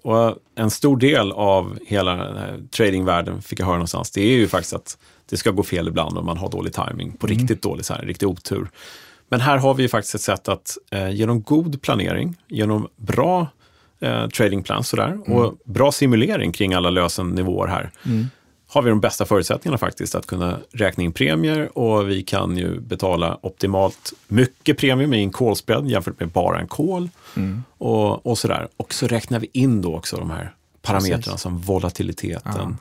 och 0.01 0.37
en 0.55 0.69
stor 0.69 0.97
del 0.97 1.31
av 1.31 1.79
hela 1.85 2.15
den 2.15 2.37
här 2.37 2.59
tradingvärlden, 2.71 3.41
fick 3.41 3.59
jag 3.59 3.65
höra 3.65 3.75
någonstans, 3.75 4.11
det 4.11 4.21
är 4.21 4.37
ju 4.37 4.47
faktiskt 4.47 4.73
att 4.73 4.97
det 5.29 5.37
ska 5.37 5.51
gå 5.51 5.63
fel 5.63 5.87
ibland 5.87 6.17
om 6.17 6.25
man 6.25 6.37
har 6.37 6.49
dålig 6.49 6.73
timing, 6.73 7.11
på 7.11 7.27
riktigt 7.27 7.61
dålig, 7.61 7.85
så 7.85 7.93
här, 7.93 8.01
riktig 8.01 8.29
otur. 8.29 8.69
Men 9.29 9.41
här 9.41 9.57
har 9.57 9.73
vi 9.73 9.83
ju 9.83 9.89
faktiskt 9.89 10.15
ett 10.15 10.21
sätt 10.21 10.49
att 10.49 10.77
eh, 10.91 11.09
genom 11.09 11.41
god 11.41 11.81
planering, 11.81 12.35
genom 12.47 12.87
bra 12.95 13.47
eh, 13.99 14.27
tradingplans 14.27 14.87
sådär, 14.87 15.19
och 15.27 15.57
bra 15.65 15.91
simulering 15.91 16.51
kring 16.51 16.73
alla 16.73 16.89
lösennivåer 16.89 17.67
här, 17.67 17.91
har 18.71 18.81
vi 18.81 18.89
de 18.89 18.99
bästa 18.99 19.25
förutsättningarna 19.25 19.77
faktiskt 19.77 20.15
att 20.15 20.25
kunna 20.25 20.59
räkna 20.71 21.03
in 21.03 21.11
premier 21.11 21.77
och 21.77 22.09
vi 22.09 22.23
kan 22.23 22.57
ju 22.57 22.79
betala 22.79 23.39
optimalt 23.41 24.13
mycket 24.27 24.77
premium 24.77 25.13
i 25.13 25.23
en 25.23 25.31
call-spread 25.31 25.87
jämfört 25.87 26.19
med 26.19 26.29
bara 26.29 26.59
en 26.59 26.67
call 26.67 27.09
och, 27.77 28.25
och 28.25 28.37
sådär. 28.37 28.67
Och 28.77 28.93
så 28.93 29.07
räknar 29.07 29.39
vi 29.39 29.49
in 29.53 29.81
då 29.81 29.95
också 29.95 30.17
de 30.17 30.29
här 30.29 30.53
parametrarna 30.81 31.21
Precis. 31.21 31.41
som 31.41 31.59
volatiliteten 31.59 32.77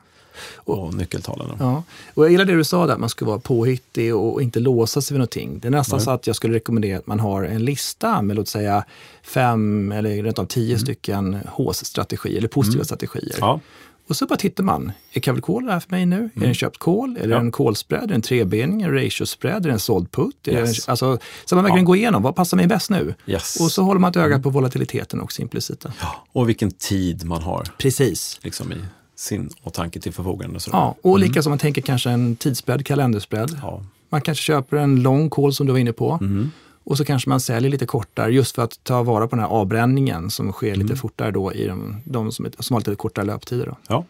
och 0.56 0.94
nyckeltalen. 0.94 1.56
Ja. 1.58 1.82
Och 2.14 2.24
jag 2.24 2.30
gillar 2.30 2.44
det 2.44 2.56
du 2.56 2.64
sa 2.64 2.86
där, 2.86 2.94
att 2.94 3.00
man 3.00 3.08
ska 3.08 3.24
vara 3.24 3.38
påhittig 3.38 4.16
och 4.16 4.42
inte 4.42 4.60
låsa 4.60 5.02
sig 5.02 5.14
vid 5.14 5.18
någonting. 5.18 5.58
Det 5.58 5.68
är 5.68 5.70
nästan 5.70 5.96
Nej. 5.96 6.04
så 6.04 6.10
att 6.10 6.26
jag 6.26 6.36
skulle 6.36 6.54
rekommendera 6.54 6.98
att 6.98 7.06
man 7.06 7.20
har 7.20 7.42
en 7.42 7.64
lista 7.64 8.22
med 8.22 8.36
låt 8.36 8.48
säga 8.48 8.84
fem 9.22 9.92
eller 9.92 10.22
rent 10.22 10.38
av 10.38 10.44
tio 10.44 10.78
stycken 10.78 11.38
HÅS-strategier 11.46 12.38
eller 12.38 12.48
positiva 12.48 12.84
strategier. 12.84 13.36
Ja, 13.40 13.60
Och 14.08 14.16
så 14.16 14.26
bara 14.26 14.36
tittar 14.36 14.64
man. 14.64 14.92
Är 15.12 15.20
call 15.40 15.66
det 15.66 15.72
här 15.72 15.80
för 15.80 15.90
mig 15.90 16.06
nu? 16.06 16.30
Är 16.34 16.40
det 16.40 16.46
en 16.46 16.54
köpt 16.54 16.78
call? 16.78 17.16
Är 17.20 17.26
det 17.26 17.34
Ja. 17.34 17.40
en 17.40 17.52
call-spread? 17.52 18.02
Är 18.02 18.06
det 18.06 18.14
en 18.14 18.22
trebening? 18.22 18.82
Är 18.82 18.92
det 18.92 18.98
en 19.00 19.04
ratio-spread? 19.04 19.56
Är 19.56 19.60
det 19.68 19.72
en 19.72 19.78
såld 19.78 20.10
put? 20.12 20.48
Är 20.48 20.52
det 20.52 20.58
en, 20.60 20.66
Yes. 20.66 20.88
alltså, 20.88 21.18
så 21.44 21.54
man 21.54 21.64
verkligen 21.64 21.84
Ja. 21.84 21.86
går 21.86 21.96
igenom, 21.96 22.22
vad 22.22 22.36
passar 22.36 22.56
mig 22.56 22.66
bäst 22.66 22.90
nu? 22.90 23.14
yes. 23.26 23.60
Och 23.60 23.70
så 23.72 23.82
håller 23.82 24.00
man 24.00 24.10
ett 24.10 24.16
öga 24.16 24.38
på 24.38 24.50
volatiliteten 24.50 25.20
också 25.20 25.42
implicita. 25.42 25.92
ja, 26.00 26.24
och 26.32 26.48
vilken 26.48 26.70
tid 26.70 27.24
man 27.24 27.42
har 27.42 27.64
Precis. 27.78 28.38
liksom 28.42 28.72
i 28.72 28.76
sin 29.16 29.50
åtanke 29.62 30.00
till 30.00 30.12
förfogande. 30.12 30.60
Sådär. 30.60 30.78
Ja, 30.78 30.94
och 31.02 31.18
lika 31.18 31.42
som 31.42 31.50
man 31.50 31.58
tänker 31.58 31.82
kanske 31.82 32.10
en 32.10 32.36
tidsspread, 32.36 32.86
kalenderspread. 32.86 33.58
Ja. 33.62 33.82
Man 34.10 34.20
kanske 34.20 34.42
köper 34.44 34.76
en 34.76 35.02
lång 35.02 35.30
call 35.30 35.52
som 35.54 35.66
du 35.66 35.72
var 35.72 35.78
inne 35.80 35.92
på. 35.92 36.18
Mm. 36.20 36.50
Och 36.88 36.96
så 36.96 37.04
kanske 37.04 37.28
man 37.28 37.40
säljer 37.40 37.70
lite 37.70 37.86
kortare 37.86 38.32
just 38.32 38.54
för 38.54 38.62
att 38.62 38.84
ta 38.84 39.02
vara 39.02 39.28
på 39.28 39.36
den 39.36 39.44
här 39.44 39.50
avbränningen 39.50 40.30
som 40.30 40.52
sker 40.52 40.66
Mm. 40.74 40.80
lite 40.86 40.96
fortare 40.96 41.30
då 41.30 41.52
i 41.52 41.66
de, 41.66 41.96
de 42.04 42.32
som, 42.32 42.50
som 42.58 42.74
har 42.74 42.80
lite 42.80 42.94
kortare 42.94 43.24
löptider. 43.24 43.66
Då. 43.66 43.76
Ja. 43.88 44.04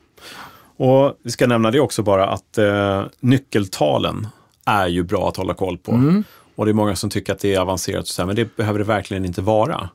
Och 0.77 1.19
vi 1.23 1.31
ska 1.31 1.47
nämna 1.47 1.71
det 1.71 1.81
också 1.81 2.03
bara 2.03 2.27
att 2.29 2.59
eh, 2.59 3.03
nyckeltalen 3.21 4.27
är 4.67 4.87
ju 4.87 5.03
bra 5.03 5.29
att 5.29 5.37
hålla 5.37 5.55
koll 5.55 5.79
på. 5.79 5.93
Mm. 5.93 6.25
Och 6.55 6.65
det 6.65 6.71
är 6.71 6.75
många 6.75 6.97
som 6.97 7.11
tycker 7.11 7.33
att 7.33 7.39
det 7.39 7.55
är 7.55 7.61
avancerat, 7.61 8.03
och 8.03 8.09
så 8.09 8.23
här, 8.23 8.27
men 8.27 8.37
det 8.37 8.57
behöver 8.57 8.79
det 8.79 8.85
verkligen 8.85 9.25
inte 9.25 9.43
vara. 9.43 9.89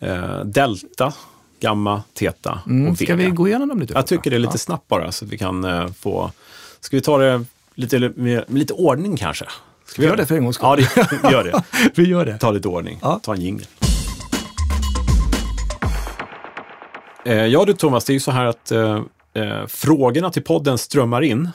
Eh, 0.00 0.40
delta, 0.44 1.12
gamma, 1.60 2.02
teta 2.14 2.58
Mm. 2.66 2.90
och 2.90 2.96
Ska 2.96 3.16
vega. 3.16 3.28
vi 3.30 3.34
gå 3.36 3.48
igenom 3.48 3.68
dem 3.68 3.80
lite? 3.80 3.92
Jag 3.94 4.06
tycker 4.06 4.30
det 4.30 4.36
är 4.36 4.40
lite 4.40 4.58
snabbt 4.58 4.88
bara 4.88 5.12
så 5.12 5.24
att 5.24 5.30
vi 5.30 5.38
kan 5.38 5.64
eh, 5.64 5.88
få... 5.92 6.30
Ska 6.80 6.96
vi 6.96 7.00
ta 7.00 7.18
det 7.18 7.44
lite, 7.74 8.12
med 8.16 8.44
lite 8.48 8.72
ordning 8.72 9.16
kanske? 9.16 9.44
Ska 9.86 10.02
Vi 10.02 10.08
gör 10.08 10.16
det 10.16 10.26
för 10.26 10.34
en 10.36 10.44
gångs 10.44 10.56
skull. 10.56 10.68
Ja, 10.68 10.76
det, 10.76 11.18
vi 11.22 11.30
gör 11.32 11.44
det. 11.44 11.62
vi 11.94 12.08
gör 12.08 12.24
det. 12.26 12.38
Ta 12.38 12.50
lite 12.50 12.68
ordning. 12.68 12.98
Ja. 13.02 13.20
Ta 13.22 13.34
en 13.34 13.40
jingel. 13.40 13.66
Eh, 17.24 17.34
ja 17.46 17.64
du 17.64 17.72
Thomas, 17.72 18.04
det 18.04 18.10
är 18.10 18.14
ju 18.14 18.20
så 18.20 18.30
här 18.30 18.44
att 18.44 18.70
eh, 18.72 19.02
Eh, 19.36 19.66
frågorna 19.66 20.30
till 20.30 20.42
podden 20.42 20.78
strömmar 20.78 21.22
in, 21.22 21.50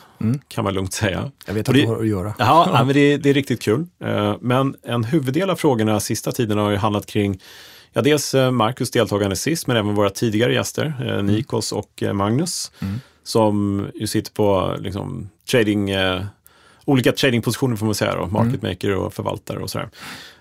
kan 0.48 0.64
man 0.64 0.74
lugnt 0.74 0.94
säga. 0.94 1.32
Jag 1.46 1.54
vet 1.54 1.70
att 1.70 1.76
det- 1.76 1.82
du 1.82 1.88
har 1.88 2.00
att 2.00 2.08
göra. 2.08 2.34
Ja, 2.40 2.70
nej, 2.74 2.86
men 2.86 2.94
det, 2.96 3.18
det 3.18 3.30
är 3.30 3.34
riktigt 3.34 3.62
kul. 3.62 3.86
Eh, 4.04 4.36
Men 4.42 4.76
en 4.84 5.04
huvuddel 5.04 5.50
av 5.50 5.56
frågorna 5.56 6.00
sista 6.00 6.32
tiden 6.32 6.58
har 6.58 6.70
ju 6.72 6.78
handlat 6.78 7.06
kring 7.06 7.40
Ja, 7.94 8.02
dels 8.02 8.34
eh, 8.36 8.52
Marcus 8.52 8.92
deltagande 8.92 9.36
sist, 9.36 9.68
men 9.68 9.78
även 9.78 9.96
våra 9.96 10.10
tidigare 10.10 10.54
gäster, 10.54 10.94
eh, 11.18 11.24
Nikos 11.24 11.72
och 11.72 12.04
Magnus, 12.14 12.72
som 13.24 13.86
ju 13.96 14.08
sitter 14.08 14.32
på 14.32 14.76
liksom, 14.80 15.30
trading, 15.52 15.90
olika 16.90 17.12
tradingpositioner 17.12 17.76
får 17.76 17.86
man 17.86 17.96
säga, 17.96 18.16
då, 18.16 18.28
market 18.28 18.62
maker 18.62 18.96
och 18.96 19.14
förvaltare 19.14 19.60
och 19.60 19.70
sådär. 19.70 19.90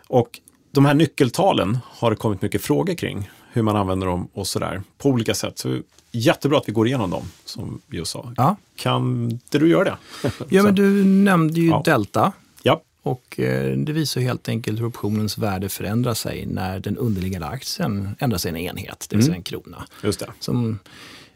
Och 0.07 0.41
de 0.71 0.85
här 0.85 0.95
nyckeltalen 0.95 1.79
har 1.85 2.11
det 2.11 2.17
kommit 2.17 2.43
mycket 2.43 2.63
frågor 2.63 2.95
kring, 2.95 3.31
hur 3.53 3.63
man 3.63 3.77
använder 3.77 4.07
dem 4.07 4.29
och 4.33 4.47
sådär, 4.47 4.83
på 4.99 5.09
olika 5.09 5.35
sätt. 5.35 5.59
Så 5.59 5.81
jättebra 6.13 6.59
att 6.59 6.69
vi 6.69 6.73
går 6.73 6.87
igenom 6.87 7.11
dem, 7.11 7.23
som 7.45 7.81
vi 7.87 7.97
just 7.99 8.11
sa. 8.13 8.33
Ja. 8.37 8.57
Kan 8.77 9.31
inte 9.31 9.59
du 9.59 9.69
göra 9.69 9.85
det? 9.85 9.97
ja, 10.49 10.63
men 10.63 10.75
du 10.75 11.05
nämnde 11.05 11.61
ju 11.61 11.69
Ja. 11.69 11.83
Delta. 11.85 12.33
Ja, 12.63 12.83
Och 13.03 13.41
eh, 13.41 13.77
det 13.77 13.93
visar 13.93 14.21
helt 14.21 14.49
enkelt 14.49 14.81
hur 14.81 14.87
optionens 14.87 15.39
värde 15.39 15.69
förändrar 15.69 16.15
sig 16.15 16.47
när 16.47 16.81
den 16.81 16.97
underliggande 16.97 17.47
aktien 17.47 18.17
ändrar 18.19 18.39
sig 18.39 18.49
en 18.49 18.57
enhet, 18.57 19.07
det 19.11 19.17
vill 19.17 19.25
säga 19.25 19.37
en 19.37 19.43
krona. 19.43 19.87
just 20.03 20.21
det. 20.21 20.27
Som, 20.41 20.79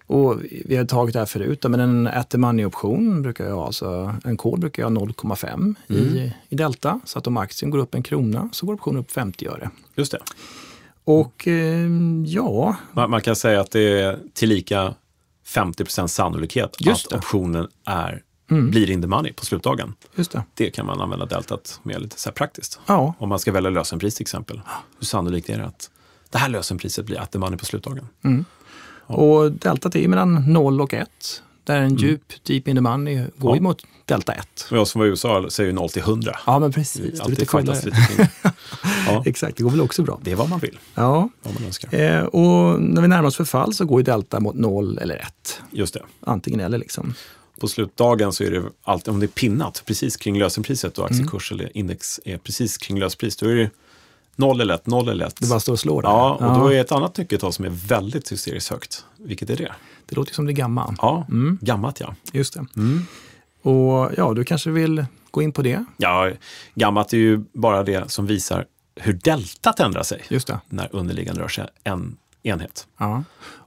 och 0.07 0.41
vi 0.65 0.77
har 0.77 0.85
tagit 0.85 1.13
det 1.13 1.19
här 1.19 1.27
förut, 1.27 1.65
men 1.69 1.81
en 1.81 2.07
at 2.07 2.31
the 2.31 2.39
money-option 2.39 3.23
brukar 3.23 3.45
jag 3.49 3.55
ha, 3.57 3.67
alltså 3.67 4.15
en 4.25 4.37
kod 4.37 4.61
brukar 4.61 4.83
jag 4.83 4.91
ha 4.91 4.97
0,5 5.07 5.75
i, 5.89 6.33
i 6.49 6.55
delta. 6.57 7.01
Så 7.05 7.19
att 7.19 7.27
om 7.27 7.37
aktien 7.37 7.71
går 7.71 7.79
upp 7.79 7.95
en 7.95 8.03
krona 8.03 8.49
så 8.53 8.67
går 8.67 8.75
optionen 8.75 9.01
upp 9.01 9.11
50 9.13 9.47
öre. 9.49 9.71
Just 9.95 10.13
det. 10.13 10.19
Och 11.05 11.49
eh, 11.49 11.89
ja, 12.27 12.77
Man, 12.93 13.11
man 13.11 13.21
kan 13.21 13.37
säga 13.37 13.61
att 13.61 13.71
det 13.71 14.01
är 14.01 14.19
tillika 14.35 14.95
50% 15.47 16.07
sannolikhet 16.07 16.77
Just 16.81 17.05
att 17.07 17.11
det. 17.11 17.17
optionen 17.17 17.69
är, 17.87 18.23
blir 18.49 18.91
in 18.91 19.03
the 19.03 19.09
money 19.09 19.33
på 19.33 19.45
slutdagen. 19.45 19.95
just 20.15 20.33
det. 20.33 20.43
Det 20.55 20.71
kan 20.71 20.87
man 20.87 21.01
använda 21.01 21.27
deltat 21.27 21.81
med 21.83 22.03
lite 22.03 22.21
så 22.21 22.29
här 22.29 22.35
praktiskt. 22.35 22.81
Ja, 22.87 23.15
Om 23.19 23.29
man 23.29 23.39
ska 23.39 23.53
välja 23.53 23.71
lösenpris 23.71 24.15
till 24.15 24.23
exempel. 24.25 24.61
Hur 24.99 25.07
sannolikt 25.07 25.49
är 25.51 25.59
det 25.59 25.65
att 25.67 25.91
det 26.31 26.39
här 26.39 26.49
lösenpriset 26.49 27.07
blir 27.07 27.21
at 27.21 27.31
the 27.33 27.39
money 27.39 27.59
på 27.59 27.65
slutdagen? 27.65 28.09
Och 29.07 29.53
deltat 29.53 29.97
är 29.97 30.09
mellan 30.09 30.53
0 30.53 30.81
och 30.81 30.95
1. 30.95 31.09
Där 31.65 31.81
en 31.83 31.97
djup, 31.97 32.23
deep 32.47 32.69
in 32.69 32.77
the 32.77 32.81
money, 32.81 33.25
går 33.37 33.57
Ja. 33.57 33.63
mot 33.63 33.83
delta 34.05 34.33
1. 34.33 34.67
Och 34.71 34.77
jag 34.77 34.89
som 34.89 34.99
var 34.99 35.07
i 35.07 35.11
USA 35.11 35.47
säger 35.51 35.67
ju 35.71 35.73
0 35.75 35.91
till 35.91 36.03
100. 36.03 36.37
Ja, 36.47 36.59
men 36.59 36.73
precis. 36.73 37.19
Det 37.21 37.25
är 37.25 37.29
lite 37.31 37.45
coolare. 37.47 37.81
lite 37.85 38.29
ja, 39.07 39.23
Exakt, 39.27 39.57
det 39.57 39.63
går 39.63 39.71
väl 39.71 39.81
också 39.81 40.03
bra. 40.03 40.21
det 40.23 40.33
är 40.33 40.37
vad 40.37 40.49
man 40.49 40.59
vill, 40.59 40.79
Ja, 40.95 41.29
vad 41.43 41.55
man 41.55 41.65
önskar. 41.65 41.95
eh, 41.95 42.23
och 42.25 42.83
när 42.83 43.03
vi 43.03 43.09
närmar 43.09 43.29
oss 43.29 43.37
förfall 43.37 43.75
så 43.75 43.85
går 43.85 44.01
ju 44.01 44.05
delta 44.05 44.41
mot 44.41 44.55
0 44.55 44.99
eller 44.99 45.15
1. 45.17 45.61
Just 45.71 45.95
det. 45.95 46.03
Antingen 46.21 46.61
eller 46.61 46.79
liksom. 46.79 47.15
På 47.61 47.69
slutdagen 47.69 48.33
så 48.33 48.45
är 48.45 48.51
det 48.51 48.63
alltid, 48.83 49.15
om 49.15 49.21
det 49.21 49.27
är 49.27 49.29
pinnat 49.29 49.83
precis 49.87 50.17
kring 50.17 50.39
lösenpriset 50.39 50.99
och 50.99 51.05
aktiekurs 51.07 51.53
eller 51.53 51.77
index 51.77 52.21
är 52.25 52.39
precis 52.39 52.77
kring 52.79 52.99
löspris, 52.99 53.37
då 53.37 53.47
är 53.49 53.55
det 53.55 53.71
0 54.43 54.61
eller 54.61 54.75
1, 54.75 54.87
0 54.87 55.09
eller 55.09 55.27
1. 55.27 55.37
Det 55.41 55.49
bara 55.49 55.61
står 55.61 55.73
och 55.73 55.81
slår 55.81 56.03
där. 56.03 56.09
Ja, 56.09 56.33
och 56.35 56.59
då 56.59 56.73
är 56.73 56.81
ett 56.81 56.93
annat 56.93 57.17
nyckeltal 57.17 57.53
som 57.53 57.65
är 57.65 57.71
väldigt 57.89 58.33
hysteriskt 58.33 58.71
högt. 58.71 59.05
Vilket 59.17 59.51
är 59.51 59.57
det? 59.57 59.73
Det 60.07 60.17
låter 60.17 60.35
som 60.35 60.47
det 60.47 60.53
är 60.53 60.55
gamma. 60.55 60.97
Ja, 60.99 61.27
gammalt 61.61 62.01
ja. 62.01 62.15
Just 62.33 62.55
det. 62.55 62.67
Och 63.63 64.11
ja, 64.17 64.33
du 64.35 64.45
kanske 64.45 64.71
vill 64.71 65.05
gå 65.31 65.43
in 65.43 65.53
på 65.53 65.63
det? 65.63 65.85
Ja, 65.97 66.31
gammalt 66.75 67.13
är 67.13 67.17
ju 67.17 67.45
bara 67.53 67.83
det 67.83 68.11
som 68.11 68.27
visar 68.27 68.67
hur 68.97 69.13
deltat 69.13 69.81
ändrar 69.81 70.03
sig 70.03 70.23
när 70.69 70.89
underliggande 70.97 71.43
rör 71.43 71.49
sig 71.49 71.67
en 71.85 72.17
enhet. 72.43 72.87
Ja. 72.99 73.25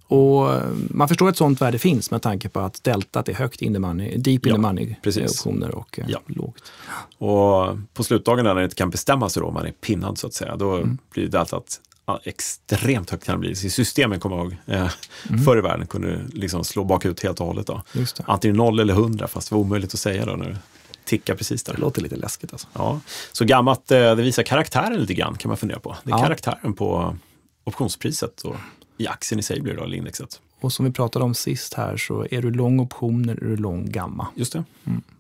Och 0.08 0.54
eh, 0.54 0.64
man 0.90 1.08
förstår 1.08 1.30
att 1.30 1.38
sånt 1.38 1.62
värde 1.62 1.80
finns 1.80 2.12
med 2.12 2.22
tanke 2.22 2.50
på 2.50 2.60
att 2.60 2.84
deltat 2.84 3.30
är 3.30 3.34
högt 3.34 3.62
in 3.62 3.74
the 3.74 3.80
money, 3.80 4.18
deep 4.18 4.46
in 4.46 4.50
Ja, 4.50 4.56
the 4.56 4.62
money 4.62 4.96
precis. 5.02 5.32
optioner 5.32 5.76
och 5.76 6.00
eh, 6.00 6.06
Ja. 6.08 6.20
lågt. 6.26 6.72
Och 7.18 7.78
på 7.94 8.04
slutdagen 8.04 8.46
när 8.46 8.56
det 8.56 8.64
inte 8.64 8.76
kan 8.76 8.90
bestämma 8.90 9.30
sig 9.30 9.42
då, 9.42 9.52
man 9.52 9.66
är 9.66 9.72
pinnad 9.72 10.18
så 10.18 10.28
att 10.28 10.34
säga, 10.34 10.56
då 10.56 10.72
Mm. 10.76 10.98
blir 11.12 11.28
deltat 11.28 11.82
extremt 12.24 13.10
högt 13.10 13.24
kan 13.26 13.36
det 13.36 13.40
bli. 13.40 13.52
I 13.52 13.56
systemen 13.56 14.20
kommer 14.20 14.36
jag 14.38 14.46
ihåg, 14.46 14.56
eh, 14.66 14.92
Mm. 15.30 15.44
förr 15.44 15.58
i 15.58 15.62
världen 15.62 15.88
kunde 15.88 16.08
du 16.08 16.28
liksom 16.40 16.64
slå 16.64 16.84
bakut 16.84 17.24
helt 17.24 17.40
och 17.40 17.48
hållet. 17.48 17.68
Då. 17.68 17.82
Antingen 18.26 18.58
0 18.58 18.80
eller 18.80 18.94
100, 18.94 19.28
fast 19.28 19.50
det 19.50 19.56
var 19.56 19.62
omöjligt 19.62 19.94
att 19.94 20.00
säga 20.00 20.26
då 20.26 20.32
när 20.36 20.58
tickar 21.06 21.36
precis 21.36 21.64
där. 21.64 21.74
Det 21.74 21.80
låter 21.82 22.02
lite 22.02 22.16
läskigt 22.16 22.54
alltså. 22.54 22.68
Ja. 22.74 23.00
Så 23.32 23.46
gammalt, 23.46 23.92
eh, 23.92 23.98
det 24.00 24.16
visar 24.16 24.44
karaktären 24.44 24.94
lite 25.02 25.14
grann 25.14 25.36
kan 25.38 25.50
man 25.50 25.58
fundera 25.58 25.80
på. 25.80 25.96
Det 26.04 26.12
är 26.12 26.16
Ja. 26.18 26.24
karaktären 26.24 26.74
på 26.74 27.16
optionspriset 27.64 28.42
och 28.42 28.56
i 28.98 29.08
aktien 29.08 29.40
i 29.40 29.44
sig 29.44 29.62
blir 29.62 29.74
det 29.74 29.80
då, 29.80 29.86
eller 29.86 29.98
indexet. 29.98 30.42
Och 30.60 30.74
som 30.74 30.86
vi 30.86 30.92
pratade 30.92 31.26
om 31.26 31.34
sist 31.34 31.74
här 31.74 31.98
så 31.98 32.26
är 32.32 32.42
du 32.42 32.52
lång 32.52 32.80
optioner 32.80 33.36
är 33.36 33.46
du 33.46 33.56
lång 33.58 33.92
gamma. 33.92 34.28
Just 34.36 34.54
det. 34.54 34.64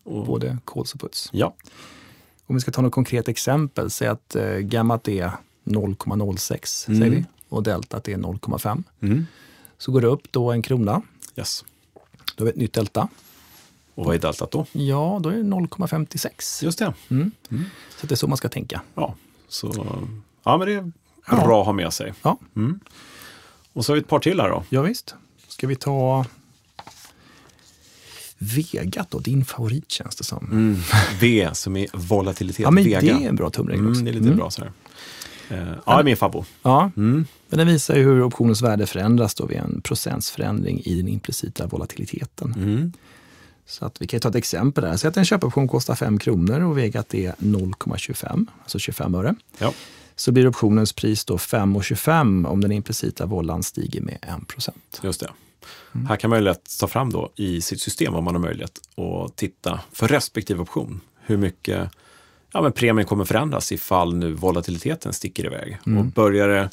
Och, 0.04 0.26
Både 0.26 0.58
calls 0.66 0.94
och 0.94 1.00
puts. 1.00 1.30
ja, 1.32 1.56
Om 2.46 2.56
vi 2.56 2.62
ska 2.62 2.72
ta 2.72 2.82
något 2.82 2.92
konkret 2.94 3.28
exempel, 3.28 3.90
säg 3.90 4.08
att 4.08 4.36
eh, 4.36 4.44
gammat 4.58 5.08
är 5.08 5.32
0,06 5.64 6.88
Mm. 6.88 7.00
säger 7.00 7.12
vi 7.16 7.26
och 7.50 7.64
deltat 7.64 8.08
är 8.08 8.18
0,5. 8.18 8.84
mm. 9.02 9.26
Så 9.78 9.92
går 9.92 10.02
det 10.02 10.08
upp 10.08 10.32
då 10.32 10.52
en 10.52 10.62
krona, 10.62 11.02
yes. 11.36 11.66
då 12.36 12.42
har 12.42 12.46
vi 12.46 12.50
ett 12.50 12.56
nytt 12.58 12.74
delta. 12.74 13.08
Och 13.96 14.06
vad 14.06 14.16
är 14.16 14.20
deltat 14.20 14.52
då? 14.52 14.66
Ja, 14.72 15.20
då 15.24 15.30
är 15.30 15.34
det 15.34 15.44
0,56. 15.44 16.64
Just 16.64 16.80
det. 16.80 16.94
Mm. 17.10 17.32
Så 17.98 18.08
det 18.08 18.14
är 18.14 18.16
så 18.16 18.28
man 18.28 18.38
ska 18.38 18.50
tänka. 18.50 18.82
Ja, 18.96 19.16
så, 19.48 19.98
ja 20.44 20.58
men 20.58 20.68
det 20.68 20.74
är 20.74 20.92
Ja. 21.28 21.46
bra 21.46 21.60
att 21.60 21.66
ha 21.66 21.74
med 21.74 21.94
sig. 21.94 22.14
Ja, 22.24 22.38
Och 23.76 23.86
så 23.86 23.92
har 23.92 23.96
vi 23.96 24.02
ett 24.02 24.08
par 24.08 24.20
till 24.20 24.40
här 24.40 24.50
då. 24.50 24.64
ja 24.70 24.82
visst. 24.82 25.16
Ska 25.48 25.68
vi 25.68 25.76
ta 25.76 26.26
Vegat 28.38 29.12
då, 29.12 29.20
din 29.20 29.46
favorit 29.46 29.92
känns 29.92 30.16
det 30.16 30.24
som. 30.24 30.78
V 31.20 31.50
som 31.54 31.76
är 31.76 31.88
volatilitet. 31.94 32.60
Ja, 32.60 32.72
men 32.72 32.84
Vega. 32.84 33.02
det 33.02 33.10
är 33.10 33.30
en 33.30 33.36
bra 33.36 33.50
tumregel 33.50 33.88
också. 33.90 34.02
Mm, 34.02 34.06
det 34.14 34.20
är 34.20 34.22
lite 34.22 34.36
bra 34.36 34.50
sådär. 34.52 34.72
Eh, 35.50 35.58
ja, 35.86 35.94
det 35.96 36.00
är 36.00 36.04
min 36.04 36.18
favorit. 36.18 36.48
Ja, 36.62 36.92
Mm. 36.98 37.26
men 37.50 37.58
den 37.58 37.68
visar 37.68 37.96
ju 37.96 38.04
hur 38.04 38.24
optionens 38.24 38.62
värde 38.62 38.86
förändras 38.86 39.36
då 39.36 39.46
vid 39.46 39.58
en 39.58 39.82
procentsförändring 39.82 40.82
i 40.86 40.96
den 40.96 41.08
implicita 41.08 41.68
volatiliteten. 41.68 42.54
Mm. 42.58 42.94
Så 43.66 43.86
att 43.86 44.02
vi 44.02 44.08
kan 44.08 44.18
ju 44.18 44.22
ta 44.22 44.30
ett 44.30 44.36
exempel 44.36 44.84
där. 44.84 44.98
Säg 44.98 45.08
att 45.08 45.18
en 45.18 45.26
köpoption 45.26 45.68
kostar 45.68 45.96
5 45.96 46.20
kronor 46.20 46.62
och 46.64 46.78
Vegat 46.78 47.14
är 47.14 47.36
0,25, 47.40 48.46
alltså 48.64 48.80
25 48.80 49.16
öre. 49.16 49.36
Ja. 49.58 49.74
Så 50.16 50.32
blir 50.32 50.48
optionens 50.48 50.94
pris 50.94 51.26
då 51.26 51.38
5,25 51.38 52.48
om 52.48 52.62
den 52.62 52.72
implicita 52.72 53.26
vållan 53.26 53.64
stiger 53.64 54.02
med 54.02 54.18
1 54.42 54.48
procent. 54.48 55.00
Just 55.04 55.20
det. 55.20 55.30
Här 56.08 56.16
kan 56.16 56.30
man 56.30 56.40
ju 56.40 56.46
lätt 56.46 56.80
ta 56.80 56.88
fram 56.88 57.12
då 57.12 57.32
i 57.36 57.62
sitt 57.62 57.82
system 57.82 58.16
om 58.16 58.24
man 58.24 58.36
har 58.36 58.42
möjlighet 58.42 58.80
och 58.96 59.36
titta 59.36 59.80
för 59.92 60.08
respektive 60.08 60.62
option 60.62 61.02
hur 61.20 61.38
mycket 61.38 61.90
ja, 62.52 62.62
men 62.62 62.72
premien 62.72 63.08
kommer 63.08 63.26
förändras 63.26 63.72
ifall 63.72 64.16
nu 64.16 64.34
volatiliteten 64.34 65.14
sticker 65.14 65.46
iväg. 65.46 65.78
Och 66.00 66.06
börjar 66.06 66.48
det 66.48 66.70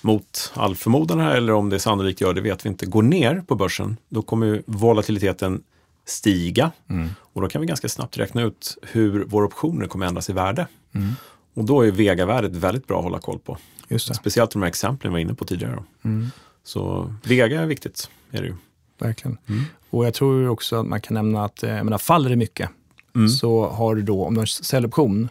mot 0.00 0.52
all 0.54 0.76
förmodan 0.76 1.20
här, 1.20 1.36
eller 1.36 1.52
om 1.52 1.70
det 1.70 1.78
sannolikt 1.78 2.20
gör 2.20 2.34
det 2.34 2.40
vet 2.40 2.64
vi 2.64 2.68
inte, 2.68 2.86
går 2.86 3.02
ner 3.02 3.42
på 3.46 3.54
börsen, 3.54 3.96
då 4.08 4.22
kommer 4.22 4.62
volatiliteten 4.66 5.62
stiga. 6.06 6.70
Och 7.16 7.42
då 7.42 7.48
kan 7.48 7.60
vi 7.60 7.66
ganska 7.66 7.88
snabbt 7.88 8.18
räkna 8.18 8.42
ut 8.42 8.78
hur 8.82 9.24
våra 9.24 9.46
optioner 9.46 9.86
kommer 9.86 10.06
ändras 10.06 10.30
i 10.30 10.32
värde. 10.32 10.66
Och 11.54 11.64
då 11.64 11.82
är 11.86 11.90
Vega-värdet 11.90 12.52
väldigt 12.56 12.86
bra 12.86 12.98
att 12.98 13.04
hålla 13.04 13.18
koll 13.18 13.38
på. 13.38 13.58
Speciellt 13.98 14.50
de 14.50 14.62
här 14.62 14.68
exemplen 14.68 15.12
vi 15.12 15.14
var 15.14 15.18
inne 15.20 15.34
på 15.34 15.44
tidigare. 15.44 15.74
Då. 16.02 16.10
Så 16.64 17.14
Vega 17.24 17.60
är 17.62 17.66
viktigt. 17.66 18.10
Är 18.30 18.40
det 18.42 18.46
ju. 18.48 18.54
verkligen. 18.98 19.38
Mm. 19.48 19.64
Och 19.90 20.06
jag 20.06 20.14
tror 20.14 20.48
också 20.48 20.76
att 20.80 20.86
man 20.86 21.00
kan 21.00 21.14
nämna 21.14 21.44
att, 21.44 21.62
eh, 21.62 21.70
jag 21.70 21.84
menar, 21.84 21.98
faller 21.98 22.30
det 22.30 22.36
mycket 22.36 22.70
Mm. 23.16 23.28
så 23.28 23.68
har 23.68 23.94
du 23.94 24.02
då, 24.02 24.24
om 24.24 24.34
du 24.34 24.38
har 24.38 24.42
en 24.42 24.46
säljoption, 24.46 25.28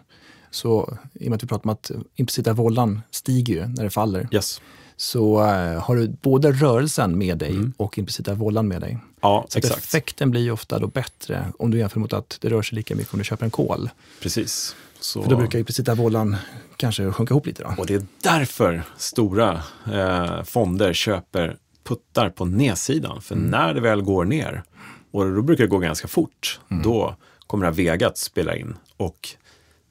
så 0.51 0.97
i 1.13 1.25
och 1.25 1.29
med 1.29 1.35
att 1.35 1.43
vi 1.43 1.47
pratar 1.47 1.63
om 1.65 1.69
att 1.69 1.91
implicita 2.15 2.53
vållan 2.53 3.01
stiger 3.11 3.53
ju 3.53 3.67
när 3.67 3.83
det 3.83 3.89
faller, 3.89 4.27
Yes. 4.31 4.61
så 4.97 5.39
eh, 5.43 5.81
har 5.83 5.95
du 5.95 6.07
både 6.21 6.51
rörelsen 6.51 7.17
med 7.17 7.37
dig 7.37 7.57
och 7.77 7.97
implicita 7.97 8.33
vållan 8.33 8.67
med 8.67 8.81
dig. 8.81 8.97
Ja, 9.21 9.45
Så 9.49 9.57
exakt. 9.59 9.77
effekten 9.77 10.31
blir 10.31 10.51
ofta 10.51 10.79
då 10.79 10.87
bättre 10.87 11.45
om 11.59 11.71
du 11.71 11.77
jämför 11.77 11.99
mot 11.99 12.13
att 12.13 12.37
det 12.41 12.49
rör 12.49 12.61
sig 12.61 12.75
lika 12.75 12.95
mycket 12.95 13.13
om 13.13 13.17
du 13.19 13.23
köper 13.25 13.45
en 13.45 13.51
kol. 13.51 13.89
Precis. 14.21 14.75
Så, 15.03 15.23
För 15.23 15.29
då 15.29 15.35
brukar 15.35 15.59
implicita 15.59 15.95
vållan 15.95 16.35
kanske 16.77 17.11
sjunka 17.11 17.33
ihop 17.33 17.45
lite. 17.45 17.63
Då. 17.63 17.73
Och 17.77 17.85
det 17.85 17.93
är 17.93 18.05
därför 18.21 18.83
stora 18.97 19.61
eh, 19.93 20.43
fonder 20.43 20.93
köper 20.93 21.57
puttar 21.83 22.29
på 22.29 22.45
nedsidan. 22.45 23.21
För 23.21 23.35
när 23.35 23.73
det 23.73 23.81
väl 23.81 24.01
går 24.01 24.25
ner, 24.25 24.63
och 25.11 25.33
då 25.33 25.41
brukar 25.41 25.63
det 25.63 25.67
gå 25.67 25.77
ganska 25.77 26.07
fort, 26.07 26.59
då 26.83 27.15
kommer 27.47 27.65
det 27.65 27.71
här 27.71 27.75
vegat 27.75 28.17
spela 28.17 28.55
in. 28.55 28.75
Och 28.97 29.29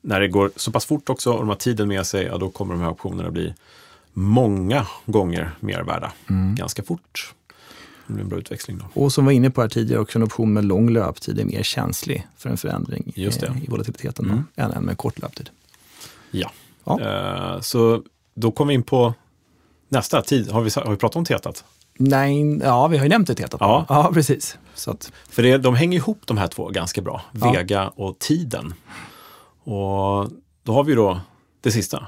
när 0.00 0.20
det 0.20 0.28
går 0.28 0.50
så 0.56 0.72
pass 0.72 0.86
fort 0.86 1.08
också 1.08 1.32
och 1.32 1.38
de 1.38 1.48
har 1.48 1.56
tiden 1.56 1.88
med 1.88 2.06
sig, 2.06 2.24
ja, 2.24 2.38
då 2.38 2.50
kommer 2.50 2.74
de 2.74 2.82
här 2.82 2.90
optionerna 2.90 3.30
bli 3.30 3.54
många 4.12 4.86
gånger 5.06 5.50
mer 5.60 5.82
värda 5.82 6.12
ganska 6.56 6.82
fort. 6.82 7.34
Det 8.07 8.12
blir 8.12 8.22
en 8.22 8.28
bra 8.28 8.38
utväxling 8.38 8.78
då. 8.78 9.00
Och 9.00 9.12
som 9.12 9.24
var 9.24 9.32
inne 9.32 9.50
på 9.50 9.61
här 9.61 9.68
tidigare, 9.68 10.00
också 10.03 10.18
en 10.18 10.22
option 10.22 10.53
med 10.53 10.64
lång 10.64 10.90
löptid 10.90 11.40
är 11.40 11.44
mer 11.44 11.62
känslig 11.62 12.26
för 12.36 12.50
en 12.50 12.57
förändring 12.57 13.12
eh, 13.16 13.22
i 13.62 13.66
volatiliteten 13.68 14.24
Mm. 14.24 14.44
än 14.57 14.72
en 14.72 14.84
med 14.84 14.96
kort 14.98 15.18
löptid. 15.18 15.50
Ja. 16.30 16.50
Ja. 16.84 17.00
Eh, 17.00 17.61
så 17.61 18.03
då 18.34 18.50
kommer 18.50 18.68
vi 18.68 18.74
in 18.74 18.82
på 18.82 19.14
nästa 19.88 20.22
tid. 20.22 20.50
Har 20.50 20.61
vi, 20.62 20.70
har 20.74 20.90
vi 20.90 20.96
pratat 20.96 21.16
om 21.16 21.24
tetat? 21.24 21.64
Nej, 21.98 22.59
ja 22.59 22.86
vi 22.86 22.96
har 22.96 23.05
ju 23.05 23.09
nämnt 23.09 23.28
det 23.28 23.34
Tetat. 23.34 23.61
Ja. 23.61 23.86
ja 23.88 24.11
precis. 24.14 24.59
Så 24.74 24.90
att, 24.90 25.12
För 25.30 25.42
det, 25.42 25.59
de 25.59 25.74
hänger 25.74 25.96
ihop 25.98 26.20
de 26.24 26.38
här 26.38 26.46
två 26.48 26.68
ganska 26.68 27.00
bra, 27.03 27.22
Ja. 27.40 27.53
Vega 27.53 27.88
och 27.88 28.18
tiden. 28.18 28.74
Och 29.64 30.30
då 30.62 30.72
har 30.72 30.84
vi 30.84 30.94
då 30.94 31.20
det 31.61 31.70
sista 31.70 32.07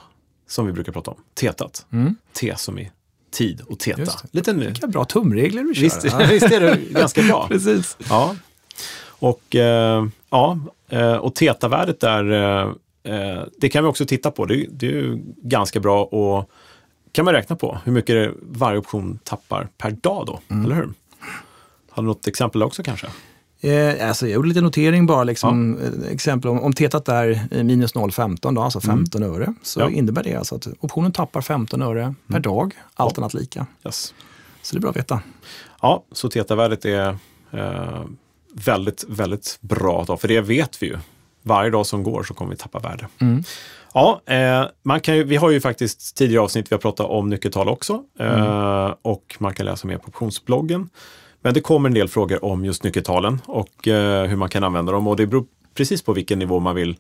som 0.48 0.66
vi 0.66 0.72
brukar 0.72 0.92
prata 0.92 1.10
om, 1.10 1.16
tetat. 1.34 1.86
T 2.32 2.54
som 2.56 2.78
i 2.78 2.90
tid 3.34 3.60
och 3.68 3.78
teta. 3.78 4.00
Just. 4.00 4.24
Lite 4.30 4.52
vilka 4.52 4.86
bra 4.86 5.04
tumregler 5.04 5.62
du 5.62 5.74
kör. 5.74 5.82
Visst, 5.82 6.04
Ja. 6.04 6.18
visst 6.30 6.52
är 6.52 6.60
det 6.60 6.76
ganska 6.90 7.22
bra? 7.22 7.46
Precis. 7.50 7.96
Ja. 8.08 8.36
Och, 9.06 9.56
eh, 9.56 10.06
ja, 10.30 10.58
eh, 10.88 11.14
och 11.16 11.34
tetavärdet 11.34 12.00
där, 12.00 12.30
eh, 12.32 12.72
eh, 13.14 13.42
det 13.58 13.68
kan 13.68 13.84
vi 13.84 13.90
också 13.90 14.06
titta 14.06 14.30
på. 14.30 14.44
Det, 14.46 14.66
det 14.70 14.86
är 14.86 14.90
ju 14.90 15.18
ganska 15.42 15.80
bra 15.80 16.04
och 16.04 16.50
kan 17.12 17.24
man 17.24 17.34
räkna 17.34 17.56
på 17.56 17.78
hur 17.84 17.92
mycket 17.92 18.32
varje 18.42 18.78
option 18.78 19.18
tappar 19.24 19.68
per 19.78 19.90
dag 19.90 20.26
då, 20.26 20.40
Mm. 20.48 20.64
eller 20.64 20.74
hur? 20.74 20.88
Har 21.90 22.02
du 22.02 22.06
något 22.06 22.26
exempel 22.26 22.62
också 22.62 22.82
kanske? 22.82 23.06
Eh, 23.64 24.08
alltså 24.08 24.26
jag 24.26 24.34
gjorde 24.34 24.48
lite 24.48 24.60
notering 24.60 25.06
bara, 25.06 25.24
liksom, 25.24 25.78
eh, 25.78 26.12
exempel 26.12 26.50
om, 26.50 26.60
om 26.60 26.72
tetat 26.72 27.08
är 27.08 27.62
minus 27.62 27.94
0,15, 27.94 28.54
då, 28.54 28.62
alltså 28.62 28.80
15 28.80 29.22
öre, 29.22 29.54
så 29.62 29.80
Mm. 29.80 29.92
Ja. 29.92 29.98
innebär 29.98 30.22
det 30.22 30.34
alltså 30.36 30.54
att 30.54 30.66
optionen 30.80 31.12
tappar 31.12 31.40
15 31.40 31.82
öre 31.82 32.14
per 32.26 32.40
dag, 32.40 32.74
allt 32.94 33.18
annat 33.18 33.34
lika. 33.34 33.66
Yes. 33.86 34.14
Så 34.62 34.74
det 34.76 34.78
är 34.78 34.80
bra 34.80 34.90
att 34.90 34.96
veta. 34.96 35.20
Ja, 35.82 36.04
så 36.12 36.28
tetavärdet 36.28 36.84
är 36.84 37.16
eh, 37.50 38.02
väldigt, 38.52 39.04
väldigt 39.08 39.58
bra 39.60 40.04
då, 40.06 40.16
för 40.16 40.28
det 40.28 40.40
vet 40.40 40.82
vi 40.82 40.86
ju. 40.86 40.98
Varje 41.42 41.70
dag 41.70 41.86
som 41.86 42.02
går 42.02 42.22
så 42.22 42.34
kommer 42.34 42.50
vi 42.50 42.56
tappa 42.56 42.78
värde. 42.78 43.08
Ja, 43.94 44.20
eh, 44.26 44.64
man 44.82 45.00
kan 45.00 45.16
ju, 45.16 45.24
vi 45.24 45.36
har 45.36 45.50
ju 45.50 45.60
faktiskt 45.60 46.16
tidigare 46.16 46.42
avsnitt 46.42 46.72
vi 46.72 46.74
har 46.74 46.80
pratat 46.80 47.06
om 47.06 47.28
nyckeltal 47.30 47.68
också 47.68 48.02
eh, 48.18 48.94
och 49.02 49.36
man 49.38 49.54
kan 49.54 49.66
läsa 49.66 49.86
mer 49.86 49.98
på 49.98 50.08
optionsbloggen. 50.08 50.88
Men 51.44 51.54
det 51.54 51.60
kommer 51.60 51.88
en 51.88 51.94
del 51.94 52.08
frågor 52.08 52.44
om 52.44 52.64
just 52.64 52.84
nyckeltalen 52.84 53.40
och 53.46 53.88
eh, 53.88 54.26
hur 54.26 54.36
man 54.36 54.48
kan 54.48 54.64
använda 54.64 54.92
dem. 54.92 55.06
Och 55.06 55.16
det 55.16 55.26
beror 55.26 55.46
precis 55.74 56.02
på 56.02 56.12
vilken 56.12 56.38
nivå 56.38 56.60
man 56.60 56.74
vill 56.74 56.96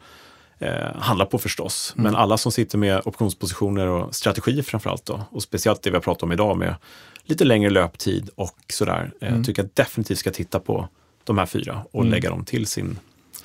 eh, 0.58 0.96
handla 0.96 1.26
på 1.26 1.38
förstås. 1.38 1.92
Men 1.96 2.16
alla 2.16 2.38
som 2.38 2.52
sitter 2.52 2.78
med 2.78 3.02
optionspositioner 3.04 3.86
och 3.86 4.14
strategier 4.14 4.62
framförallt 4.62 5.06
då, 5.06 5.20
och 5.30 5.42
speciellt 5.42 5.82
det 5.82 5.90
vi 5.90 5.96
har 5.96 6.02
pratat 6.02 6.22
om 6.22 6.32
idag 6.32 6.58
med 6.58 6.74
lite 7.22 7.44
längre 7.44 7.70
löptid 7.70 8.30
och 8.34 8.58
sådär, 8.68 9.12
eh, 9.20 9.42
tycker 9.42 9.62
jag 9.62 9.70
definitivt 9.74 10.18
ska 10.18 10.30
titta 10.30 10.60
på 10.60 10.88
de 11.24 11.38
här 11.38 11.46
fyra 11.46 11.84
och 11.90 12.04
lägga 12.04 12.30
dem 12.30 12.44
till 12.44 12.66
sin 12.66 12.98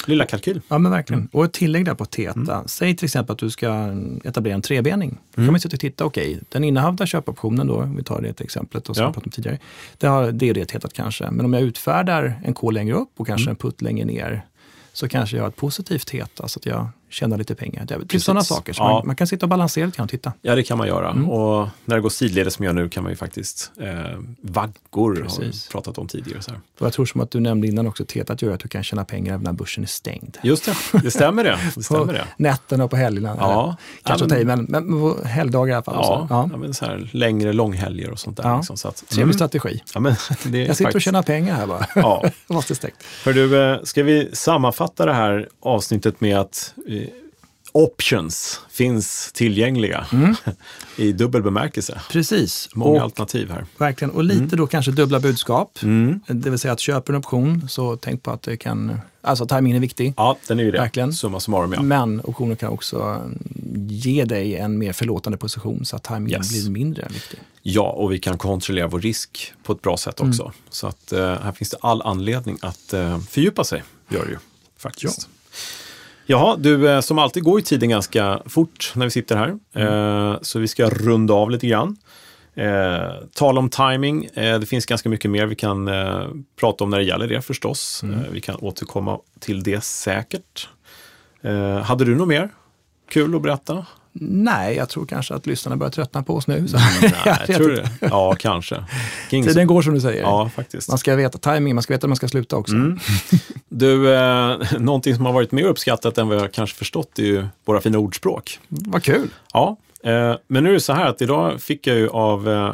lilla 0.05 0.25
kalkyl. 0.25 0.61
Ja, 0.67 0.77
men 0.77 0.91
verkligen. 0.91 1.19
Mm. 1.19 1.29
Och 1.33 1.45
ett 1.45 1.53
tillägg 1.53 1.85
där 1.85 1.93
på 1.93 2.05
Teta. 2.05 2.63
Säg 2.67 2.95
till 2.95 3.05
exempel 3.05 3.33
att 3.33 3.39
du 3.39 3.49
ska 3.49 3.87
etablera 4.23 4.55
en 4.55 4.61
trebening. 4.61 5.09
Då 5.09 5.41
Mm. 5.41 5.47
kan 5.47 5.53
man 5.53 5.59
sitta 5.61 5.75
och 5.75 5.79
titta, 5.79 6.05
okej, 6.05 6.39
den 6.49 6.63
innehavda 6.63 7.05
köpoptionen 7.05 7.67
då, 7.67 7.91
vi 7.97 8.03
tar 8.03 8.21
det 8.21 8.33
till 8.33 8.45
exemplet 8.45 8.89
och 8.89 8.95
som 8.95 9.03
Ja. 9.03 9.09
vi 9.09 9.13
pratade 9.13 9.27
om 9.27 9.31
tidigare. 9.31 9.59
Det, 9.97 10.07
har, 10.07 10.31
det 10.31 10.49
är 10.49 10.53
det 10.53 10.65
Tetat 10.65 10.93
kanske. 10.93 11.31
Men 11.31 11.45
om 11.45 11.53
jag 11.53 11.61
utfärdar 11.63 12.41
en 12.45 12.53
K 12.53 12.71
längre 12.71 12.95
upp 12.95 13.09
och 13.17 13.27
kanske 13.27 13.43
Mm. 13.45 13.51
en 13.51 13.55
putt 13.55 13.81
längre 13.81 14.05
ner 14.05 14.45
så 14.93 15.07
kanske 15.07 15.35
jag 15.35 15.43
har 15.43 15.49
ett 15.49 15.55
positivt 15.55 16.07
Teta 16.07 16.47
så 16.47 16.59
att 16.59 16.65
jag 16.65 16.87
tjänar 17.09 17.37
lite 17.37 17.55
pengar. 17.55 17.85
Det 17.85 17.93
är 17.93 17.99
Precis. 17.99 18.23
sådana 18.23 18.41
saker. 18.41 18.73
Så 18.73 18.83
Ja. 18.83 18.93
man, 18.93 19.07
man 19.07 19.15
kan 19.15 19.27
sitta 19.27 19.45
och 19.45 19.49
balansera 19.49 19.85
lite 19.85 19.97
grann 19.97 20.03
och 20.03 20.09
titta. 20.09 20.33
Ja, 20.41 20.55
det 20.55 20.63
kan 20.63 20.77
man 20.77 20.87
göra. 20.87 21.11
Mm. 21.11 21.29
Och 21.29 21.67
när 21.85 21.95
det 21.95 22.01
går 22.01 22.09
sidledes 22.09 22.53
som 22.53 22.65
jag 22.65 22.75
nu 22.75 22.89
kan 22.89 23.03
man 23.03 23.11
ju 23.11 23.15
faktiskt 23.15 23.71
eh, 23.81 23.87
vaggor 24.41 25.15
har 25.15 25.23
Precis. 25.23 25.67
vi 25.67 25.71
pratat 25.71 25.97
om 25.97 26.07
tidigare. 26.07 26.41
Så 26.41 26.51
här. 26.51 26.59
Och 26.79 26.85
jag 26.85 26.93
tror 26.93 27.05
som 27.05 27.21
att 27.21 27.31
du 27.31 27.39
nämnde 27.39 27.67
innan 27.67 27.87
också, 27.87 28.05
Tetat 28.05 28.41
gör 28.41 28.53
att 28.53 28.59
du 28.59 28.67
kan 28.67 28.83
tjäna 28.83 29.05
pengar 29.05 29.33
även 29.33 29.43
när 29.43 29.53
börsen 29.53 29.83
är 29.83 29.87
stängd. 29.87 30.37
Just 30.43 30.65
det, 30.65 30.99
det 31.03 31.11
stämmer 31.11 31.43
det. 31.43 31.59
det, 31.75 31.83
stämmer 31.83 32.05
på 32.05 32.11
det. 32.11 32.25
nätterna 32.37 32.83
och 32.83 32.89
på 32.89 32.95
helgerna. 32.97 33.35
Ja. 33.39 33.75
Kanske 34.03 34.25
Ja, 34.37 34.45
men- 34.45 34.65
men, 34.65 34.85
men, 34.87 34.99
på 35.01 35.17
helgdagar 35.27 35.71
i 35.71 35.75
alla 35.75 35.83
fall. 35.83 35.95
Ja, 35.97 36.27
ja. 36.29 36.49
ja. 36.51 36.57
men 36.57 36.73
så 36.73 36.85
här, 36.85 37.09
längre 37.13 37.53
långhelger 37.53 38.11
och 38.11 38.19
sånt 38.19 38.37
där. 38.37 38.43
Ja. 38.49 38.57
Liksom, 38.57 38.77
så 38.77 38.87
att, 38.87 39.03
Trevlig 39.09 39.35
strategi. 39.35 39.81
Ja, 39.93 39.99
men 39.99 40.15
det 40.43 40.57
Jag 40.65 40.75
sitter 40.77 40.95
och 40.95 41.01
tjänar 41.01 41.23
pengar 41.23 41.55
här 41.55 41.67
bara. 41.67 41.85
Ja. 41.95 42.23
Måste 42.47 42.75
stängt. 42.75 42.95
Hör 43.25 43.33
du, 43.33 43.61
eh, 43.71 43.83
ska 43.83 44.03
vi 44.03 44.29
sammanfatta 44.33 45.05
det 45.05 45.13
här 45.13 45.49
avsnittet 45.61 46.21
med 46.21 46.37
att 46.39 46.73
eh, 46.87 46.98
options 47.83 48.61
finns 48.69 49.31
tillgängliga 49.33 50.05
i 50.97 51.11
dubbel 51.11 51.41
bemärkelse. 51.43 52.01
Precis. 52.11 52.69
Många 52.73 52.89
Mm. 52.89 52.97
och, 52.97 53.03
alternativ 53.03 53.49
här. 53.51 53.65
verkligen. 53.77 54.11
och 54.11 54.23
lite 54.23 54.55
då 54.55 54.67
kanske 54.67 54.91
dubbla 54.91 55.19
budskap. 55.19 55.79
Mm. 55.83 56.19
Det 56.27 56.49
vill 56.49 56.59
säga 56.59 56.71
att 56.71 56.79
köper 56.79 57.13
en 57.13 57.19
option 57.19 57.69
så 57.69 57.97
tänk 57.97 58.23
på 58.23 58.31
att 58.31 58.41
det 58.41 58.57
kan, 58.57 58.99
alltså 59.21 59.45
timingen 59.47 59.75
är 59.77 59.81
viktig. 59.81 60.13
Ja, 60.17 60.37
den 60.47 60.59
är 60.59 60.63
ju 60.63 60.71
det. 60.71 60.77
Verkligen. 60.79 61.13
Summa 61.13 61.39
summarum, 61.39 61.73
ja. 61.73 61.81
Men 61.81 62.21
optioner 62.23 62.55
kan 62.55 62.69
också 62.69 62.99
mm, 63.01 63.37
ge 63.89 64.25
dig 64.25 64.55
en 64.55 64.77
mer 64.77 64.93
förlåtande 64.93 65.37
position 65.37 65.85
så 65.85 65.95
att 65.95 66.03
timingen 66.03 66.29
Yes. 66.39 66.49
blir 66.49 66.69
mindre 66.71 67.07
viktig. 67.13 67.39
Ja, 67.61 67.89
och 67.91 68.11
vi 68.11 68.19
kan 68.19 68.37
kontrollera 68.37 68.87
vår 68.87 68.99
risk 69.01 69.53
på 69.63 69.73
ett 69.73 69.81
bra 69.81 69.97
sätt 69.97 70.19
Mm. 70.19 70.29
också. 70.29 70.51
Så 70.69 70.87
att 70.87 71.11
eh, 71.11 71.19
här 71.19 71.51
finns 71.51 71.69
det 71.69 71.77
all 71.81 72.01
anledning 72.01 72.57
att 72.61 72.93
eh, 72.93 73.19
fördjupa 73.19 73.63
sig, 73.63 73.83
gör 74.09 74.25
det 74.25 74.31
ju 74.31 74.37
faktiskt. 74.77 75.29
Jaha, 76.31 76.55
du, 76.55 76.89
eh, 76.89 76.99
som 77.01 77.19
alltid 77.19 77.43
går 77.43 77.59
ju 77.59 77.63
tiden 77.63 77.89
ganska 77.89 78.41
fort 78.45 78.91
när 78.95 79.05
vi 79.05 79.11
sitter 79.11 79.37
här. 79.37 79.57
Mm. 79.73 79.93
Eh, 79.93 80.37
så 80.41 80.59
vi 80.59 80.67
ska 80.67 80.89
runda 80.89 81.33
av 81.33 81.51
lite 81.51 81.67
grann. 81.67 81.97
Eh, 82.55 83.11
tala 83.33 83.59
om 83.59 83.69
timing. 83.69 84.25
Eh, 84.33 84.59
det 84.59 84.65
finns 84.65 84.85
ganska 84.85 85.09
mycket 85.09 85.31
mer 85.31 85.45
vi 85.45 85.55
kan 85.55 85.87
eh, 85.87 86.27
prata 86.59 86.83
om 86.83 86.89
när 86.89 86.97
det 86.97 87.03
gäller 87.03 87.27
det 87.27 87.41
förstås. 87.41 88.03
Mm. 88.03 88.19
Vi 88.31 88.41
kan 88.41 88.55
återkomma 88.55 89.19
till 89.39 89.63
det 89.63 89.83
säkert. 89.83 90.69
Hade 91.83 92.05
du 92.05 92.15
något 92.15 92.27
mer 92.27 92.49
kul 93.09 93.35
att 93.35 93.41
berätta? 93.41 93.85
Nej, 94.21 94.75
jag 94.75 94.89
tror 94.89 95.05
kanske 95.05 95.33
att 95.33 95.47
lyssnarna 95.47 95.77
börjar 95.77 95.91
tröttna 95.91 96.23
på 96.23 96.35
oss 96.35 96.47
nu. 96.47 96.67
Så. 96.67 96.77
Nej, 97.01 97.11
vet 97.47 97.57
tror 97.57 97.69
det? 97.69 97.89
Ja, 98.01 98.35
kanske. 98.39 98.83
Kings. 99.29 99.47
Tiden 99.47 99.67
går 99.67 99.81
som 99.81 99.93
du 99.93 100.01
säger. 100.01 100.21
Ja, 100.21 100.49
faktiskt. 100.55 100.89
Man 100.89 100.97
ska 100.97 101.15
veta 101.15 101.53
timing, 101.53 101.75
man 101.75 101.83
ska 101.83 101.93
veta 101.93 102.07
när 102.07 102.09
man 102.09 102.15
ska 102.15 102.27
sluta 102.27 102.57
också. 102.57 102.73
Mm. 102.73 102.99
Du, 103.69 104.15
eh, 104.15 104.57
någonting 104.79 105.15
som 105.15 105.25
har 105.25 105.33
varit 105.33 105.51
mer 105.51 105.63
uppskattat 105.63 106.17
än 106.17 106.27
vad 106.27 106.37
jag 106.37 106.51
kanske 106.51 106.77
förstått 106.77 107.19
är 107.19 107.23
ju 107.23 107.45
våra 107.65 107.81
fina 107.81 107.97
ordspråk. 107.97 108.59
Vad 108.67 109.03
kul! 109.03 109.29
Ja, 109.53 109.77
eh, 110.03 110.35
men 110.47 110.63
nu 110.63 110.69
är 110.69 110.73
det 110.73 110.79
så 110.79 110.93
här 110.93 111.05
att 111.05 111.21
idag 111.21 111.61
fick 111.61 111.87
jag 111.87 111.97
ju 111.97 112.09
av 112.09 112.49
eh, 112.49 112.73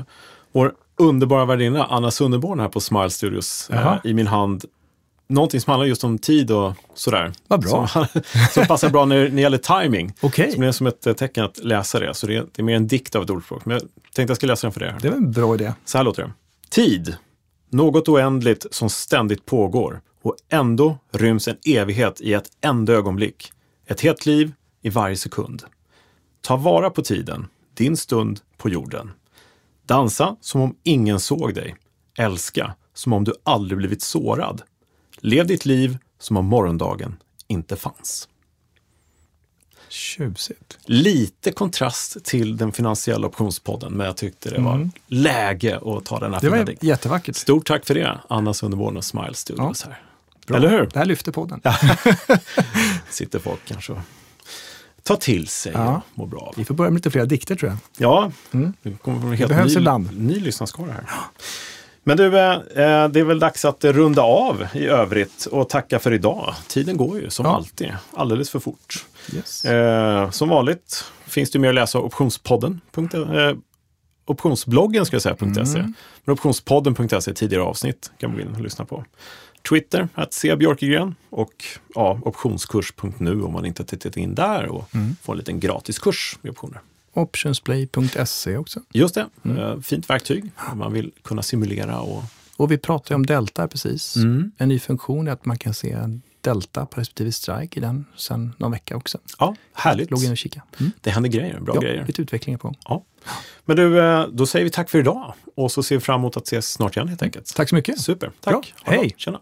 vår 0.51 0.73
underbara 0.97 1.45
värdinna 1.45 1.85
Anna 1.85 2.11
Sunderborn 2.11 2.59
här 2.59 2.67
på 2.67 2.79
Smile 2.79 3.09
Studios 3.09 3.69
eh, 3.69 3.95
i 4.03 4.13
min 4.13 4.27
hand 4.27 4.65
någonting 5.27 5.61
som 5.61 5.71
handlar 5.71 5.87
just 5.87 6.03
om 6.03 6.17
tid 6.17 6.51
och 6.51 6.73
sådär. 6.93 7.33
Vad 7.47 7.61
bra. 7.61 7.87
Som, 7.87 8.05
som 8.51 8.65
passar 8.65 8.89
bra 8.89 9.05
när, 9.05 9.15
när 9.15 9.29
det 9.29 9.41
gäller 9.41 9.57
timing. 9.57 10.13
Okej. 10.21 10.51
Som 10.51 10.63
är 10.63 10.71
som 10.71 10.87
ett 10.87 11.07
eh, 11.07 11.13
tecken 11.13 11.45
att 11.45 11.57
läsa 11.57 11.99
det. 11.99 12.13
Så 12.13 12.27
det 12.27 12.35
är, 12.35 12.45
det 12.53 12.61
är 12.61 12.63
mer 12.63 12.75
en 12.75 12.87
dikt 12.87 13.15
av 13.15 13.23
ett 13.23 13.29
ordspråk. 13.29 13.65
Men 13.65 13.73
jag 13.73 13.81
tänkte 14.13 14.31
jag 14.31 14.37
ska 14.37 14.47
läsa 14.47 14.67
den 14.67 14.73
för 14.73 14.83
er. 14.83 14.97
Det 15.01 15.09
var 15.09 15.17
en 15.17 15.31
bra 15.31 15.55
idé. 15.55 15.73
Så 15.85 15.97
här 15.97 16.05
låter 16.05 16.23
det. 16.23 16.31
Tid. 16.69 17.15
Något 17.69 18.09
oändligt 18.09 18.65
som 18.71 18.89
ständigt 18.89 19.45
pågår 19.45 20.01
och 20.21 20.35
ändå 20.49 20.97
ryms 21.11 21.47
en 21.47 21.57
evighet 21.65 22.21
i 22.21 22.33
ett 22.33 22.47
enda 22.61 22.93
ögonblick. 22.93 23.51
Ett 23.87 24.01
helt 24.01 24.25
liv 24.25 24.51
i 24.81 24.89
varje 24.89 25.17
sekund. 25.17 25.63
Ta 26.41 26.55
vara 26.55 26.89
på 26.89 27.01
tiden, 27.01 27.47
din 27.73 27.97
stund 27.97 28.39
på 28.57 28.69
jorden. 28.69 29.11
Dansa 29.85 30.35
som 30.41 30.61
om 30.61 30.75
ingen 30.83 31.19
såg 31.19 31.53
dig. 31.53 31.75
Älska 32.17 32.75
som 32.93 33.13
om 33.13 33.23
du 33.23 33.33
aldrig 33.43 33.77
blivit 33.77 34.01
sårad. 34.01 34.61
Lev 35.17 35.47
ditt 35.47 35.65
liv 35.65 35.97
som 36.19 36.37
om 36.37 36.45
morgondagen 36.45 37.15
inte 37.47 37.75
fanns. 37.75 38.27
Tjusigt. 39.89 40.77
Lite 40.85 41.51
kontrast 41.51 42.23
till 42.25 42.57
den 42.57 42.71
finansiella 42.71 43.27
optionspodden, 43.27 43.93
men 43.93 44.05
jag 44.05 44.17
tyckte 44.17 44.49
det 44.49 44.61
var 44.61 44.89
läge 45.07 45.79
att 45.85 46.05
ta 46.05 46.19
den 46.19 46.33
här 46.33 46.41
Det 46.41 46.49
var 46.49 46.63
dikten. 46.63 46.89
jättevackert. 46.89 47.35
Stort 47.35 47.67
tack 47.67 47.85
för 47.85 47.93
det, 47.95 48.19
Anna 48.29 48.53
Sunderborn 48.53 48.97
och 48.97 49.03
Smile 49.05 49.33
Studios 49.33 49.83
här. 49.83 50.01
Bra. 50.47 50.57
Eller 50.57 50.69
hur? 50.69 50.85
Det 50.93 50.99
här 50.99 51.05
lyfter 51.05 51.31
podden. 51.31 51.61
Sitter 53.09 53.39
folk 53.39 53.59
kanske 53.65 53.91
och 53.93 53.99
tar 55.03 55.15
till 55.15 55.47
sig 55.47 55.71
Ja. 55.75 55.95
och 56.13 56.17
mår 56.17 56.27
bra 56.27 56.39
av. 56.39 56.53
Vi 56.57 56.65
får 56.65 56.75
börja 56.75 56.91
med 56.91 56.97
lite 56.97 57.11
fler 57.11 57.25
dikter 57.25 57.55
tror 57.55 57.71
jag. 57.71 57.77
Ja, 57.97 58.31
det 58.83 58.91
kommer 59.01 59.19
från 59.19 59.31
en 59.31 59.37
helt 59.37 59.49
behövs 59.49 59.73
ny, 59.73 59.77
ibland. 59.79 60.17
ny 60.19 60.39
lyssnarskara 60.39 60.91
här. 60.91 61.05
Men 62.07 62.17
du, 62.17 62.37
eh, 62.39 62.51
eh, 62.53 63.07
det 63.09 63.19
är 63.19 63.23
väl 63.23 63.39
dags 63.39 63.65
att 63.65 63.83
runda 63.85 64.21
av 64.21 64.67
i 64.73 64.85
övrigt 64.87 65.45
och 65.45 65.69
tacka 65.69 65.99
för 65.99 66.13
idag. 66.13 66.53
Tiden 66.67 66.97
går 66.97 67.19
ju 67.19 67.29
som 67.29 67.45
Ja. 67.45 67.55
alltid 67.55 67.91
alldeles 68.13 68.49
för 68.49 68.59
fort. 68.59 69.05
Yes. 69.33 69.65
Eh, 69.65 70.29
som 70.29 70.49
vanligt 70.49 71.05
finns 71.27 71.51
det 71.51 71.59
mer 71.59 71.69
att 71.69 71.75
läsa 71.75 71.99
optionspodden. 71.99 72.81
Optionsbloggen 74.25 75.05
ska 75.05 75.15
jag 75.15 75.21
säga, 75.21 75.35
.se. 75.65 75.79
Mm. 75.79 75.93
Men 76.25 76.33
optionspodden.se 76.33 77.33
tidigare 77.33 77.63
avsnitt 77.63 78.11
kan 78.17 78.29
man 78.29 78.37
gå 78.39 78.45
in 78.49 78.55
och 78.55 78.61
lyssna 78.61 78.85
på. 78.85 79.05
Twitter, 79.69 80.07
att 80.13 80.33
se 80.33 80.55
Björkegren 80.55 81.15
och 81.29 81.51
ja, 81.95 82.19
optionskurs.nu 82.23 83.41
om 83.43 83.53
man 83.53 83.65
inte 83.65 83.81
har 83.83 83.87
tittat 83.87 84.17
in 84.17 84.35
där 84.35 84.65
och 84.67 84.95
Mm. 84.95 85.15
får 85.23 85.33
en 85.33 85.37
liten 85.37 85.59
gratis 85.59 85.99
kurs 85.99 86.37
i 86.41 86.49
optioner. 86.49 86.79
Optionsplay.se 87.15 88.57
också. 88.57 88.79
Just 88.93 89.15
det, 89.15 89.27
Mm. 89.45 89.57
eh, 89.57 89.79
fint 89.79 90.09
verktyg 90.09 90.51
om 90.71 90.77
man 90.77 90.93
vill 90.93 91.11
kunna 91.23 91.41
simulera 91.41 91.99
och 91.99 92.23
Och 92.57 92.71
vi 92.71 92.77
pratade 92.77 93.15
om 93.15 93.25
Delta 93.25 93.67
precis. 93.67 94.15
Mm. 94.15 94.51
En 94.57 94.69
ny 94.69 94.79
funktion 94.79 95.27
är 95.27 95.31
att 95.31 95.45
man 95.45 95.57
kan 95.57 95.73
se 95.73 95.97
delta 96.41 96.85
på 96.85 96.99
respektive 96.99 97.31
strike 97.31 97.79
i 97.79 97.81
den 97.81 98.05
sen 98.17 98.53
någon 98.57 98.71
vecka 98.71 98.95
också. 98.97 99.17
Ja, 99.39 99.55
härligt. 99.73 100.11
Logga 100.11 100.25
in 100.25 100.31
och 100.31 100.37
kika. 100.37 100.63
Mm. 100.79 100.91
Det 101.01 101.09
händer 101.11 101.29
grejer, 101.29 101.59
bra 101.59 101.75
Ja, 101.75 101.81
grejer. 101.81 102.05
lite 102.07 102.21
utveckling 102.21 102.57
på 102.57 102.67
gång. 102.67 102.77
Ja. 102.85 103.03
Men 103.65 103.75
du, 103.77 103.99
eh, 104.01 104.27
då 104.27 104.45
säger 104.45 104.63
vi 104.65 104.69
tack 104.71 104.89
för 104.89 104.99
idag 104.99 105.33
och 105.55 105.71
så 105.71 105.83
ser 105.83 105.95
vi 105.95 106.01
fram 106.01 106.19
emot 106.21 106.37
att 106.37 106.43
ses 106.47 106.71
snart 106.71 106.95
igen 106.97 107.07
helt 107.07 107.21
enkelt. 107.23 107.55
Tack 107.55 107.69
så 107.69 107.75
mycket. 107.75 107.99
Super, 108.01 108.31
tack. 108.41 108.73
Hej. 108.83 109.13
Tjena. 109.17 109.39